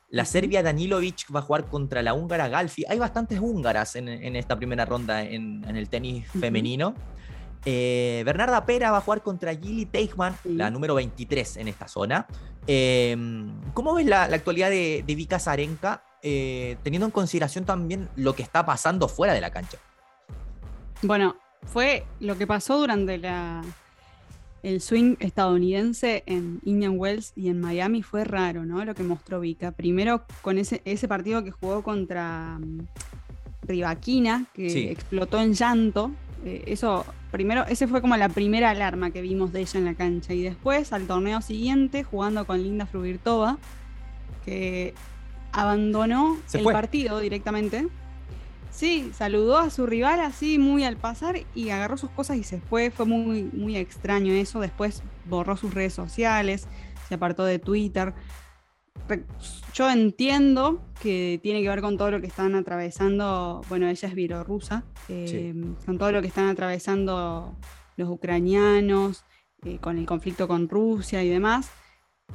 La 0.10 0.24
serbia 0.24 0.62
Danilovic 0.62 1.34
va 1.36 1.40
a 1.40 1.42
jugar 1.42 1.66
contra 1.66 2.04
la 2.04 2.14
húngara 2.14 2.48
Galfi. 2.48 2.86
Hay 2.88 3.00
bastantes 3.00 3.40
húngaras 3.40 3.96
en, 3.96 4.36
esta 4.36 4.56
primera 4.56 4.86
ronda 4.86 5.24
en, 5.24 5.64
el 5.66 5.90
tenis 5.90 6.28
femenino. 6.28 6.94
Eh, 7.66 8.24
Bernarda 8.26 8.66
Pera 8.66 8.92
va 8.92 8.98
a 8.98 9.02
jugar 9.02 9.22
contra 9.22 9.56
Gilly 9.56 9.86
Teichmann, 9.86 10.36
la 10.44 10.70
número 10.70 10.96
23 10.96 11.58
en 11.58 11.68
esta 11.68 11.88
zona. 11.88 12.28
Em, 12.68 13.54
¿Cómo 13.74 13.94
ves 13.94 14.06
la, 14.06 14.24
actualidad 14.24 14.70
de, 14.70 15.04
Vika 15.08 15.40
Zarenka, 15.40 16.04
eh, 16.22 16.78
teniendo 16.84 17.06
en 17.06 17.12
consideración 17.12 17.66
también 17.66 18.10
lo 18.16 18.36
que 18.36 18.44
está 18.44 18.66
pasando 18.66 19.08
fuera 19.08 19.34
de 19.34 19.42
la 19.42 19.52
cancha? 19.52 19.78
Bueno, 21.02 21.36
fue 21.66 22.06
lo 22.20 22.38
que 22.38 22.48
pasó 22.48 22.78
durante 22.78 23.20
el 24.64 24.82
swing 24.82 25.16
estadounidense 25.20 26.24
en 26.26 26.62
Indian 26.64 26.98
Wells 26.98 27.34
y 27.36 27.50
en 27.50 27.60
Miami 27.60 28.04
fue 28.04 28.24
raro, 28.24 28.66
¿no? 28.66 28.84
Lo 28.86 28.96
que 28.96 29.04
mostró 29.04 29.40
Vika. 29.40 29.72
Primero 29.72 30.26
con 30.42 30.58
ese, 30.58 30.82
ese 30.86 31.08
partido 31.08 31.44
que 31.44 31.52
jugó 31.52 31.84
contra 31.84 32.58
mm, 32.60 32.88
Rivaquina, 33.64 34.46
que 34.54 34.92
explotó 34.92 35.40
en 35.40 35.54
llanto. 35.54 36.12
Eh, 36.46 36.64
eso 36.68 37.06
primero, 37.32 37.66
ese 37.68 37.88
fue 37.88 38.02
como 38.02 38.18
la 38.18 38.30
primera 38.30 38.70
alarma 38.70 39.12
que 39.12 39.22
vimos 39.22 39.54
de 39.54 39.62
ella 39.62 39.80
en 39.80 39.86
la 39.86 39.96
cancha. 39.96 40.34
Y 40.34 40.44
después, 40.44 40.94
al 40.94 41.08
torneo 41.08 41.42
siguiente, 41.42 42.04
jugando 42.04 42.46
con 42.46 42.62
Linda 42.62 42.86
Fruvirtova, 42.86 43.58
que 44.46 44.94
abandonó 45.52 46.38
el 46.54 46.64
partido 46.64 47.20
directamente. 47.20 47.88
Sí, 48.72 49.12
saludó 49.14 49.60
a 49.60 49.70
su 49.70 49.86
rival 49.86 50.20
así 50.20 50.58
muy 50.58 50.84
al 50.84 50.98
pasar 50.98 51.36
y 51.54 51.70
agarró 51.70 51.96
sus 51.96 52.10
cosas 52.10 52.38
y 52.38 52.44
se 52.44 52.60
fue. 52.60 52.90
Fue 52.90 53.06
muy, 53.06 53.44
muy 53.54 53.78
extraño 53.78 54.34
eso. 54.34 54.60
Después 54.60 55.04
borró 55.26 55.56
sus 55.56 55.74
redes 55.74 55.94
sociales, 55.94 56.68
se 57.08 57.16
apartó 57.16 57.46
de 57.46 57.60
Twitter 57.60 58.14
yo 59.74 59.90
entiendo 59.90 60.82
que 61.02 61.40
tiene 61.42 61.62
que 61.62 61.70
ver 61.70 61.82
con 61.82 61.98
todo 61.98 62.12
lo 62.12 62.22
que 62.22 62.28
están 62.28 62.56
atravesando, 62.56 63.62
bueno, 63.70 63.88
ella 63.88 64.08
es 64.08 64.16
bielorrusa, 64.16 64.84
eh, 65.10 65.54
con 65.86 65.98
todo 65.98 66.12
lo 66.12 66.22
que 66.22 66.28
están 66.28 66.48
atravesando 66.48 67.56
los 67.98 68.10
ucranianos, 68.10 69.26
eh, 69.66 69.78
con 69.80 69.98
el 69.98 70.06
conflicto 70.06 70.48
con 70.48 70.70
Rusia 70.70 71.24
y 71.24 71.30
demás. 71.30 71.70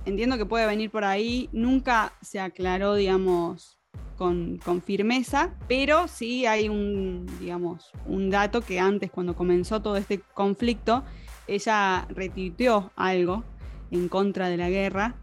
Entiendo 0.04 0.36
que 0.36 0.46
puede 0.46 0.66
venir 0.66 0.90
por 0.90 1.04
ahí, 1.04 1.48
nunca 1.52 2.12
se 2.20 2.40
aclaró, 2.40 2.94
digamos, 2.94 3.78
con, 4.16 4.58
con, 4.58 4.82
firmeza, 4.82 5.54
pero 5.68 6.08
sí 6.08 6.44
hay 6.44 6.68
un, 6.68 7.26
digamos, 7.40 7.90
un 8.06 8.30
dato 8.30 8.60
que 8.60 8.80
antes, 8.80 9.10
cuando 9.10 9.34
comenzó 9.34 9.80
todo 9.80 9.96
este 9.96 10.20
conflicto, 10.34 11.04
ella 11.46 12.06
retuiteó 12.10 12.92
algo 12.96 13.44
en 13.90 14.08
contra 14.08 14.48
de 14.48 14.56
la 14.56 14.68
guerra 14.68 15.16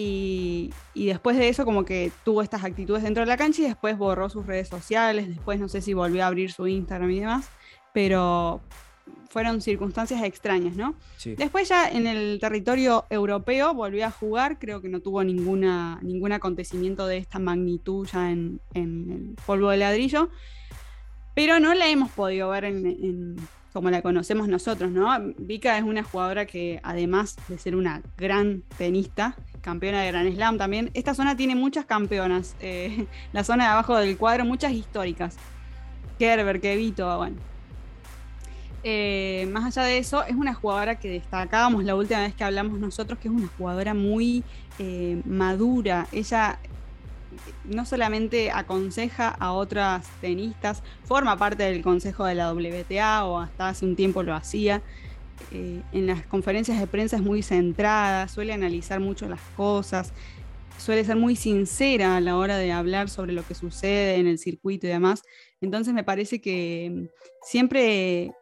y, 0.00 0.70
después 0.94 1.36
de 1.36 1.48
eso 1.48 1.64
como 1.64 1.84
que 1.84 2.12
tuvo 2.24 2.42
estas 2.42 2.62
actitudes 2.62 3.02
dentro 3.02 3.22
de 3.22 3.26
la 3.26 3.36
cancha 3.36 3.62
y 3.62 3.64
después 3.64 3.98
borró 3.98 4.30
sus 4.30 4.46
redes 4.46 4.68
sociales, 4.68 5.28
después 5.28 5.58
no 5.58 5.68
sé 5.68 5.80
si 5.80 5.92
volvió 5.92 6.22
a 6.22 6.28
abrir 6.28 6.52
su 6.52 6.68
Instagram 6.68 7.10
y 7.10 7.20
demás, 7.20 7.48
pero 7.92 8.60
fueron 9.28 9.60
circunstancias 9.60 10.22
extrañas, 10.22 10.76
¿no? 10.76 10.94
Después 11.36 11.68
ya 11.68 11.88
en 11.88 12.06
el 12.06 12.38
territorio 12.40 13.06
europeo 13.10 13.74
volvió 13.74 14.06
a 14.06 14.12
jugar, 14.12 14.60
creo 14.60 14.80
que 14.80 14.88
no 14.88 15.00
tuvo 15.00 15.24
ninguna, 15.24 15.98
ningún 16.02 16.30
acontecimiento 16.30 17.08
de 17.08 17.16
esta 17.16 17.40
magnitud 17.40 18.06
ya 18.06 18.30
en, 18.30 18.60
el 18.74 19.34
polvo 19.46 19.70
de 19.70 19.78
ladrillo, 19.78 20.30
pero 21.34 21.58
no 21.58 21.74
la 21.74 21.88
hemos 21.88 22.12
podido 22.12 22.50
ver 22.50 22.66
en, 22.66 23.36
como 23.72 23.90
la 23.90 24.02
conocemos 24.02 24.48
nosotros, 24.48 24.90
¿no? 24.90 25.10
Vika 25.38 25.76
es 25.76 25.84
una 25.84 26.02
jugadora 26.02 26.46
que 26.46 26.80
además 26.82 27.36
de 27.48 27.58
ser 27.58 27.76
una 27.76 28.02
gran 28.16 28.62
tenista, 28.76 29.36
campeona 29.60 30.02
de 30.02 30.08
Gran 30.08 30.32
Slam 30.32 30.58
también. 30.58 30.90
Esta 30.94 31.14
zona 31.14 31.36
tiene 31.36 31.54
muchas 31.54 31.84
campeonas. 31.84 32.56
Eh, 32.60 33.06
la 33.32 33.44
zona 33.44 33.64
de 33.64 33.70
abajo 33.70 33.96
del 33.96 34.16
cuadro, 34.16 34.44
muchas 34.44 34.72
históricas. 34.72 35.36
Kerber, 36.18 36.60
Kevito, 36.60 37.16
bueno. 37.18 37.36
Eh, 38.84 39.48
más 39.52 39.64
allá 39.64 39.86
de 39.86 39.98
eso, 39.98 40.24
es 40.24 40.34
una 40.34 40.54
jugadora 40.54 40.98
que 40.98 41.10
destacábamos 41.10 41.84
la 41.84 41.94
última 41.94 42.20
vez 42.20 42.34
que 42.34 42.44
hablamos 42.44 42.78
nosotros, 42.78 43.18
que 43.18 43.28
es 43.28 43.34
una 43.34 43.48
jugadora 43.58 43.92
muy 43.92 44.44
eh, 44.78 45.20
madura. 45.24 46.06
Ella 46.12 46.58
no 47.64 47.84
solamente 47.84 48.50
aconseja 48.50 49.28
a 49.28 49.52
otras 49.52 50.06
tenistas, 50.20 50.82
forma 51.04 51.36
parte 51.36 51.62
del 51.64 51.82
consejo 51.82 52.24
de 52.24 52.34
la 52.34 52.52
WTA 52.52 53.24
o 53.24 53.38
hasta 53.38 53.68
hace 53.68 53.84
un 53.84 53.96
tiempo 53.96 54.22
lo 54.22 54.34
hacía. 54.34 54.82
Eh, 55.52 55.82
en 55.92 56.06
las 56.06 56.26
conferencias 56.26 56.78
de 56.80 56.86
prensa 56.86 57.16
es 57.16 57.22
muy 57.22 57.42
centrada, 57.42 58.28
suele 58.28 58.52
analizar 58.52 59.00
mucho 59.00 59.28
las 59.28 59.40
cosas, 59.56 60.12
suele 60.78 61.04
ser 61.04 61.16
muy 61.16 61.36
sincera 61.36 62.16
a 62.16 62.20
la 62.20 62.36
hora 62.36 62.58
de 62.58 62.72
hablar 62.72 63.08
sobre 63.08 63.32
lo 63.32 63.46
que 63.46 63.54
sucede 63.54 64.16
en 64.16 64.26
el 64.26 64.38
circuito 64.38 64.86
y 64.86 64.90
demás. 64.90 65.22
Entonces 65.60 65.94
me 65.94 66.04
parece 66.04 66.40
que 66.40 66.90
mm, 66.92 67.06
siempre 67.42 68.32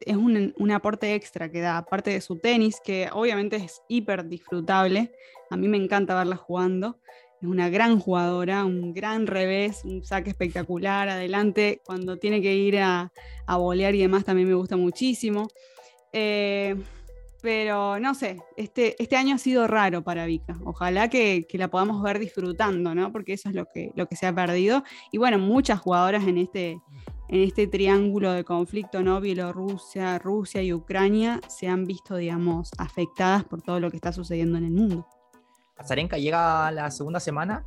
es 0.00 0.16
un, 0.16 0.54
un, 0.56 0.70
aporte 0.70 1.14
extra 1.14 1.50
que 1.50 1.60
da, 1.60 1.78
aparte 1.78 2.10
de 2.10 2.20
su 2.20 2.38
tenis, 2.38 2.80
que 2.84 3.08
obviamente 3.12 3.56
es 3.56 3.82
hiper 3.88 4.28
disfrutable. 4.28 5.12
A 5.50 5.56
mí 5.56 5.68
me 5.68 5.78
encanta 5.78 6.14
verla 6.14 6.36
jugando. 6.36 6.98
Es 7.40 7.48
una 7.48 7.68
gran 7.68 7.98
jugadora, 7.98 8.64
un 8.64 8.92
gran 8.92 9.26
revés, 9.26 9.82
un 9.84 10.02
saque 10.04 10.30
espectacular 10.30 11.08
adelante. 11.08 11.82
Cuando 11.84 12.16
tiene 12.18 12.40
que 12.40 12.54
ir 12.54 12.78
a, 12.78 13.12
a 13.46 13.56
bolear 13.56 13.94
y 13.94 14.00
demás 14.00 14.24
también 14.24 14.48
me 14.48 14.54
gusta 14.54 14.76
muchísimo. 14.76 15.48
Eh, 16.12 16.76
pero 17.46 18.00
no 18.00 18.14
sé, 18.14 18.38
este, 18.56 19.00
este 19.00 19.14
año 19.14 19.36
ha 19.36 19.38
sido 19.38 19.68
raro 19.68 20.02
para 20.02 20.26
Vika. 20.26 20.58
Ojalá 20.64 21.08
que, 21.08 21.46
la 21.52 21.68
podamos 21.68 22.02
ver 22.02 22.18
disfrutando, 22.18 22.92
¿no? 22.92 23.12
Porque 23.12 23.34
eso 23.34 23.48
es 23.48 23.54
lo 23.54 23.66
que, 23.66 23.92
lo 23.94 24.08
que 24.08 24.16
se 24.16 24.26
ha 24.26 24.34
perdido. 24.34 24.82
Y 25.12 25.18
bueno, 25.18 25.38
muchas 25.38 25.78
jugadoras 25.78 26.26
en 26.26 26.38
este, 26.38 26.80
en 27.28 27.42
este 27.42 27.68
triángulo 27.68 28.32
de 28.32 28.42
conflicto, 28.42 29.02
¿no? 29.02 29.20
Bielorrusia, 29.20 30.18
Rusia 30.18 30.60
y 30.62 30.72
Ucrania 30.72 31.40
se 31.48 31.68
han 31.68 31.84
visto, 31.84 32.16
digamos, 32.16 32.70
afectadas 32.78 33.44
por 33.44 33.62
todo 33.62 33.78
lo 33.78 33.90
que 33.90 33.96
está 33.96 34.12
sucediendo 34.12 34.58
en 34.58 34.64
el 34.64 34.72
mundo. 34.72 35.06
Azarenka 35.76 36.18
llega 36.18 36.66
a 36.66 36.72
la 36.72 36.90
segunda 36.90 37.20
semana, 37.20 37.64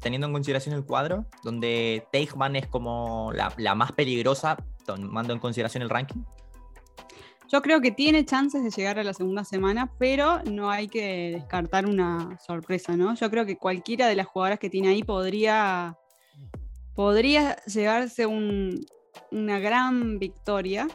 teniendo 0.00 0.26
en 0.26 0.32
consideración 0.32 0.74
el 0.74 0.84
cuadro, 0.84 1.26
donde 1.42 2.06
Teichmann 2.12 2.56
es 2.56 2.66
como 2.66 3.32
la, 3.34 3.52
la 3.56 3.74
más 3.74 3.92
peligrosa, 3.92 4.56
tomando 4.86 5.32
en 5.32 5.38
consideración 5.38 5.82
el 5.82 5.90
ranking. 5.90 6.22
Yo 7.50 7.62
creo 7.62 7.80
que 7.80 7.90
tiene 7.90 8.24
chances 8.24 8.62
de 8.62 8.70
llegar 8.70 9.00
a 9.00 9.02
la 9.02 9.12
segunda 9.12 9.42
semana, 9.44 9.92
pero 9.98 10.40
no 10.44 10.70
hay 10.70 10.86
que 10.86 11.32
descartar 11.32 11.84
una 11.84 12.38
sorpresa, 12.38 12.96
¿no? 12.96 13.14
Yo 13.16 13.28
creo 13.28 13.44
que 13.44 13.56
cualquiera 13.56 14.06
de 14.06 14.14
las 14.14 14.28
jugadoras 14.28 14.60
que 14.60 14.70
tiene 14.70 14.88
ahí 14.88 15.02
podría, 15.02 15.98
podría 16.94 17.56
llegarse 17.64 18.26
una 18.26 19.58
gran 19.58 20.20
victoria, 20.20 20.86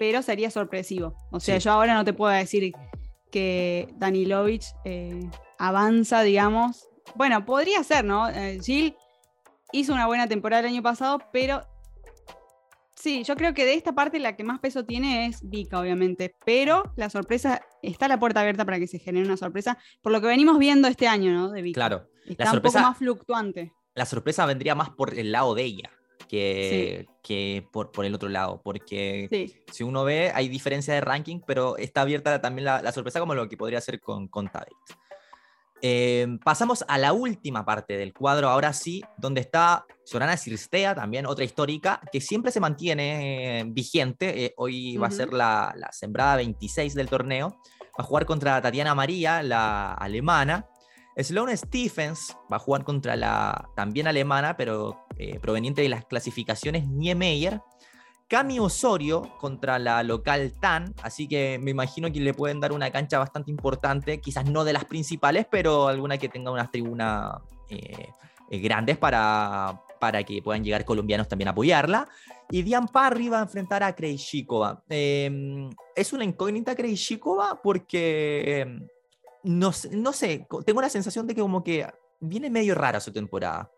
pero 0.00 0.20
sería 0.22 0.50
sorpresivo. 0.50 1.14
O 1.30 1.38
sea, 1.38 1.58
yo 1.58 1.70
ahora 1.70 1.94
no 1.94 2.04
te 2.04 2.12
puedo 2.12 2.32
decir 2.32 2.72
que 3.30 3.88
Danilovic 3.96 4.62
eh, 4.84 5.30
avanza, 5.58 6.22
digamos, 6.22 6.88
bueno, 7.14 7.44
podría 7.44 7.82
ser, 7.84 8.04
¿no? 8.04 8.28
Eh, 8.28 8.58
Jill 8.62 8.94
hizo 9.72 9.92
una 9.92 10.06
buena 10.06 10.26
temporada 10.26 10.60
el 10.60 10.74
año 10.74 10.82
pasado, 10.82 11.20
pero 11.32 11.62
sí, 12.94 13.22
yo 13.24 13.36
creo 13.36 13.54
que 13.54 13.64
de 13.64 13.74
esta 13.74 13.94
parte 13.94 14.18
la 14.18 14.36
que 14.36 14.44
más 14.44 14.60
peso 14.60 14.84
tiene 14.84 15.26
es 15.26 15.48
Vika, 15.48 15.80
obviamente, 15.80 16.34
pero 16.44 16.92
la 16.96 17.10
sorpresa, 17.10 17.62
está 17.82 18.08
la 18.08 18.18
puerta 18.18 18.40
abierta 18.40 18.64
para 18.64 18.78
que 18.78 18.86
se 18.86 18.98
genere 18.98 19.26
una 19.26 19.36
sorpresa, 19.36 19.78
por 20.02 20.12
lo 20.12 20.20
que 20.20 20.26
venimos 20.26 20.58
viendo 20.58 20.88
este 20.88 21.08
año, 21.08 21.32
¿no? 21.32 21.50
De 21.50 21.62
Vika. 21.62 21.78
Claro. 21.78 22.08
Está 22.26 22.44
la 22.44 22.50
sorpresa, 22.50 22.78
un 22.78 22.82
poco 22.82 22.90
más 22.90 22.98
fluctuante. 22.98 23.72
La 23.94 24.04
sorpresa 24.04 24.46
vendría 24.46 24.74
más 24.74 24.90
por 24.90 25.18
el 25.18 25.32
lado 25.32 25.54
de 25.54 25.62
ella. 25.62 25.90
Que, 26.28 27.06
que 27.22 27.66
por, 27.72 27.90
por, 27.90 28.04
el 28.04 28.14
otro 28.14 28.28
lado, 28.28 28.60
porque 28.62 29.56
si 29.72 29.82
uno 29.82 30.04
ve, 30.04 30.30
hay 30.34 30.48
diferencia 30.48 30.92
de 30.92 31.00
ranking, 31.00 31.40
pero 31.46 31.78
está 31.78 32.02
abierta 32.02 32.40
también 32.40 32.66
la, 32.66 32.92
sorpresa 32.92 33.18
como 33.18 33.34
lo 33.34 33.48
que 33.48 33.56
podría 33.56 33.80
ser 33.80 33.98
con, 33.98 34.28
con 34.28 34.48
Em, 35.80 36.38
pasamos 36.40 36.84
a 36.88 36.98
la 36.98 37.12
última 37.12 37.64
parte 37.64 37.96
del 37.96 38.12
cuadro, 38.12 38.48
ahora 38.48 38.72
sí, 38.72 39.02
donde 39.16 39.40
está 39.40 39.86
Sorana 40.04 40.36
Cirstea, 40.36 40.94
también 40.94 41.26
otra 41.26 41.44
histórica, 41.44 42.00
que 42.10 42.20
siempre 42.20 42.50
se 42.50 42.60
mantiene 42.60 43.60
eh, 43.60 43.64
vigente. 43.64 44.44
Eh, 44.44 44.54
hoy 44.56 44.96
va 44.96 45.06
a 45.06 45.12
ser 45.12 45.32
la, 45.32 45.74
sembrada 45.92 46.36
26 46.36 46.94
del 46.94 47.08
torneo. 47.08 47.60
Va 47.80 48.02
a 48.02 48.02
jugar 48.02 48.26
contra 48.26 48.60
Tatiana 48.60 48.94
María, 48.94 49.42
la 49.42 49.94
alemana. 49.94 50.66
Sloane 51.22 51.56
Stephens 51.56 52.36
va 52.50 52.56
a 52.56 52.60
jugar 52.60 52.84
contra 52.84 53.16
la 53.16 53.68
también 53.74 54.06
alemana, 54.06 54.56
pero 54.56 55.06
eh, 55.16 55.38
proveniente 55.40 55.82
de 55.82 55.88
las 55.88 56.04
clasificaciones 56.04 56.86
Niemeyer. 56.86 57.60
Cami 58.28 58.58
Osorio 58.58 59.22
contra 59.38 59.78
la 59.78 60.02
local 60.02 60.52
TAN, 60.60 60.94
así 61.02 61.26
que 61.26 61.58
me 61.62 61.70
imagino 61.70 62.12
que 62.12 62.20
le 62.20 62.34
pueden 62.34 62.60
dar 62.60 62.72
una 62.72 62.90
cancha 62.90 63.18
bastante 63.18 63.50
importante, 63.50 64.20
quizás 64.20 64.44
no 64.44 64.64
de 64.64 64.74
las 64.74 64.84
principales, 64.84 65.46
pero 65.50 65.88
alguna 65.88 66.18
que 66.18 66.28
tenga 66.28 66.50
unas 66.50 66.70
tribunas 66.70 67.36
eh, 67.70 68.10
eh, 68.50 68.58
grandes 68.58 68.98
para, 68.98 69.80
para 69.98 70.22
que 70.24 70.42
puedan 70.42 70.62
llegar 70.62 70.84
colombianos 70.84 71.26
también 71.26 71.48
a 71.48 71.52
apoyarla. 71.52 72.06
Y 72.50 72.62
Dian 72.62 72.88
Parry 72.88 73.28
va 73.28 73.40
a 73.40 73.42
enfrentar 73.42 73.82
a 73.82 73.94
Krejcikova. 73.94 74.82
Em, 74.88 75.70
es 75.96 76.12
una 76.12 76.24
incógnita 76.24 76.74
Krejcikova 76.74 77.60
porque, 77.62 78.60
em, 78.60 78.86
no, 79.44 79.70
no 79.92 80.12
sé, 80.12 80.46
tengo 80.64 80.80
la 80.80 80.88
sensación 80.88 81.26
de 81.26 81.34
que 81.34 81.40
como 81.40 81.62
que 81.62 81.86
viene 82.20 82.50
medio 82.50 82.74
rara 82.74 83.00
su 83.00 83.12
temporada. 83.12 83.70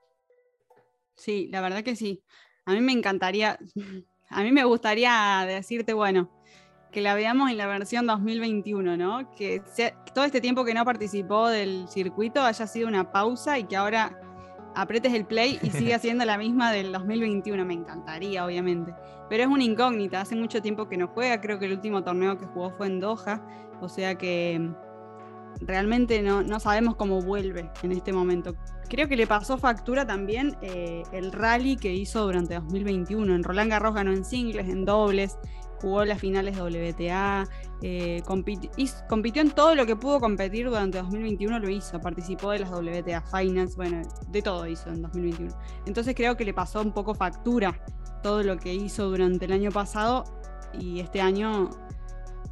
Sí, 1.17 1.49
la 1.51 1.61
verdad 1.61 1.83
que 1.83 1.97
sí. 1.97 2.23
A 2.65 2.73
mí 2.73 2.81
me 2.81 2.93
encantaría, 2.93 3.59
a 4.31 4.43
mí 4.43 4.53
me 4.53 4.65
gustaría 4.65 5.45
decirte, 5.47 5.93
bueno, 5.93 6.31
que 6.91 7.01
la 7.01 7.15
veamos 7.15 7.51
en 7.51 7.57
la 7.57 7.67
versión 7.67 8.07
2021, 8.07 8.97
¿no? 8.97 9.31
Que 9.35 9.63
todo 10.15 10.25
este 10.25 10.41
tiempo 10.41 10.65
que 10.65 10.75
no 10.75 10.85
participó 10.85 11.49
del 11.49 11.89
circuito 11.89 12.43
haya 12.43 12.67
sido 12.67 12.89
una 12.89 13.13
pausa 13.13 13.59
y 13.59 13.65
que 13.65 13.77
ahora 13.77 14.19
apretes 14.75 15.13
el 15.15 15.25
play 15.25 15.59
y 15.63 15.71
siga 15.71 15.99
siendo 16.01 16.25
la 16.25 16.39
misma 16.39 16.73
del 16.73 16.93
2021. 16.93 17.65
Me 17.65 17.75
encantaría, 17.75 18.45
obviamente. 18.45 18.95
Pero 19.29 19.45
es 19.45 19.49
una 19.49 19.63
incógnita. 19.63 20.21
Hace 20.21 20.35
mucho 20.35 20.61
tiempo 20.61 20.89
que 20.89 20.97
no 20.97 21.09
juega. 21.09 21.41
Creo 21.41 21.59
que 21.59 21.67
el 21.67 21.73
último 21.73 22.03
torneo 22.03 22.37
que 22.39 22.47
jugó 22.47 22.71
fue 22.73 22.89
en 22.89 22.99
Doha. 22.99 23.41
O 23.81 23.89
sea 23.89 24.17
que 24.17 24.61
realmente 25.61 26.23
no, 26.23 26.43
no 26.43 26.61
sabemos 26.61 26.97
cómo 26.97 27.21
vuelve 27.21 27.71
en 27.83 27.93
este 27.93 28.13
momento. 28.13 28.55
Creo 28.89 29.09
que 29.09 29.17
le 29.17 29.27
pasó 29.27 29.57
factura 29.57 30.07
también 30.07 30.57
eh, 30.63 31.05
el 31.13 31.33
rally 31.33 31.77
que 31.77 31.93
hizo 31.95 32.25
durante 32.25 32.55
2021. 32.55 33.35
En 33.35 33.45
Roland 33.45 33.71
Garros 33.71 33.95
ganó 33.95 34.13
en 34.13 34.25
singles, 34.25 34.69
en 34.69 34.85
dobles, 34.85 35.39
jugó 35.81 36.05
las 36.05 36.19
finales 36.19 36.59
WTA, 36.59 37.49
eh, 37.83 38.23
compitió 38.27 39.43
en 39.43 39.51
todo 39.53 39.75
lo 39.75 39.87
que 39.87 39.97
pudo 39.97 40.21
competir 40.21 40.69
durante 40.69 40.99
2021, 40.99 41.59
lo 41.59 41.71
hizo. 41.71 42.01
Participó 42.01 42.51
de 42.51 42.61
las 42.61 42.71
WTA 42.71 43.23
Finals, 43.23 43.77
bueno, 43.77 44.03
de 44.29 44.43
todo 44.43 44.67
hizo 44.67 44.91
en 44.91 45.03
2021. 45.03 45.57
Entonces 45.87 46.15
creo 46.15 46.37
que 46.37 46.45
le 46.45 46.53
pasó 46.53 46.81
un 46.81 46.93
poco 46.93 47.15
factura 47.15 47.81
todo 48.23 48.43
lo 48.43 48.57
que 48.59 48.75
hizo 48.75 49.09
durante 49.09 49.47
el 49.47 49.53
año 49.53 49.71
pasado 49.71 50.25
y 50.79 51.01
este 51.01 51.21
año 51.21 51.71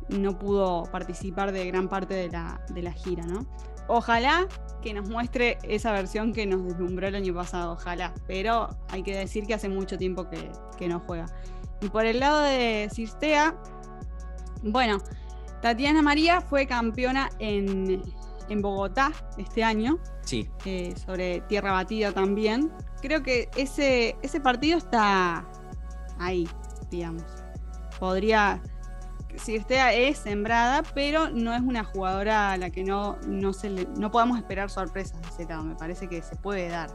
no 0.08 0.38
pudo 0.38 0.84
participar 0.84 1.52
de 1.52 1.66
gran 1.66 1.88
parte 1.88 2.14
de 2.14 2.28
la, 2.28 2.60
de 2.70 2.82
la 2.82 2.92
gira, 2.92 3.24
¿no? 3.24 3.46
Ojalá 3.88 4.46
que 4.82 4.92
nos 4.92 5.08
muestre 5.08 5.58
esa 5.62 5.92
versión 5.92 6.32
que 6.32 6.46
nos 6.46 6.62
deslumbró 6.64 7.08
el 7.08 7.14
año 7.14 7.34
pasado, 7.34 7.72
ojalá. 7.72 8.14
Pero 8.26 8.68
hay 8.90 9.02
que 9.02 9.16
decir 9.16 9.46
que 9.46 9.54
hace 9.54 9.68
mucho 9.68 9.96
tiempo 9.96 10.28
que, 10.28 10.88
no 10.88 11.00
juega. 11.00 11.26
Y 11.80 11.88
por 11.88 12.04
el 12.04 12.20
lado 12.20 12.40
de 12.40 12.88
Cistea, 12.92 13.56
bueno, 14.62 14.98
Tatiana 15.62 16.02
María 16.02 16.40
fue 16.40 16.66
campeona 16.66 17.30
en, 17.38 18.02
Bogotá 18.60 19.12
este 19.36 19.64
año. 19.64 19.98
Sí. 20.22 20.48
Eh, 20.64 20.94
sobre 21.04 21.40
tierra 21.42 21.72
batida 21.72 22.12
también. 22.12 22.70
Creo 23.00 23.22
que 23.22 23.48
ese, 23.56 24.16
ese 24.22 24.40
partido 24.40 24.78
está 24.78 25.46
ahí, 26.18 26.48
digamos. 26.90 27.24
Podría 27.98 28.60
Cirstea 29.36 29.94
es 29.94 30.18
sembrada, 30.18 30.82
pero 30.94 31.30
no 31.30 31.54
es 31.54 31.60
una 31.60 31.84
jugadora 31.84 32.52
a 32.52 32.56
la 32.56 32.70
que 32.70 32.82
no, 32.82 33.18
no, 33.26 33.52
se 33.52 33.70
no 33.98 34.10
podamos 34.10 34.38
esperar 34.38 34.70
sorpresas 34.70 35.20
de 35.36 35.44
lado. 35.44 35.64
Me 35.64 35.74
parece 35.74 36.08
que 36.08 36.22
se 36.22 36.36
puede 36.36 36.68
dar. 36.68 36.90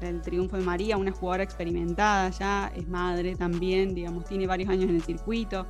El 0.00 0.22
triunfo 0.22 0.56
de 0.56 0.62
María, 0.62 0.96
una 0.96 1.12
jugadora 1.12 1.44
experimentada 1.44 2.30
ya, 2.30 2.72
es 2.74 2.88
madre 2.88 3.36
también, 3.36 3.94
digamos, 3.94 4.24
tiene 4.24 4.46
varios 4.46 4.70
años 4.70 4.88
en 4.88 4.96
el 4.96 5.02
circuito 5.02 5.66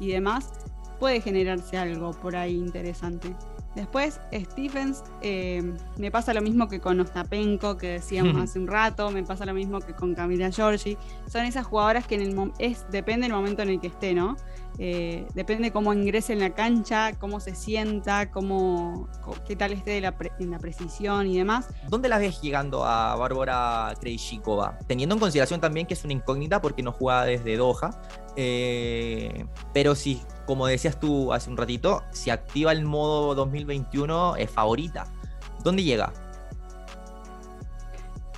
y 0.00 0.08
demás. 0.08 0.50
Puede 0.98 1.20
generarse 1.20 1.76
algo 1.76 2.12
por 2.12 2.36
ahí 2.36 2.56
interesante. 2.56 3.34
Después, 3.76 4.20
Stephens, 4.32 5.04
eh, 5.20 5.62
me 5.98 6.10
pasa 6.10 6.32
lo 6.32 6.40
mismo 6.40 6.66
que 6.66 6.80
con 6.80 6.98
Ostapenko, 6.98 7.76
que 7.76 7.88
decíamos 7.88 8.42
hace 8.42 8.58
un 8.58 8.66
rato, 8.66 9.10
me 9.10 9.22
pasa 9.22 9.44
lo 9.44 9.52
mismo 9.52 9.80
que 9.80 9.92
con 9.92 10.14
Camila 10.14 10.50
Giorgi. 10.50 10.96
Son 11.30 11.44
esas 11.44 11.66
jugadoras 11.66 12.06
que 12.06 12.14
en 12.14 12.22
el 12.22 12.52
es, 12.58 12.86
depende 12.90 13.26
del 13.26 13.36
momento 13.36 13.60
en 13.60 13.68
el 13.68 13.78
que 13.78 13.88
esté, 13.88 14.14
¿no? 14.14 14.36
Eh, 14.78 15.26
depende 15.34 15.72
cómo 15.72 15.92
ingrese 15.92 16.32
en 16.32 16.40
la 16.40 16.50
cancha, 16.50 17.12
cómo 17.18 17.38
se 17.38 17.54
sienta, 17.54 18.30
cómo, 18.30 19.08
qué 19.46 19.56
tal 19.56 19.72
esté 19.72 19.98
en 19.98 20.50
la 20.50 20.58
precisión 20.58 21.26
y 21.26 21.36
demás. 21.36 21.68
¿Dónde 21.88 22.08
la 22.08 22.16
ves 22.18 22.40
llegando 22.40 22.84
a 22.84 23.14
Bárbara 23.16 23.94
Krejcikova? 24.00 24.78
Teniendo 24.86 25.14
en 25.14 25.20
consideración 25.20 25.60
también 25.60 25.86
que 25.86 25.92
es 25.92 26.04
una 26.04 26.14
incógnita 26.14 26.62
porque 26.62 26.82
no 26.82 26.92
juega 26.92 27.24
desde 27.24 27.56
Doha, 27.56 27.90
eh, 28.36 29.44
pero 29.72 29.94
si, 29.94 30.22
como 30.46 30.66
decías 30.66 30.98
tú 30.98 31.32
hace 31.32 31.50
un 31.50 31.56
ratito, 31.56 32.02
si 32.12 32.30
activa 32.30 32.72
el 32.72 32.84
modo 32.84 33.34
2021 33.34 34.36
es 34.36 34.50
favorita. 34.50 35.12
¿Dónde 35.62 35.82
llega? 35.82 36.12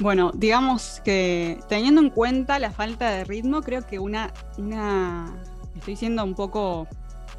Bueno, 0.00 0.30
digamos 0.34 1.00
que 1.04 1.60
teniendo 1.68 2.00
en 2.00 2.10
cuenta 2.10 2.58
la 2.58 2.70
falta 2.70 3.10
de 3.10 3.24
ritmo, 3.24 3.62
creo 3.62 3.86
que 3.86 3.98
una, 3.98 4.32
una 4.56 5.36
estoy 5.76 5.96
siendo 5.96 6.24
un 6.24 6.34
poco 6.34 6.86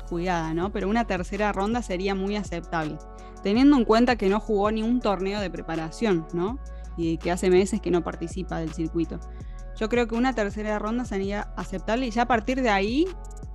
cuidada, 0.09 0.53
¿no? 0.53 0.72
Pero 0.72 0.89
una 0.89 1.05
tercera 1.05 1.53
ronda 1.53 1.82
sería 1.82 2.15
muy 2.15 2.36
aceptable, 2.36 2.97
teniendo 3.43 3.78
en 3.78 3.86
cuenta 3.86 4.17
que 4.17 4.28
no 4.28 4.39
jugó 4.39 4.72
ni 4.72 4.84
un 4.84 4.99
torneo 4.99 5.39
de 5.39 5.49
preparación, 5.49 6.28
¿no? 6.34 6.59
Y 6.97 7.17
que 7.17 7.32
hace 7.32 7.49
meses 7.49 7.80
que 7.80 7.91
no 7.91 8.03
participa 8.03 8.59
del 8.59 8.74
circuito. 8.74 9.20
Yo 9.78 9.88
creo 9.88 10.07
que 10.07 10.15
una 10.15 10.34
tercera 10.34 10.78
ronda 10.80 11.05
sería 11.05 11.53
aceptable 11.55 12.07
y 12.07 12.11
ya 12.11 12.24
a 12.24 12.28
partir 12.28 12.61
de 12.61 12.70
ahí 12.70 13.07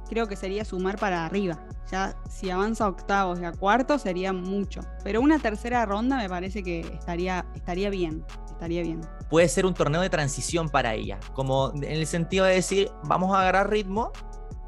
creo 0.08 0.26
que 0.26 0.36
sería 0.36 0.64
sumar 0.64 0.98
para 0.98 1.24
arriba. 1.26 1.66
Ya 1.90 2.16
si 2.28 2.50
avanza 2.50 2.84
a 2.84 2.88
octavos 2.88 3.40
y 3.40 3.44
a 3.44 3.52
cuartos 3.52 4.02
sería 4.02 4.32
mucho. 4.32 4.80
Pero 5.02 5.20
una 5.20 5.38
tercera 5.38 5.84
ronda 5.86 6.16
me 6.16 6.28
parece 6.28 6.62
que 6.62 6.80
estaría, 6.80 7.46
estaría 7.54 7.90
bien. 7.90 8.24
Estaría 8.50 8.82
bien. 8.82 9.00
Puede 9.28 9.48
ser 9.48 9.66
un 9.66 9.74
torneo 9.74 10.00
de 10.00 10.10
transición 10.10 10.68
para 10.68 10.94
ella. 10.94 11.18
Como 11.32 11.72
en 11.74 11.84
el 11.84 12.06
sentido 12.06 12.44
de 12.44 12.54
decir, 12.54 12.90
vamos 13.04 13.34
a 13.34 13.40
agarrar 13.40 13.70
ritmo 13.70 14.12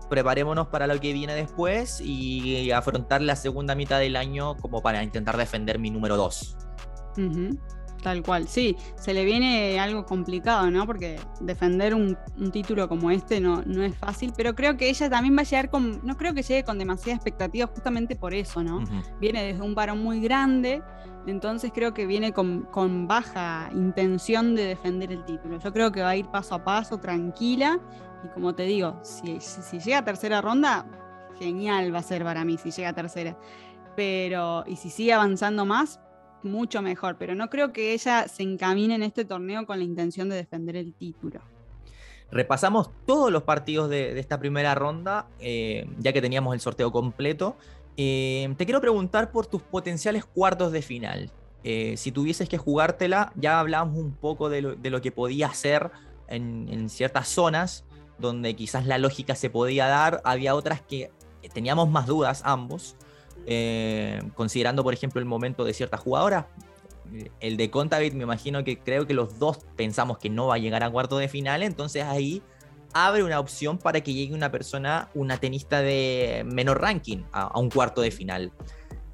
preparémonos 0.08 0.68
para 0.68 0.86
lo 0.86 0.98
que 1.00 1.12
viene 1.12 1.34
después 1.34 2.00
y 2.00 2.70
afrontar 2.70 3.22
la 3.22 3.36
segunda 3.36 3.74
mitad 3.74 3.98
del 3.98 4.16
año 4.16 4.56
como 4.56 4.82
para 4.82 5.02
intentar 5.02 5.36
defender 5.36 5.78
mi 5.78 5.90
número 5.90 6.16
2. 6.16 6.56
Tal 8.06 8.22
cual, 8.22 8.46
sí, 8.46 8.76
se 8.94 9.12
le 9.12 9.24
viene 9.24 9.80
algo 9.80 10.06
complicado, 10.06 10.70
¿no? 10.70 10.86
Porque 10.86 11.18
defender 11.40 11.92
un, 11.92 12.16
título 12.52 12.88
como 12.88 13.10
este 13.10 13.40
no, 13.40 13.62
no, 13.66 13.82
es 13.82 13.96
fácil, 13.96 14.32
pero 14.36 14.54
creo 14.54 14.76
que 14.76 14.88
ella 14.88 15.10
también 15.10 15.36
va 15.36 15.40
a 15.40 15.44
llegar 15.44 15.70
con, 15.70 16.06
no 16.06 16.16
creo 16.16 16.32
que 16.32 16.44
llegue 16.44 16.62
con 16.62 16.78
demasiada 16.78 17.16
expectativa 17.16 17.66
justamente 17.66 18.14
por 18.14 18.32
eso, 18.32 18.62
¿no? 18.62 18.84
Viene 19.18 19.42
desde 19.42 19.60
un 19.60 19.74
varón 19.74 20.04
muy 20.04 20.20
grande, 20.20 20.84
entonces 21.26 21.72
creo 21.74 21.94
que 21.94 22.06
viene 22.06 22.32
con, 22.32 22.62
con, 22.70 23.08
baja 23.08 23.70
intención 23.72 24.54
de 24.54 24.66
defender 24.66 25.10
el 25.10 25.24
título. 25.24 25.58
Yo 25.58 25.72
creo 25.72 25.90
que 25.90 26.00
va 26.00 26.10
a 26.10 26.16
ir 26.16 26.26
paso 26.26 26.54
a 26.54 26.62
paso, 26.62 26.98
tranquila, 26.98 27.80
y 28.22 28.28
como 28.28 28.54
te 28.54 28.62
digo, 28.62 29.00
si, 29.02 29.40
si, 29.40 29.80
llega 29.80 29.98
a 29.98 30.04
tercera 30.04 30.40
ronda, 30.40 30.86
genial 31.40 31.92
va 31.92 31.98
a 31.98 32.02
ser 32.04 32.22
para 32.22 32.44
mí 32.44 32.56
si 32.56 32.70
llega 32.70 32.90
a 32.90 32.94
tercera. 32.94 33.36
Pero, 33.96 34.62
y 34.64 34.76
si 34.76 34.90
sigue 34.90 35.12
avanzando 35.12 35.64
más, 35.64 35.98
mucho 36.42 36.82
mejor. 36.82 37.16
Pero 37.18 37.34
no 37.34 37.48
creo 37.48 37.72
que 37.72 37.92
ella 37.92 38.28
se 38.28 38.42
encamine 38.42 38.94
en 38.94 39.02
este 39.02 39.24
torneo 39.24 39.66
con 39.66 39.78
la 39.78 39.84
intención 39.84 40.28
de 40.28 40.36
defender 40.36 40.76
el 40.76 40.94
título. 40.94 41.40
Repasamos 42.30 42.90
todos 43.06 43.30
los 43.30 43.44
partidos 43.44 43.88
de, 43.88 44.18
esta 44.18 44.38
primera 44.38 44.74
ronda, 44.74 45.28
eh, 45.38 45.88
ya 45.98 46.12
que 46.12 46.20
teníamos 46.20 46.54
el 46.54 46.60
sorteo 46.60 46.90
completo. 46.90 47.56
Eh, 47.96 48.52
te 48.56 48.64
quiero 48.64 48.80
preguntar 48.80 49.30
por 49.30 49.46
tus 49.46 49.62
potenciales 49.62 50.24
cuartos 50.24 50.72
de 50.72 50.82
final. 50.82 51.30
eh, 51.64 51.96
si 51.96 52.12
tuvieses 52.12 52.48
que 52.48 52.58
jugártela, 52.58 53.32
ya 53.34 53.58
hablamos 53.58 53.98
un 53.98 54.12
poco 54.12 54.48
de 54.48 54.62
lo, 54.62 55.00
que 55.00 55.10
podía 55.10 55.48
hacer 55.48 55.90
en, 56.28 56.88
ciertas 56.88 57.28
zonas 57.28 57.84
donde 58.18 58.54
quizás 58.54 58.86
la 58.86 58.98
lógica 58.98 59.34
se 59.34 59.50
podía 59.50 59.86
dar, 59.88 60.20
había 60.24 60.54
otras 60.54 60.80
que 60.80 61.10
teníamos 61.52 61.88
más 61.90 62.06
dudas 62.06 62.42
ambos, 62.44 62.96
eh, 63.46 64.20
considerando 64.34 64.82
por 64.82 64.92
ejemplo 64.92 65.20
el 65.20 65.24
momento 65.24 65.64
de 65.64 65.72
cierta 65.72 65.96
jugadora. 65.96 66.48
El 67.40 67.56
de 67.56 67.70
Contavit 67.70 68.14
me 68.14 68.24
imagino 68.24 68.64
que 68.64 68.78
creo 68.80 69.06
que 69.06 69.14
los 69.14 69.38
dos 69.38 69.58
pensamos 69.76 70.18
que 70.18 70.28
no 70.28 70.48
va 70.48 70.56
a 70.56 70.58
llegar 70.58 70.82
a 70.82 70.90
cuarto 70.90 71.18
de 71.18 71.28
final, 71.28 71.62
entonces 71.62 72.02
ahí 72.02 72.42
abre 72.92 73.22
una 73.22 73.38
opción 73.38 73.78
para 73.78 74.00
que 74.00 74.12
llegue 74.12 74.34
una 74.34 74.50
persona, 74.50 75.08
una 75.14 75.38
tenista 75.38 75.82
de 75.82 76.44
menor 76.50 76.80
ranking 76.80 77.18
a, 77.32 77.58
un 77.58 77.70
cuarto 77.70 78.00
de 78.00 78.10
final. 78.10 78.52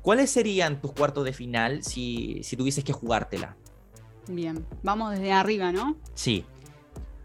¿Cuáles 0.01 0.31
serían 0.31 0.81
tus 0.81 0.93
cuartos 0.93 1.25
de 1.25 1.33
final 1.33 1.83
si, 1.83 2.41
si 2.43 2.57
tuvieses 2.57 2.85
que 2.85 2.93
jugártela? 2.93 3.57
Bien, 4.29 4.67
vamos 4.83 5.13
desde 5.13 5.33
arriba, 5.33 5.73
¿no? 5.73 5.97
Sí. 6.15 6.45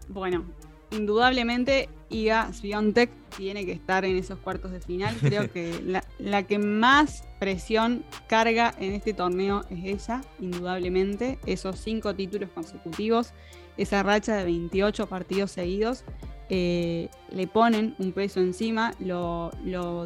Bueno, 0.08 0.44
indudablemente 0.90 1.88
Iga 2.10 2.52
Swiatek 2.52 3.10
tiene 3.36 3.66
que 3.66 3.72
estar 3.72 4.04
en 4.04 4.16
esos 4.16 4.38
cuartos 4.38 4.72
de 4.72 4.80
final. 4.80 5.14
Creo 5.20 5.50
que 5.52 5.80
la, 5.84 6.04
la, 6.18 6.42
que 6.44 6.58
más 6.58 7.24
presión 7.38 8.04
carga 8.28 8.74
en 8.78 8.92
este 8.92 9.14
torneo 9.14 9.64
es 9.70 10.02
ella, 10.02 10.22
indudablemente. 10.40 11.38
Esos 11.46 11.78
cinco 11.78 12.14
títulos 12.14 12.50
consecutivos, 12.50 13.32
esa 13.76 14.02
racha 14.02 14.36
de 14.36 14.44
28 14.44 15.06
partidos 15.06 15.50
seguidos. 15.50 16.04
Eh, 16.50 17.10
le 17.30 17.46
ponen 17.46 17.94
un 17.98 18.12
peso 18.12 18.40
encima, 18.40 18.94
lo, 19.00 19.50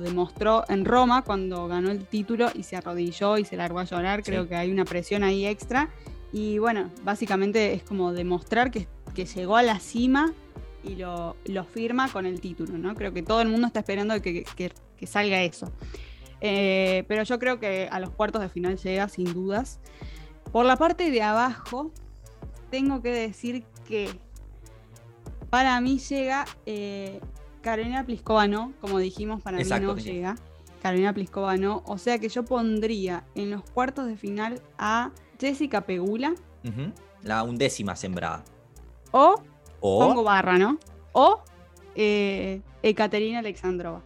demostró 0.00 0.64
en 0.68 0.84
Roma 0.84 1.22
cuando 1.22 1.68
ganó 1.68 1.90
el 1.90 2.05
título 2.05 2.50
y 2.53 2.64
se 2.64 2.76
arrodilló 2.76 3.38
y 3.38 3.44
se 3.44 3.57
largó 3.57 3.78
a 3.78 3.84
llorar, 3.84 4.24
creo 4.24 4.48
que 4.48 4.57
hay 4.57 4.72
una 4.72 4.84
presión 4.84 5.22
ahí 5.22 5.46
extra. 5.46 5.90
Y 6.32 6.59
bueno, 6.59 6.90
básicamente 7.05 7.74
es 7.74 7.84
como 7.84 8.12
demostrar 8.12 8.70
que, 8.70 8.88
llegó 9.14 9.57
a 9.57 9.62
la 9.62 9.78
cima 9.78 10.32
y 10.82 10.96
lo, 10.96 11.64
firma 11.64 12.10
con 12.10 12.26
el 12.26 12.40
título, 12.40 12.76
¿no? 12.78 12.94
Creo 12.94 13.12
que 13.12 13.22
todo 13.22 13.40
el 13.40 13.48
mundo 13.48 13.66
está 13.66 13.80
esperando 13.80 14.20
que, 14.20 14.44
salga 15.06 15.42
eso. 15.42 15.72
Eh, 16.40 17.04
pero 17.08 17.22
yo 17.22 17.38
creo 17.38 17.60
que 17.60 17.88
a 17.90 18.00
los 18.00 18.10
cuartos 18.10 18.42
de 18.42 18.48
final 18.48 18.76
llega 18.76 19.08
sin 19.08 19.32
dudas. 19.32 19.78
Por 20.50 20.66
la 20.66 20.76
parte 20.76 21.10
de 21.10 21.22
abajo, 21.22 21.92
tengo 22.70 23.02
que 23.02 23.10
decir 23.10 23.64
que 23.86 24.10
para 25.50 25.80
mí 25.80 25.98
llega 25.98 26.46
eh, 26.66 27.20
Carolina 27.62 28.04
Pliskova 28.04 28.48
no, 28.48 28.72
como 28.80 28.98
dijimos, 28.98 29.40
para 29.42 29.58
mí 29.58 29.64
no 29.64 29.96
llega. 29.96 30.36
Carolina 30.82 31.14
Pliskova 31.14 31.56
no. 31.56 31.82
O 31.86 31.96
sea 31.96 32.18
que 32.18 32.28
yo 32.28 32.44
pondría 32.44 33.24
en 33.34 33.50
los 33.50 33.62
cuartos 33.62 34.06
de 34.06 34.16
final 34.16 34.60
a 34.78 35.12
Jessica 35.38 35.82
Pegula. 35.82 36.34
La 37.22 37.44
undécima 37.44 37.94
sembrada. 37.94 38.44
O, 39.12 39.42
pongo 39.82 40.22
barra, 40.22 40.56
¿no? 40.56 40.78
O 41.12 41.42
eh, 41.94 42.60
Ekaterina 42.82 43.40
Alexandrova. 43.40 44.02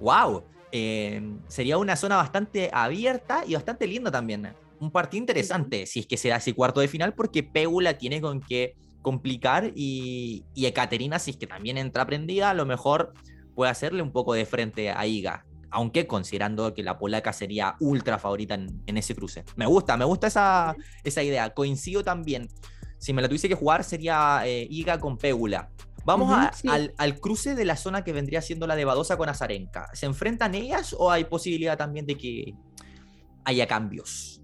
¡Wow! 0.00 0.44
Eh, 0.72 1.22
sería 1.48 1.78
una 1.78 1.96
zona 1.96 2.16
bastante 2.16 2.70
abierta 2.72 3.44
y 3.46 3.54
bastante 3.54 3.86
linda 3.86 4.10
también. 4.10 4.54
Un 4.78 4.90
partido 4.90 5.20
interesante 5.20 5.86
si 5.86 6.00
es 6.00 6.06
que 6.06 6.16
se 6.16 6.28
da 6.28 6.36
ese 6.36 6.54
cuarto 6.54 6.80
de 6.80 6.88
final, 6.88 7.14
porque 7.14 7.42
Pegula 7.42 7.98
tiene 7.98 8.20
con 8.20 8.40
que 8.40 8.74
complicar 9.02 9.72
y, 9.74 10.44
y 10.54 10.66
Ekaterina, 10.66 11.18
si 11.18 11.32
es 11.32 11.36
que 11.36 11.46
también 11.46 11.78
entra 11.78 12.06
prendida, 12.06 12.50
a 12.50 12.54
lo 12.54 12.66
mejor 12.66 13.14
puede 13.54 13.70
hacerle 13.70 14.02
un 14.02 14.12
poco 14.12 14.34
de 14.34 14.46
frente 14.46 14.90
a 14.90 15.06
Iga, 15.06 15.44
aunque 15.70 16.06
considerando 16.06 16.74
que 16.74 16.82
la 16.82 16.98
polaca 16.98 17.32
sería 17.32 17.76
ultra 17.80 18.18
favorita 18.18 18.54
en, 18.54 18.96
ese 18.96 19.14
cruce. 19.14 19.44
Me 19.56 19.66
gusta, 19.66 19.96
me 19.96 20.04
gusta 20.04 20.26
esa, 20.26 20.74
esa, 21.04 21.22
idea. 21.22 21.50
Coincido 21.50 22.02
también. 22.02 22.48
Si 23.00 23.12
me 23.12 23.22
la 23.22 23.28
tuviese 23.28 23.48
que 23.48 23.54
jugar 23.56 23.82
sería 23.82 24.42
eh, 24.44 24.68
Iga 24.70 25.00
con 25.00 25.16
Pégula. 25.16 25.70
Vamos 26.04 26.32
al, 26.68 26.94
al, 26.96 27.20
cruce 27.20 27.54
de 27.54 27.64
la 27.64 27.76
zona 27.76 28.04
que 28.04 28.12
vendría 28.12 28.40
siendo 28.42 28.66
la 28.66 28.76
de 28.76 28.84
Badosa 28.84 29.16
con 29.16 29.28
Azarenka. 29.28 29.88
¿Se 29.92 30.06
enfrentan 30.06 30.54
ellas 30.54 30.94
o 30.96 31.10
hay 31.10 31.24
posibilidad 31.24 31.76
también 31.76 32.06
de 32.06 32.16
que 32.16 32.54
haya 33.44 33.66
cambios? 33.66 34.40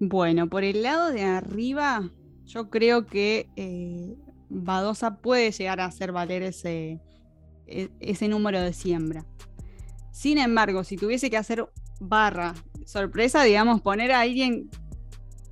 Bueno, 0.00 0.48
por 0.48 0.64
el 0.64 0.82
lado 0.82 1.10
de 1.10 1.24
arriba, 1.24 2.10
yo 2.46 2.70
creo 2.70 3.06
que 3.06 3.48
eh, 3.56 4.14
Badosa 4.48 5.16
puede 5.16 5.50
llegar 5.50 5.80
a 5.80 5.86
hacer 5.86 6.12
valer 6.12 6.42
ese, 6.42 7.00
e, 7.66 7.90
ese 8.00 8.28
número 8.28 8.60
de 8.60 8.72
siembra. 8.72 9.24
Sin 10.12 10.38
embargo, 10.38 10.84
si 10.84 10.96
tuviese 10.96 11.30
que 11.30 11.36
hacer 11.36 11.68
barra 12.00 12.54
sorpresa, 12.84 13.42
digamos, 13.42 13.80
poner 13.80 14.12
a 14.12 14.20
alguien, 14.20 14.70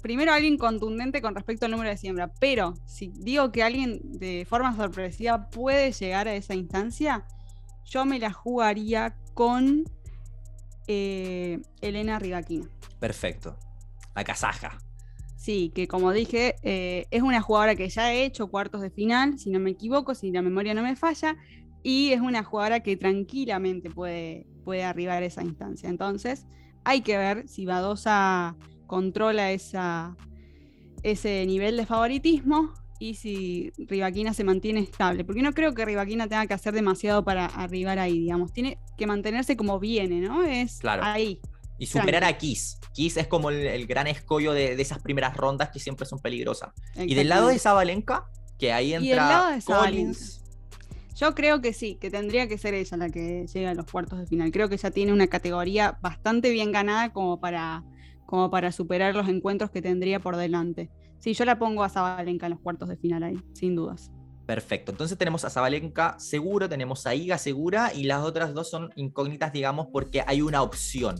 primero 0.04 0.34
alguien 0.34 0.58
contundente 0.58 1.22
con 1.22 1.34
respecto 1.34 1.64
al 1.64 1.70
número 1.70 1.88
de 1.88 1.96
siembra, 1.96 2.30
pero 2.38 2.74
si 2.84 3.08
digo 3.08 3.50
que 3.50 3.62
alguien 3.62 4.00
de 4.02 4.46
forma 4.46 4.76
sorpresiva 4.76 5.48
puede 5.48 5.92
llegar 5.92 6.28
a 6.28 6.34
esa 6.34 6.54
instancia, 6.54 7.24
yo 7.86 8.04
me 8.04 8.18
la 8.18 8.30
jugaría 8.30 9.16
con 9.32 9.84
eh, 10.88 11.62
Elena 11.80 12.18
Rivaquina. 12.18 12.68
Perfecto. 13.00 13.56
La 14.14 14.24
casaja. 14.24 14.76
Sí, 15.36 15.72
que 15.74 15.88
como 15.88 16.12
dije, 16.12 16.56
eh, 16.62 17.06
es 17.10 17.22
una 17.22 17.40
jugadora 17.40 17.74
que 17.74 17.88
ya 17.88 18.02
ha 18.02 18.12
hecho 18.12 18.48
cuartos 18.48 18.82
de 18.82 18.90
final, 18.90 19.38
si 19.38 19.48
no 19.48 19.58
me 19.58 19.70
equivoco, 19.70 20.14
si 20.14 20.30
la 20.30 20.42
memoria 20.42 20.74
no 20.74 20.82
me 20.82 20.96
falla, 20.96 21.34
y 21.82 22.12
es 22.12 22.20
una 22.20 22.44
jugadora 22.44 22.80
que 22.80 22.98
tranquilamente 22.98 23.88
puede, 23.88 24.46
puede 24.64 24.84
arribar 24.84 25.22
a 25.22 25.26
esa 25.26 25.42
instancia. 25.42 25.88
Entonces, 25.88 26.46
hay 26.84 27.00
que 27.00 27.16
ver 27.16 27.48
si 27.48 27.64
Badosa 27.64 28.54
controla 28.94 29.50
esa, 29.50 30.16
ese 31.02 31.44
nivel 31.46 31.76
de 31.76 31.84
favoritismo 31.84 32.72
y 33.00 33.14
si 33.14 33.72
Rivaquina 33.76 34.32
se 34.32 34.44
mantiene 34.44 34.78
estable. 34.78 35.24
Porque 35.24 35.42
no 35.42 35.52
creo 35.52 35.74
que 35.74 35.84
Rivaquina 35.84 36.28
tenga 36.28 36.46
que 36.46 36.54
hacer 36.54 36.74
demasiado 36.74 37.24
para 37.24 37.46
arribar 37.46 37.98
ahí, 37.98 38.20
digamos. 38.20 38.52
Tiene 38.52 38.78
que 38.96 39.08
mantenerse 39.08 39.56
como 39.56 39.80
viene, 39.80 40.20
¿no? 40.20 40.44
Es 40.44 40.78
ahí. 40.84 41.40
Y 41.76 41.86
superar 41.86 42.22
a 42.22 42.38
Kiss. 42.38 42.78
Kiss 42.92 43.16
es 43.16 43.26
como 43.26 43.50
el, 43.50 43.84
gran 43.88 44.06
escollo 44.06 44.52
de, 44.52 44.80
esas 44.80 45.02
primeras 45.02 45.36
rondas 45.36 45.70
que 45.70 45.80
siempre 45.80 46.06
son 46.06 46.20
peligrosas. 46.20 46.70
Y 46.94 47.16
del 47.16 47.30
lado 47.30 47.48
de 47.48 47.58
Zabalenka, 47.58 48.30
que 48.60 48.72
ahí 48.72 48.94
entra 48.94 49.58
Collins. 49.66 50.40
Yo 51.16 51.34
creo 51.34 51.60
que 51.60 51.72
sí, 51.72 51.96
que 51.96 52.12
tendría 52.12 52.46
que 52.46 52.58
ser 52.58 52.74
ella 52.74 52.96
la 52.96 53.10
que 53.10 53.48
llegue 53.52 53.66
a 53.66 53.74
los 53.74 53.86
cuartos 53.90 54.20
de 54.20 54.26
final. 54.28 54.52
Creo 54.52 54.68
que 54.68 54.76
ella 54.76 54.92
tiene 54.92 55.12
una 55.12 55.26
categoría 55.26 55.98
bastante 56.00 56.50
bien 56.50 56.70
ganada 56.70 57.12
como 57.12 57.40
para, 57.40 57.82
como 58.34 58.50
para 58.50 58.72
superar 58.72 59.14
los 59.14 59.28
encuentros 59.28 59.70
que 59.70 59.80
tendría 59.80 60.18
por 60.18 60.36
delante. 60.36 60.90
Sí, 61.20 61.34
yo 61.34 61.44
la 61.44 61.56
pongo 61.56 61.84
a 61.84 61.88
Zabalenka 61.88 62.46
en 62.46 62.50
los 62.50 62.60
cuartos 62.60 62.88
de 62.88 62.96
final 62.96 63.22
ahí, 63.22 63.40
sin 63.52 63.76
dudas. 63.76 64.10
Perfecto. 64.44 64.90
Entonces 64.90 65.16
tenemos 65.16 65.44
a 65.44 65.50
Zabalenka 65.50 66.18
seguro, 66.18 66.68
tenemos 66.68 67.06
a 67.06 67.14
Iga 67.14 67.38
segura 67.38 67.92
y 67.94 68.02
las 68.02 68.24
otras 68.24 68.52
dos 68.52 68.68
son 68.68 68.90
incógnitas, 68.96 69.52
digamos, 69.52 69.86
porque 69.92 70.24
hay 70.26 70.42
una 70.42 70.62
opción 70.62 71.14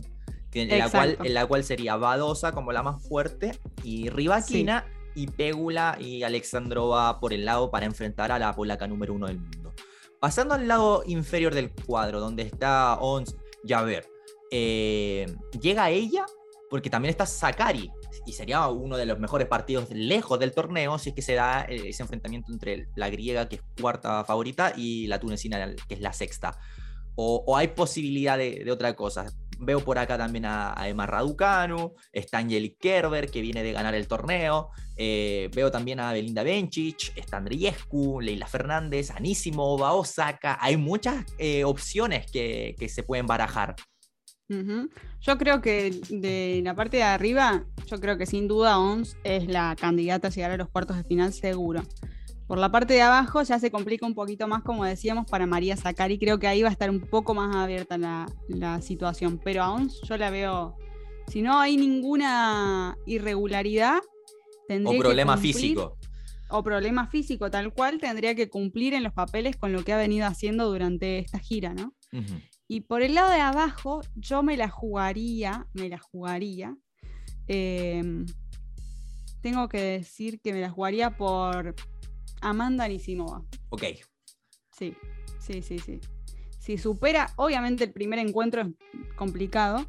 en 0.54 0.76
la, 0.76 0.90
cual, 0.90 1.16
en 1.22 1.34
la 1.34 1.46
cual 1.46 1.62
sería 1.62 1.94
Badosa 1.94 2.50
como 2.50 2.72
la 2.72 2.82
más 2.82 3.06
fuerte 3.06 3.60
y 3.84 4.08
Rivaquina 4.08 4.84
y 5.14 5.28
Pégula 5.28 5.96
y 6.00 6.24
Alexandrova 6.24 7.20
por 7.20 7.32
el 7.32 7.44
lado 7.44 7.70
para 7.70 7.86
enfrentar 7.86 8.32
a 8.32 8.40
la 8.40 8.52
polaca 8.54 8.88
número 8.88 9.14
uno 9.14 9.28
del 9.28 9.38
mundo. 9.38 9.72
Pasando 10.18 10.54
al 10.54 10.66
lado 10.66 11.04
inferior 11.06 11.54
del 11.54 11.70
cuadro, 11.70 12.18
donde 12.18 12.42
está 12.42 12.98
Ons 12.98 13.36
Javer, 13.64 14.04
eh, 14.50 15.32
llega 15.60 15.90
ella 15.90 16.26
porque 16.74 16.90
también 16.90 17.10
está 17.10 17.24
Sakari 17.24 17.88
y 18.26 18.32
sería 18.32 18.66
uno 18.66 18.96
de 18.96 19.06
los 19.06 19.20
mejores 19.20 19.46
partidos 19.46 19.88
lejos 19.90 20.40
del 20.40 20.50
torneo 20.50 20.98
si 20.98 21.10
es 21.10 21.14
que 21.14 21.22
se 21.22 21.34
da 21.34 21.64
eh, 21.68 21.90
ese 21.90 22.02
enfrentamiento 22.02 22.50
entre 22.52 22.88
la 22.96 23.08
griega, 23.10 23.48
que 23.48 23.54
es 23.54 23.62
cuarta 23.80 24.24
favorita, 24.24 24.72
y 24.76 25.06
la 25.06 25.20
tunecina, 25.20 25.72
que 25.86 25.94
es 25.94 26.00
la 26.00 26.12
sexta. 26.12 26.58
O, 27.14 27.56
hay 27.56 27.68
posibilidad 27.68 28.36
de, 28.36 28.64
de 28.64 28.72
otra 28.72 28.96
cosa. 28.96 29.26
Veo 29.60 29.84
por 29.84 30.00
acá 30.00 30.18
también 30.18 30.46
a, 30.46 30.74
Emma 30.88 31.06
Raducanu, 31.06 31.94
está 32.12 32.38
Angelique 32.38 32.76
Kerber, 32.80 33.30
que 33.30 33.40
viene 33.40 33.62
de 33.62 33.70
ganar 33.70 33.94
el 33.94 34.08
torneo. 34.08 34.70
Eh, 34.96 35.48
veo 35.54 35.70
también 35.70 36.00
a 36.00 36.12
Belinda 36.12 36.42
Bencic, 36.42 37.16
está 37.16 37.36
Andriescu, 37.36 38.20
Leila 38.20 38.48
Fernández, 38.48 39.12
Anísimo, 39.12 39.76
Osaka. 39.76 40.58
Hay 40.60 40.76
muchas 40.76 41.24
eh, 41.38 41.62
opciones 41.62 42.26
que, 42.32 42.74
se 42.88 43.04
pueden 43.04 43.28
barajar. 43.28 43.76
Yo 44.49 45.38
creo 45.38 45.61
que 45.62 45.90
de 46.11 46.61
la 46.62 46.74
parte 46.74 46.99
de 46.99 47.03
arriba, 47.03 47.64
yo 47.86 47.99
creo 48.01 48.18
que 48.18 48.26
sin 48.26 48.47
duda 48.47 48.78
ONS 48.78 49.16
es 49.24 49.47
la 49.49 49.74
candidata 49.78 50.28
a 50.28 50.30
llegar 50.30 50.51
a 50.51 50.57
los 50.57 50.68
cuartos 50.68 50.97
de 50.97 51.05
final 51.05 51.32
seguro. 51.32 51.82
Por 52.47 52.59
la 52.59 52.70
parte 52.70 52.92
de 52.92 53.01
abajo 53.01 53.42
ya 53.42 53.59
se 53.59 53.70
complica 53.70 54.05
un 54.05 54.14
poquito 54.14 54.47
más, 54.47 54.62
como 54.62 54.84
decíamos, 54.84 55.26
para 55.30 55.47
María 55.47 55.76
Zacari. 55.76 56.18
Creo 56.18 56.38
que 56.38 56.47
ahí 56.47 56.62
va 56.62 56.68
a 56.68 56.72
estar 56.72 56.90
un 56.90 57.01
poco 57.01 57.34
más 57.34 57.57
abierta 57.57 57.97
la, 57.97 58.80
situación. 58.82 59.40
Pero 59.42 59.62
aún 59.62 59.90
yo 60.03 60.16
la 60.18 60.30
veo. 60.30 60.76
Si 61.28 61.40
no 61.40 61.59
hay 61.59 61.78
ninguna 61.78 62.99
irregularidad, 63.07 64.01
tendría 64.68 64.99
o 64.99 65.03
problema 65.03 65.38
físico. 65.38 65.97
O 66.51 66.62
problema 66.62 67.07
físico, 67.07 67.51
tal 67.51 67.72
cual, 67.72 67.99
tendría 67.99 68.34
que 68.34 68.51
cumplir 68.51 68.92
en 68.92 69.03
los 69.03 69.14
papeles 69.14 69.57
con 69.57 69.72
lo 69.72 69.82
que 69.82 69.95
ha 69.95 69.97
venido 69.97 70.26
haciendo 70.26 70.70
durante 70.70 71.18
esta 71.18 71.38
gira, 71.38 71.72
¿no? 71.72 71.95
Y 72.68 72.82
por 72.82 73.02
el 73.02 73.14
lado 73.14 73.30
de 73.30 73.40
abajo, 73.40 74.00
yo 74.14 74.42
me 74.42 74.56
la 74.56 74.68
jugaría, 74.68 75.66
me 75.74 75.88
la 75.88 75.98
jugaría. 75.98 76.76
Eh, 77.46 78.24
tengo 79.42 79.68
que 79.68 79.80
decir 79.80 80.40
que 80.40 80.54
me 80.54 80.60
la 80.62 80.70
jugaría 80.70 81.16
por 81.16 81.74
Amanda 82.40 82.88
Nisimova. 82.88 83.44
Ok. 83.68 83.82
Sí, 84.72 84.96
sí, 85.38 85.60
sí, 85.60 85.78
sí. 85.78 86.00
Si 86.58 86.78
supera, 86.78 87.30
obviamente 87.36 87.84
el 87.84 87.92
primer 87.92 88.18
encuentro 88.18 88.62
es 88.62 88.68
complicado, 89.16 89.84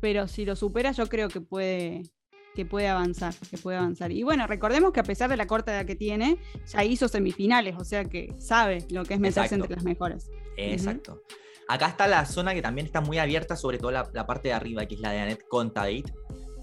pero 0.00 0.28
si 0.28 0.46
lo 0.46 0.56
supera 0.56 0.92
yo 0.92 1.08
creo 1.08 1.28
que 1.28 1.42
puede, 1.42 2.04
que 2.54 2.64
puede 2.64 2.88
avanzar, 2.88 3.34
que 3.50 3.58
puede 3.58 3.76
avanzar. 3.76 4.12
Y 4.12 4.22
bueno, 4.22 4.46
recordemos 4.46 4.92
que 4.92 5.00
a 5.00 5.04
pesar 5.04 5.28
de 5.28 5.36
la 5.36 5.46
corta 5.46 5.72
edad 5.72 5.84
que 5.84 5.94
tiene, 5.94 6.38
ya 6.66 6.82
hizo 6.82 7.08
semifinales, 7.08 7.76
o 7.78 7.84
sea 7.84 8.06
que 8.06 8.34
sabe 8.38 8.86
lo 8.88 9.04
que 9.04 9.12
es 9.12 9.20
meterse 9.20 9.56
entre 9.56 9.74
las 9.74 9.84
mejores. 9.84 10.30
Exacto. 10.56 11.20
Acá 11.68 11.88
está 11.88 12.06
la 12.06 12.24
zona 12.26 12.54
que 12.54 12.62
también 12.62 12.86
está 12.86 13.00
muy 13.00 13.18
abierta, 13.18 13.56
sobre 13.56 13.78
todo 13.78 13.90
la, 13.90 14.26
parte 14.26 14.48
de 14.48 14.54
arriba, 14.54 14.86
que 14.86 14.94
es 14.94 15.00
la 15.00 15.10
de 15.10 15.20
Anet 15.20 15.48
Kontaveit, 15.48 16.10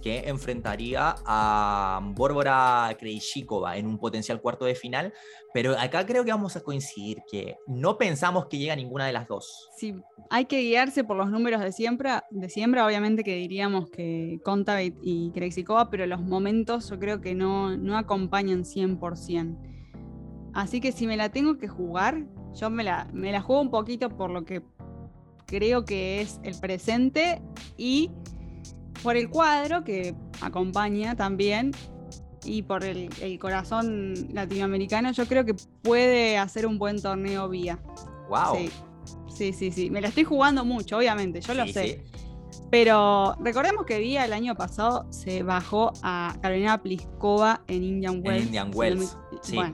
que 0.02 0.28
enfrentaría 0.28 1.16
a 1.26 2.00
Bórbora 2.14 2.96
Krejcikova 3.00 3.78
en 3.78 3.88
un 3.88 3.98
potencial 3.98 4.42
cuarto 4.42 4.66
de 4.66 4.76
final, 4.76 5.14
pero 5.54 5.78
acá 5.80 6.06
creo 6.06 6.26
que 6.26 6.32
vamos 6.32 6.56
a 6.56 6.62
coincidir 6.62 7.20
que 7.30 7.56
no 7.68 7.98
pensamos 7.98 8.48
que 8.48 8.58
llega 8.58 8.76
ninguna 8.76 9.06
de 9.06 9.14
las 9.14 9.28
dos. 9.28 9.70
Sí, 9.78 9.96
hay 10.30 10.46
que 10.46 10.60
guiarse 10.62 11.04
por 11.04 11.16
los 11.16 11.30
números 11.30 11.62
de 11.62 11.72
siempre, 11.72 12.12
de 12.32 12.50
siempre 12.50 12.82
obviamente 12.82 13.24
que 13.24 13.36
diríamos 13.36 13.90
que 13.90 14.40
Kontaveit 14.44 14.96
y 15.02 15.32
Krejcikova, 15.32 15.90
pero 15.90 16.06
los 16.06 16.22
momentos 16.22 16.90
yo 16.90 17.00
creo 17.00 17.22
que 17.22 17.34
no, 17.34 17.78
no 17.78 17.98
acompañan 17.98 18.64
100%. 18.64 19.58
Así 20.54 20.82
que 20.82 20.92
si 20.92 21.08
me 21.08 21.18
la 21.18 21.30
tengo 21.30 21.58
que 21.58 21.68
jugar, 21.68 22.26
yo 22.54 22.70
me 22.70 22.84
la, 22.84 23.10
me 23.14 23.32
la 23.32 23.42
juego 23.42 23.62
un 23.62 23.72
poquito 23.72 24.10
por 24.10 24.30
lo 24.30 24.44
que 24.46 24.62
creo 25.46 25.86
que 25.86 26.22
es 26.22 26.40
el 26.44 26.60
presente 26.60 27.42
y 27.78 28.12
por 29.02 29.18
el 29.18 29.30
cuadro 29.30 29.84
que 29.84 30.16
acompaña 30.42 31.16
también 31.16 31.72
y 32.46 32.64
por 32.64 32.84
el, 32.84 33.10
corazón 33.40 34.14
latinoamericano, 34.34 35.12
yo 35.12 35.26
creo 35.26 35.46
que 35.46 35.56
puede 35.82 36.38
hacer 36.38 36.66
un 36.66 36.78
buen 36.78 37.02
torneo 37.02 37.50
vía. 37.50 37.80
Wow. 38.30 38.70
Sí, 39.34 39.54
sí, 39.54 39.72
sí. 39.72 39.90
Me 39.90 40.02
la 40.02 40.10
estoy 40.10 40.24
jugando 40.24 40.66
mucho, 40.66 40.98
obviamente, 40.98 41.42
yo 41.42 41.54
lo 41.54 41.66
sé. 41.68 42.04
Pero 42.70 43.36
recordemos 43.40 43.86
que 43.86 44.00
Vía 44.00 44.26
el 44.26 44.34
año 44.34 44.56
pasado 44.56 45.06
se 45.12 45.44
bajó 45.44 45.94
a 46.02 46.36
Carolina 46.42 46.82
Pliskova 46.82 47.62
en 47.68 47.84
Indian 47.84 48.22
Wells. 48.24 48.42
En 48.42 48.46
Indian 48.48 48.72
Wells. 48.74 49.18
Bueno, 49.54 49.74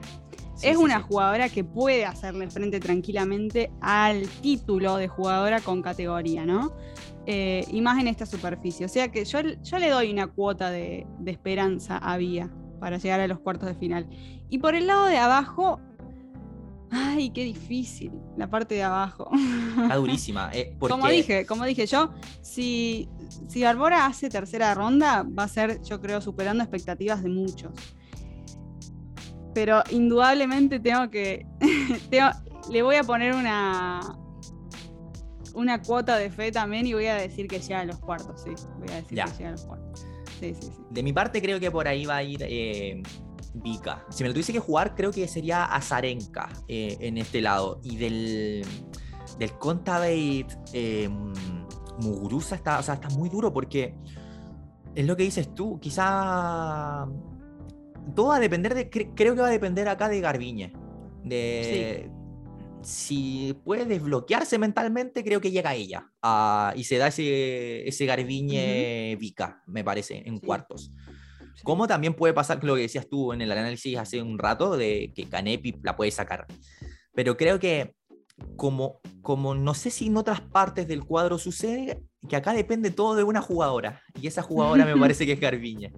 es 0.62 0.76
una 0.76 1.00
jugadora 1.00 1.48
que 1.48 1.64
puede 1.64 2.04
hacerle 2.04 2.50
frente 2.50 2.80
tranquilamente 2.80 3.70
al 3.80 4.28
título 4.42 4.96
de 4.96 5.08
jugadora 5.08 5.60
con 5.60 5.82
categoría, 5.82 6.44
¿no? 6.44 6.72
Eh, 7.26 7.64
y 7.70 7.80
más 7.80 8.00
en 8.00 8.08
esta 8.08 8.26
superficie. 8.26 8.86
O 8.86 8.88
sea 8.88 9.10
que 9.10 9.24
yo, 9.24 9.40
yo 9.40 9.78
le 9.78 9.90
doy 9.90 10.10
una 10.10 10.26
cuota 10.26 10.70
de, 10.70 11.06
esperanza 11.26 11.98
a 11.98 12.16
Vía 12.16 12.50
para 12.80 12.98
llegar 12.98 13.20
a 13.20 13.26
los 13.26 13.40
cuartos 13.40 13.68
de 13.68 13.74
final. 13.74 14.08
Y 14.48 14.58
por 14.58 14.74
el 14.74 14.86
lado 14.86 15.06
de 15.06 15.18
abajo, 15.18 15.80
ay, 16.90 17.30
qué 17.30 17.44
difícil, 17.44 18.12
la 18.36 18.48
parte 18.48 18.74
de 18.74 18.82
abajo. 18.82 19.30
Está 19.82 19.96
durísima. 19.96 20.50
Eh, 20.52 20.76
como 20.78 21.08
dije, 21.08 21.46
como 21.46 21.64
dije 21.64 21.86
yo, 21.86 22.12
si, 22.42 23.08
si 23.48 23.62
Barbora 23.62 24.06
hace 24.06 24.28
tercera 24.28 24.74
ronda, 24.74 25.22
va 25.22 25.44
a 25.44 25.48
ser, 25.48 25.82
yo 25.82 26.00
creo, 26.00 26.20
superando 26.20 26.64
expectativas 26.64 27.22
de 27.22 27.28
muchos. 27.28 27.72
Pero 29.54 29.82
indudablemente 29.90 30.80
tengo 30.80 31.10
que. 31.10 31.46
le 32.70 32.82
voy 32.82 32.96
a 32.96 33.02
poner 33.02 33.34
una, 33.34 34.00
una 35.54 35.82
cuota 35.82 36.16
de 36.16 36.30
fe 36.30 36.52
también 36.52 36.86
y 36.86 36.94
voy 36.94 37.06
a 37.06 37.14
decir 37.14 37.48
que 37.48 37.58
llega 37.58 37.80
a 37.80 37.84
los 37.84 37.98
cuartos, 37.98 38.42
sí. 38.42 38.50
Voy 38.78 38.90
a 38.90 38.96
decir 38.96 39.22
que 39.22 39.30
llega 39.38 39.48
a 39.48 39.52
los 39.52 39.64
cuartos. 39.64 40.06
Sí, 40.38 40.54
sí, 40.54 40.68
sí. 40.74 40.82
De 40.90 41.02
mi 41.02 41.12
parte, 41.12 41.42
creo 41.42 41.60
que 41.60 41.70
por 41.70 41.86
ahí 41.86 42.06
va 42.06 42.16
a 42.16 42.22
ir 42.22 42.42
eh, 42.42 43.02
Vika. 43.54 44.04
Si 44.10 44.22
me 44.22 44.28
lo 44.28 44.34
tuviese 44.34 44.52
que 44.52 44.60
jugar, 44.60 44.94
creo 44.94 45.10
que 45.10 45.26
sería 45.28 45.64
Azarenka 45.64 46.48
eh, 46.68 46.96
en 47.00 47.18
este 47.18 47.40
lado. 47.40 47.80
Y 47.82 47.96
del, 47.96 48.64
del 49.38 49.52
Contaveit 49.58 50.52
eh, 50.72 51.08
Muguruza 51.98 52.54
está, 52.54 52.78
o 52.78 52.82
sea, 52.82 52.94
está 52.94 53.08
muy 53.10 53.28
duro 53.28 53.52
porque 53.52 53.94
es 54.94 55.06
lo 55.06 55.16
que 55.16 55.24
dices 55.24 55.54
tú. 55.54 55.78
Quizá 55.80 57.06
todo 58.14 58.28
va 58.28 58.36
a 58.36 58.40
depender 58.40 58.74
de. 58.74 58.90
creo 58.90 59.34
que 59.34 59.40
va 59.40 59.48
a 59.48 59.52
depender 59.52 59.88
acá 59.88 60.08
de 60.08 60.20
Garbiñe. 60.20 60.72
De, 61.24 62.10
si 62.82 63.54
puede 63.64 63.84
desbloquearse 63.84 64.58
mentalmente, 64.58 65.22
creo 65.22 65.40
que 65.40 65.50
llega 65.50 65.74
ella. 65.74 66.10
Ah, 66.22 66.72
y 66.76 66.84
se 66.84 66.98
da 66.98 67.08
ese, 67.08 67.86
ese 67.86 68.06
Garbiñe 68.06 69.16
Vika, 69.16 69.62
me 69.66 69.84
parece, 69.84 70.22
en 70.24 70.38
cuartos. 70.38 70.92
Como 71.62 71.86
también 71.86 72.14
puede 72.14 72.32
pasar 72.32 72.62
lo 72.64 72.74
que 72.74 72.82
decías 72.82 73.08
tú 73.08 73.32
en 73.32 73.42
el 73.42 73.52
análisis 73.52 73.98
hace 73.98 74.22
un 74.22 74.38
rato, 74.38 74.76
de 74.76 75.12
que 75.14 75.28
Canepi 75.28 75.76
la 75.82 75.96
puede 75.96 76.10
sacar. 76.10 76.46
Pero 77.14 77.36
creo 77.36 77.58
que, 77.58 77.94
como, 78.56 79.00
como 79.20 79.54
no 79.54 79.74
sé 79.74 79.90
si 79.90 80.06
en 80.06 80.16
otras 80.16 80.40
partes 80.40 80.88
del 80.88 81.04
cuadro 81.04 81.38
sucede, 81.38 82.02
que 82.28 82.36
acá 82.36 82.52
depende 82.52 82.90
todo 82.90 83.14
de 83.14 83.24
una 83.24 83.42
jugadora. 83.42 84.00
Y 84.20 84.26
esa 84.26 84.42
jugadora 84.42 84.86
me 84.86 84.96
parece 85.00 85.26
que 85.26 85.32
es 85.32 85.40
Garbiñe. 85.40 85.92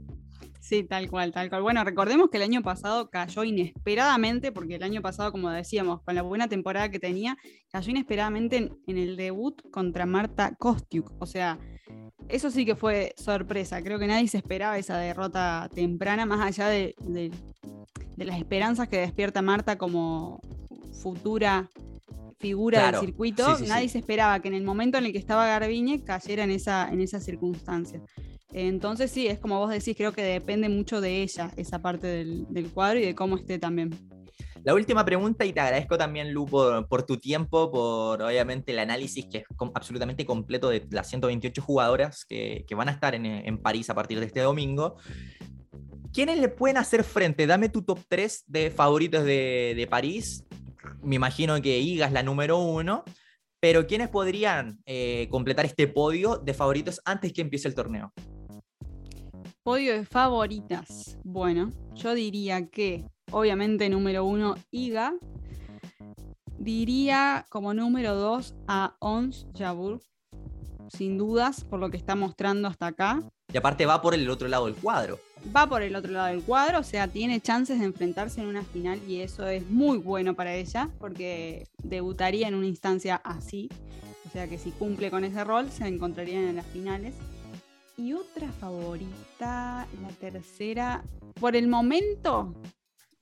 Sí, 0.62 0.84
tal 0.84 1.10
cual, 1.10 1.32
tal 1.32 1.50
cual. 1.50 1.62
Bueno, 1.62 1.82
recordemos 1.82 2.30
que 2.30 2.36
el 2.36 2.44
año 2.44 2.62
pasado 2.62 3.10
cayó 3.10 3.42
inesperadamente, 3.42 4.52
porque 4.52 4.76
el 4.76 4.84
año 4.84 5.02
pasado, 5.02 5.32
como 5.32 5.50
decíamos, 5.50 6.02
con 6.02 6.14
la 6.14 6.22
buena 6.22 6.48
temporada 6.48 6.88
que 6.88 7.00
tenía, 7.00 7.36
cayó 7.72 7.90
inesperadamente 7.90 8.70
en, 8.86 8.96
el 8.96 9.16
debut 9.16 9.60
contra 9.72 10.06
Marta 10.06 10.54
Kostiuk. 10.56 11.10
O 11.18 11.26
sea, 11.26 11.58
eso 12.28 12.48
sí 12.48 12.64
que 12.64 12.76
fue 12.76 13.12
sorpresa. 13.16 13.82
Creo 13.82 13.98
que 13.98 14.06
nadie 14.06 14.28
se 14.28 14.36
esperaba 14.36 14.78
esa 14.78 14.98
derrota 14.98 15.68
temprana, 15.74 16.26
más 16.26 16.40
allá 16.40 16.68
de, 16.68 16.94
las 18.16 18.38
esperanzas 18.38 18.88
que 18.88 18.98
despierta 18.98 19.42
Marta 19.42 19.76
como 19.76 20.40
futura 21.02 21.68
figura 22.38 22.92
del 22.92 23.00
circuito. 23.00 23.58
nadie 23.66 23.88
se 23.88 23.98
esperaba 23.98 24.38
que 24.38 24.46
en 24.46 24.54
el 24.54 24.62
momento 24.62 24.96
en 24.98 25.06
el 25.06 25.12
que 25.12 25.18
estaba 25.18 25.46
Garbiñe 25.48 26.04
cayera 26.04 26.44
en 26.44 26.52
esa, 26.52 26.88
en 26.88 27.00
esa 27.00 27.18
circunstancia. 27.18 28.00
Entonces 28.52 29.10
sí, 29.10 29.26
es 29.26 29.38
como 29.38 29.58
vos 29.58 29.70
decís, 29.70 29.96
creo 29.96 30.12
que 30.12 30.22
depende 30.22 30.68
mucho 30.68 31.00
de 31.00 31.22
ella, 31.22 31.50
esa 31.56 31.80
parte 31.80 32.06
del, 32.06 32.70
cuadro 32.72 32.98
y 32.98 33.06
de 33.06 33.14
cómo 33.14 33.36
esté 33.36 33.58
también. 33.58 33.90
La 34.62 34.74
última 34.74 35.04
pregunta, 35.04 35.44
y 35.44 35.52
te 35.52 35.60
agradezco 35.60 35.98
también, 35.98 36.32
Lu, 36.32 36.46
por, 36.46 37.02
tu 37.04 37.16
tiempo, 37.16 37.70
por 37.72 38.22
obviamente 38.22 38.72
el 38.72 38.78
análisis 38.78 39.26
que 39.26 39.38
es 39.38 39.44
absolutamente 39.74 40.24
completo 40.24 40.68
de 40.68 40.86
las 40.90 41.08
128 41.08 41.62
jugadoras 41.62 42.24
que, 42.24 42.64
van 42.76 42.88
a 42.88 42.92
estar 42.92 43.14
en, 43.14 43.58
París 43.58 43.90
a 43.90 43.94
partir 43.94 44.20
de 44.20 44.26
este 44.26 44.40
domingo. 44.40 44.96
¿Quiénes 46.12 46.38
le 46.38 46.48
pueden 46.48 46.76
hacer 46.76 47.02
frente? 47.04 47.46
Dame 47.46 47.70
tu 47.70 47.82
top 47.82 48.00
3 48.06 48.44
de 48.46 48.70
favoritos 48.70 49.24
de, 49.24 49.86
París. 49.90 50.44
Me 51.02 51.16
imagino 51.16 51.60
que 51.60 51.78
Iga 51.78 52.06
es 52.06 52.12
la 52.12 52.22
número 52.22 52.58
uno, 52.58 53.02
pero 53.58 53.86
¿quiénes 53.86 54.10
podrían 54.10 54.78
eh, 54.84 55.26
completar 55.30 55.64
este 55.64 55.88
podio 55.88 56.36
de 56.36 56.54
favoritos 56.54 57.00
antes 57.04 57.32
que 57.32 57.40
empiece 57.40 57.66
el 57.66 57.74
torneo? 57.74 58.12
Podio 59.64 59.92
de 59.92 60.04
favoritas. 60.04 61.16
Bueno, 61.22 61.70
yo 61.94 62.14
diría 62.14 62.66
que, 62.66 63.06
obviamente, 63.30 63.88
número 63.88 64.24
uno, 64.24 64.56
Iga. 64.72 65.14
Diría 66.58 67.46
como 67.48 67.72
número 67.72 68.16
dos 68.16 68.56
a 68.66 68.96
Ons 68.98 69.46
Jabur, 69.56 70.00
sin 70.88 71.16
dudas, 71.16 71.62
por 71.62 71.78
lo 71.78 71.90
que 71.90 71.96
está 71.96 72.16
mostrando 72.16 72.66
hasta 72.66 72.88
acá. 72.88 73.22
Y 73.52 73.56
aparte 73.56 73.86
va 73.86 74.02
por 74.02 74.14
el 74.14 74.28
otro 74.30 74.48
lado 74.48 74.66
del 74.66 74.74
cuadro. 74.74 75.20
Va 75.54 75.68
por 75.68 75.82
el 75.82 75.94
otro 75.94 76.10
lado 76.10 76.26
del 76.26 76.42
cuadro, 76.42 76.80
o 76.80 76.84
sea, 76.84 77.06
tiene 77.06 77.40
chances 77.40 77.78
de 77.78 77.84
enfrentarse 77.84 78.40
en 78.40 78.48
una 78.48 78.64
final 78.64 79.00
y 79.06 79.20
eso 79.20 79.46
es 79.46 79.70
muy 79.70 79.98
bueno 79.98 80.34
para 80.34 80.56
ella, 80.56 80.90
porque 80.98 81.68
debutaría 81.84 82.48
en 82.48 82.56
una 82.56 82.66
instancia 82.66 83.14
así. 83.22 83.68
O 84.26 84.30
sea 84.30 84.48
que 84.48 84.58
si 84.58 84.72
cumple 84.72 85.08
con 85.12 85.22
ese 85.22 85.44
rol, 85.44 85.70
se 85.70 85.86
encontrarían 85.86 86.42
en 86.48 86.56
las 86.56 86.66
finales. 86.66 87.14
Y 87.96 88.14
otra 88.14 88.50
favorita, 88.52 89.86
la 90.00 90.08
tercera, 90.18 91.04
por 91.38 91.56
el 91.56 91.68
momento 91.68 92.54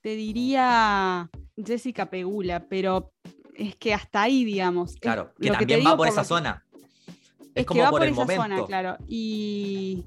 te 0.00 0.16
diría 0.16 1.28
Jessica 1.56 2.06
Pegula, 2.06 2.66
pero 2.68 3.12
es 3.54 3.76
que 3.76 3.92
hasta 3.92 4.22
ahí, 4.22 4.44
digamos. 4.44 4.96
Claro, 4.96 5.32
que 5.38 5.50
también 5.50 5.84
va 5.84 5.96
por, 5.96 6.08
esa 6.08 6.24
zona. 6.24 6.64
Es, 7.54 7.66
como 7.66 7.80
que 7.80 7.84
va 7.84 7.90
por, 7.90 8.04
esa 8.04 8.26
zona, 8.26 8.64
claro. 8.64 8.96
Y, 9.06 10.06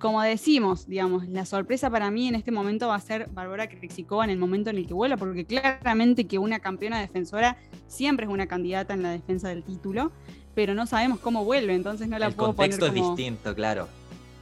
como 0.00 0.20
decimos, 0.20 0.86
digamos, 0.86 1.28
la 1.28 1.46
sorpresa 1.46 1.88
para 1.88 2.10
mí 2.10 2.28
en 2.28 2.34
este 2.34 2.50
momento 2.50 2.88
va 2.88 2.96
a 2.96 3.00
ser 3.00 3.28
Bárbara 3.30 3.68
Krejcikova 3.68 4.24
en 4.24 4.30
el 4.30 4.38
momento 4.38 4.70
en 4.70 4.78
el 4.78 4.86
que 4.86 4.94
vuela, 4.94 5.16
porque 5.16 5.46
claramente 5.46 6.26
que 6.26 6.38
una 6.38 6.58
campeona 6.58 7.00
defensora 7.00 7.56
siempre 7.86 8.26
es 8.26 8.32
una 8.32 8.46
candidata 8.46 8.94
en 8.94 9.02
la 9.02 9.10
defensa 9.10 9.48
del 9.48 9.62
título 9.62 10.12
pero 10.56 10.74
no 10.74 10.86
sabemos 10.86 11.20
cómo 11.20 11.44
vuelve, 11.44 11.74
entonces 11.74 12.08
no 12.08 12.18
la 12.18 12.30
puedo 12.30 12.54
poner 12.54 12.72
El 12.72 12.78
contexto 12.80 12.86
es 12.86 13.16
distinto, 13.16 13.54
claro. 13.54 13.88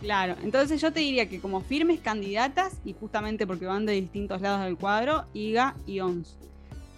Claro, 0.01 0.37
entonces 0.45 0.81
yo 0.81 0.93
te 0.93 1.01
diría 1.01 1.29
que 1.29 1.41
como 1.41 1.61
firmes 1.61 1.99
candidatas, 1.99 2.79
y 2.85 2.93
justamente 2.93 3.49
porque 3.49 3.67
van 3.67 3.85
de 3.85 3.95
distintos 3.95 4.41
lados 4.41 4.65
del 4.65 4.77
cuadro, 4.77 5.25
Iga 5.35 5.75
y 5.87 5.99
Ons. 5.99 6.37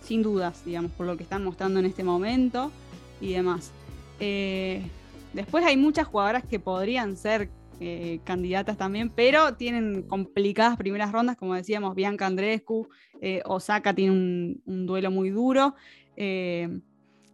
Sin 0.03 0.23
dudas, 0.23 0.63
digamos, 0.67 0.93
por 0.93 1.07
lo 1.07 1.17
que 1.17 1.23
están 1.23 1.43
mostrando 1.43 1.81
en 1.81 1.87
este 1.87 2.05
momento 2.05 2.71
y 3.23 3.33
demás. 3.33 3.73
Eh, 4.21 4.83
después 5.33 5.65
hay 5.65 5.79
muchas 5.79 6.07
jugadoras 6.07 6.45
que 6.45 6.61
podrían 6.61 7.17
ser 7.17 7.49
eh, 7.81 8.21
candidatas 8.25 8.77
también, 8.77 9.09
pero 9.09 9.55
tienen 9.55 10.03
complicadas 10.03 10.77
primeras 10.77 11.11
rondas, 11.11 11.39
como 11.39 11.55
decíamos, 11.55 11.95
Bianca 11.95 12.27
Andrescu, 12.27 12.87
eh, 13.23 13.41
Osaka 13.47 13.95
tiene 13.95 14.13
un, 14.67 14.87
duelo 14.87 15.11
muy 15.11 15.31
duro. 15.31 15.75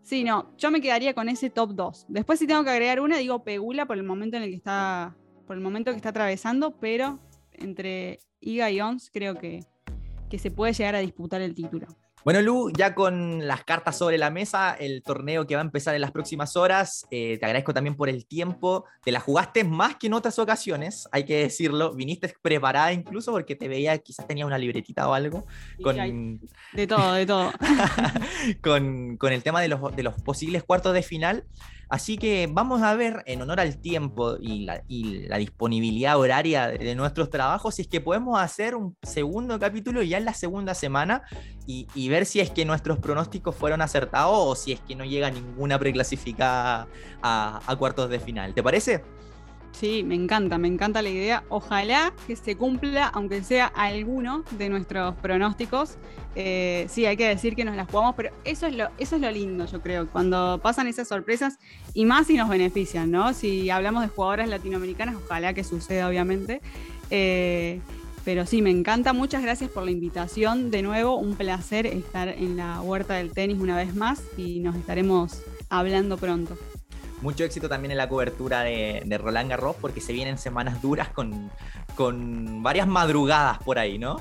Sí, 0.03 0.25
no, 0.25 0.55
yo 0.59 0.71
me 0.71 0.81
quedaría 0.81 1.15
con 1.15 1.29
ese 1.29 1.49
top 1.49 1.75
2. 1.75 2.07
Después 2.09 2.39
si 2.39 2.47
tengo 2.47 2.65
que 2.65 2.71
agregar 2.71 3.01
una, 3.01 3.19
digo 3.19 3.45
Pegula 3.45 3.87
por 3.87 3.97
el 3.97 4.03
momento 4.03 4.37
en 4.37 4.43
el 4.43 4.51
que 4.51 4.57
está, 4.57 5.17
por 5.47 5.57
el 5.57 5.63
momento 5.63 5.93
que 5.93 5.97
está 5.97 6.09
atravesando, 6.09 6.77
pero 6.79 7.21
entre 7.53 8.19
Iga 8.41 8.71
y 8.71 8.81
Ons 8.81 9.11
creo 9.13 9.37
que, 9.37 9.65
que 10.29 10.39
se 10.39 10.51
puede 10.51 10.73
llegar 10.73 10.97
a 10.97 11.01
disputar 11.01 11.41
el 11.41 11.55
título. 11.55 11.87
Bueno, 12.25 12.41
Lu, 12.41 12.71
ya 12.71 12.95
con 12.95 13.47
las 13.49 13.65
cartas 13.65 13.99
sobre 13.99 14.17
la 14.17 14.31
mesa, 14.31 14.75
el 14.75 15.03
torneo 15.03 15.45
que 15.45 15.57
va 15.57 15.61
a 15.61 15.65
empezar 15.65 15.95
en 15.97 16.01
las 16.01 16.13
próximas 16.13 16.57
horas, 16.57 17.05
eh, 17.11 17.37
te 17.39 17.47
agradezco 17.47 17.75
también 17.75 17.97
por 17.97 18.09
el 18.09 18.27
tiempo. 18.27 18.85
Te 19.03 19.11
la 19.11 19.19
jugaste 19.19 19.65
más 19.65 19.97
que 19.97 20.07
en 20.07 20.15
otras 20.15 20.39
ocasiones, 20.39 21.09
hay 21.11 21.25
que 21.25 21.43
decirlo. 21.43 21.95
Viniste 21.95 22.33
preparada 22.41 22.93
incluso 22.93 23.33
porque 23.33 23.57
te 23.57 23.67
veía, 23.67 23.99
quizás 23.99 24.29
tenía 24.29 24.47
una 24.47 24.59
libretita 24.59 25.09
o 25.09 25.15
algo. 25.15 25.47
con... 25.83 26.41
De 26.73 26.87
todo, 26.87 27.15
de 27.15 27.27
todo. 27.27 27.53
con, 28.63 29.17
con, 29.17 29.33
el 29.33 29.43
tema 29.43 29.61
de 29.61 29.69
los, 29.69 29.97
de 29.97 30.05
los 30.05 30.15
posibles 30.23 30.63
cuartos 30.63 30.95
de 30.95 31.03
final. 31.03 31.45
Así 31.93 32.17
que 32.17 32.49
vamos 32.51 32.81
a 32.81 32.97
ver, 32.97 33.23
en 33.27 33.43
honor 33.43 33.61
al 33.61 33.77
tiempo 33.77 34.39
y 34.41 34.65
la, 34.65 34.83
disponibilidad 35.37 36.19
horaria 36.19 36.69
de, 36.69 36.95
nuestros 36.95 37.29
trabajos, 37.29 37.75
si 37.75 37.83
es 37.83 37.89
que 37.89 38.01
podemos 38.01 38.41
hacer 38.41 38.75
un 38.75 38.97
segundo 39.03 39.59
capítulo 39.59 40.03
ya 40.03 40.17
en 40.17 40.25
la 40.25 40.33
segunda 40.33 40.73
semana 40.73 41.23
y, 41.67 42.09
ver 42.09 42.25
si 42.25 42.41
es 42.41 42.49
que 42.49 42.65
nuestros 42.65 42.99
pronósticos 42.99 43.55
fueron 43.55 43.83
acertados 43.83 44.35
o 44.35 44.55
si 44.55 44.73
es 44.73 44.81
que 44.81 44.97
no 44.97 45.05
llega 45.05 45.31
ninguna 45.31 45.79
preclasificada 45.79 46.89
a 47.21 47.77
cuartos 47.79 48.09
de 48.09 48.21
final. 48.21 48.55
¿Te 48.55 48.63
parece? 48.63 49.05
Sí, 49.73 50.05
me 50.05 50.15
encanta, 50.15 50.59
me 50.59 50.69
encanta 50.69 51.03
la 51.03 51.09
idea. 51.09 51.45
Ojalá 51.49 52.13
que 52.27 52.37
se 52.37 52.57
cumpla, 52.57 53.09
aunque 53.09 53.43
sea 53.43 53.67
alguno 53.67 54.45
de 54.53 54.69
nuestros 54.69 55.15
pronósticos. 55.17 55.97
Eh, 56.35 56.87
sí, 56.89 57.05
hay 57.07 57.17
que 57.17 57.27
decir 57.27 57.57
que 57.57 57.65
nos 57.65 57.77
las 57.77 57.89
jugamos, 57.91 58.15
pero 58.15 58.31
eso 58.45 58.67
es, 58.67 58.75
lo, 58.75 58.89
eso 58.99 59.17
es 59.17 59.23
lo 59.23 59.31
lindo, 59.31 59.67
yo 59.67 59.83
creo, 59.83 60.09
cuando 60.09 60.61
pasan 60.63 60.87
esas 60.87 61.09
sorpresas 61.09 61.59
y 61.93 62.07
más 62.07 62.27
si 62.27 62.37
nos 62.37 62.49
benefician, 62.49 63.11
¿no? 63.11 63.35
Si 63.35 63.69
hablamos 63.69 64.03
de 64.03 64.09
jugadoras 64.09 64.49
latinoamericanas, 64.49 65.17
ojalá 65.17 65.53
que 65.53 65.65
suceda, 65.65 66.09
obviamente. 66.09 66.61
Eh, 67.11 67.81
pero 68.25 68.47
sí, 68.47 68.63
me 68.63 68.71
encanta. 68.71 69.13
Muchas 69.13 69.43
gracias 69.43 69.71
por 69.71 69.83
la 69.85 69.91
invitación. 69.91 70.71
De 70.71 70.83
nuevo, 70.83 71.17
un 71.17 71.35
placer 71.35 71.87
estar 71.87 72.29
en 72.29 72.57
la 72.57 72.81
huerta 72.81 73.15
del 73.15 73.33
tenis 73.33 73.59
una 73.59 73.77
vez 73.77 73.97
más 73.97 74.23
y 74.37 74.61
nos 74.61 74.77
estaremos 74.77 75.43
hablando 75.69 76.17
pronto 76.17 76.57
mucho 77.23 77.45
éxito 77.45 77.69
también 77.69 77.93
en 77.93 77.99
la 77.99 78.09
cobertura 78.09 78.63
de, 78.63 79.19
Roland 79.19 79.49
Garros 79.49 79.77
porque 79.81 80.01
se 80.01 80.13
vienen 80.13 80.39
semanas 80.39 80.83
duras 80.83 81.09
con, 81.09 81.51
con 81.95 82.63
varias 82.63 82.87
madrugadas 82.87 83.59
por 83.59 83.79
ahí, 83.79 83.99
¿no? 83.99 84.21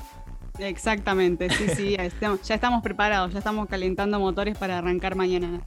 Exactamente, 0.58 1.50
sí, 1.50 1.68
sí, 1.74 1.96
ya 1.96 2.54
estamos 2.54 2.82
preparados, 2.82 3.32
ya 3.32 3.38
estamos 3.38 3.68
calentando 3.68 4.20
motores 4.20 4.56
para 4.56 4.78
arrancar 4.78 5.16
mañana. 5.16 5.60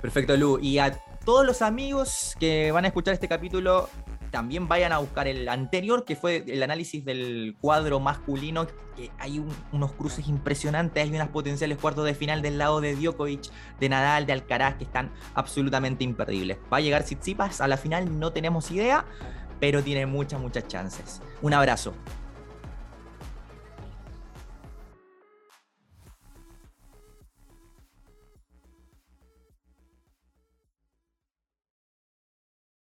Perfecto, 0.00 0.36
Lu. 0.36 0.58
Y 0.60 0.78
a 0.78 0.92
todos 1.24 1.46
los 1.46 1.62
amigos 1.62 2.36
que 2.38 2.70
van 2.70 2.84
a 2.84 2.88
escuchar 2.88 3.14
este 3.14 3.28
capítulo, 3.28 3.88
también 4.34 4.66
vayan 4.66 4.90
a 4.90 4.98
buscar 4.98 5.28
el 5.28 5.48
anterior, 5.48 6.04
que 6.04 6.16
fue 6.16 6.42
el 6.48 6.60
análisis 6.64 7.04
del 7.04 7.54
cuadro 7.60 8.00
masculino, 8.00 8.66
que 8.96 9.12
hay 9.20 9.40
unos 9.70 9.92
cruces 9.92 10.26
impresionantes, 10.26 11.04
hay 11.04 11.10
unas 11.10 11.28
potenciales 11.28 11.78
cuartos 11.78 12.04
de 12.04 12.14
final 12.14 12.42
del 12.42 12.58
lado 12.58 12.80
de 12.80 12.96
Djokovic, 12.96 13.52
de 13.78 13.88
Nadal, 13.88 14.26
de 14.26 14.32
Alcaraz, 14.32 14.74
que 14.74 14.82
están 14.82 15.12
absolutamente 15.34 16.02
imperdibles. 16.02 16.58
¿Va 16.72 16.78
a 16.78 16.80
llegar 16.80 17.04
Tsitsipas 17.04 17.60
a 17.60 17.68
la 17.68 17.76
final? 17.76 18.18
No 18.18 18.32
tenemos 18.32 18.72
idea, 18.72 19.04
pero 19.60 19.84
tiene 19.84 20.04
muchas, 20.04 20.40
muchas 20.40 20.66
chances. 20.66 21.22
Un 21.40 21.54
abrazo. 21.54 21.94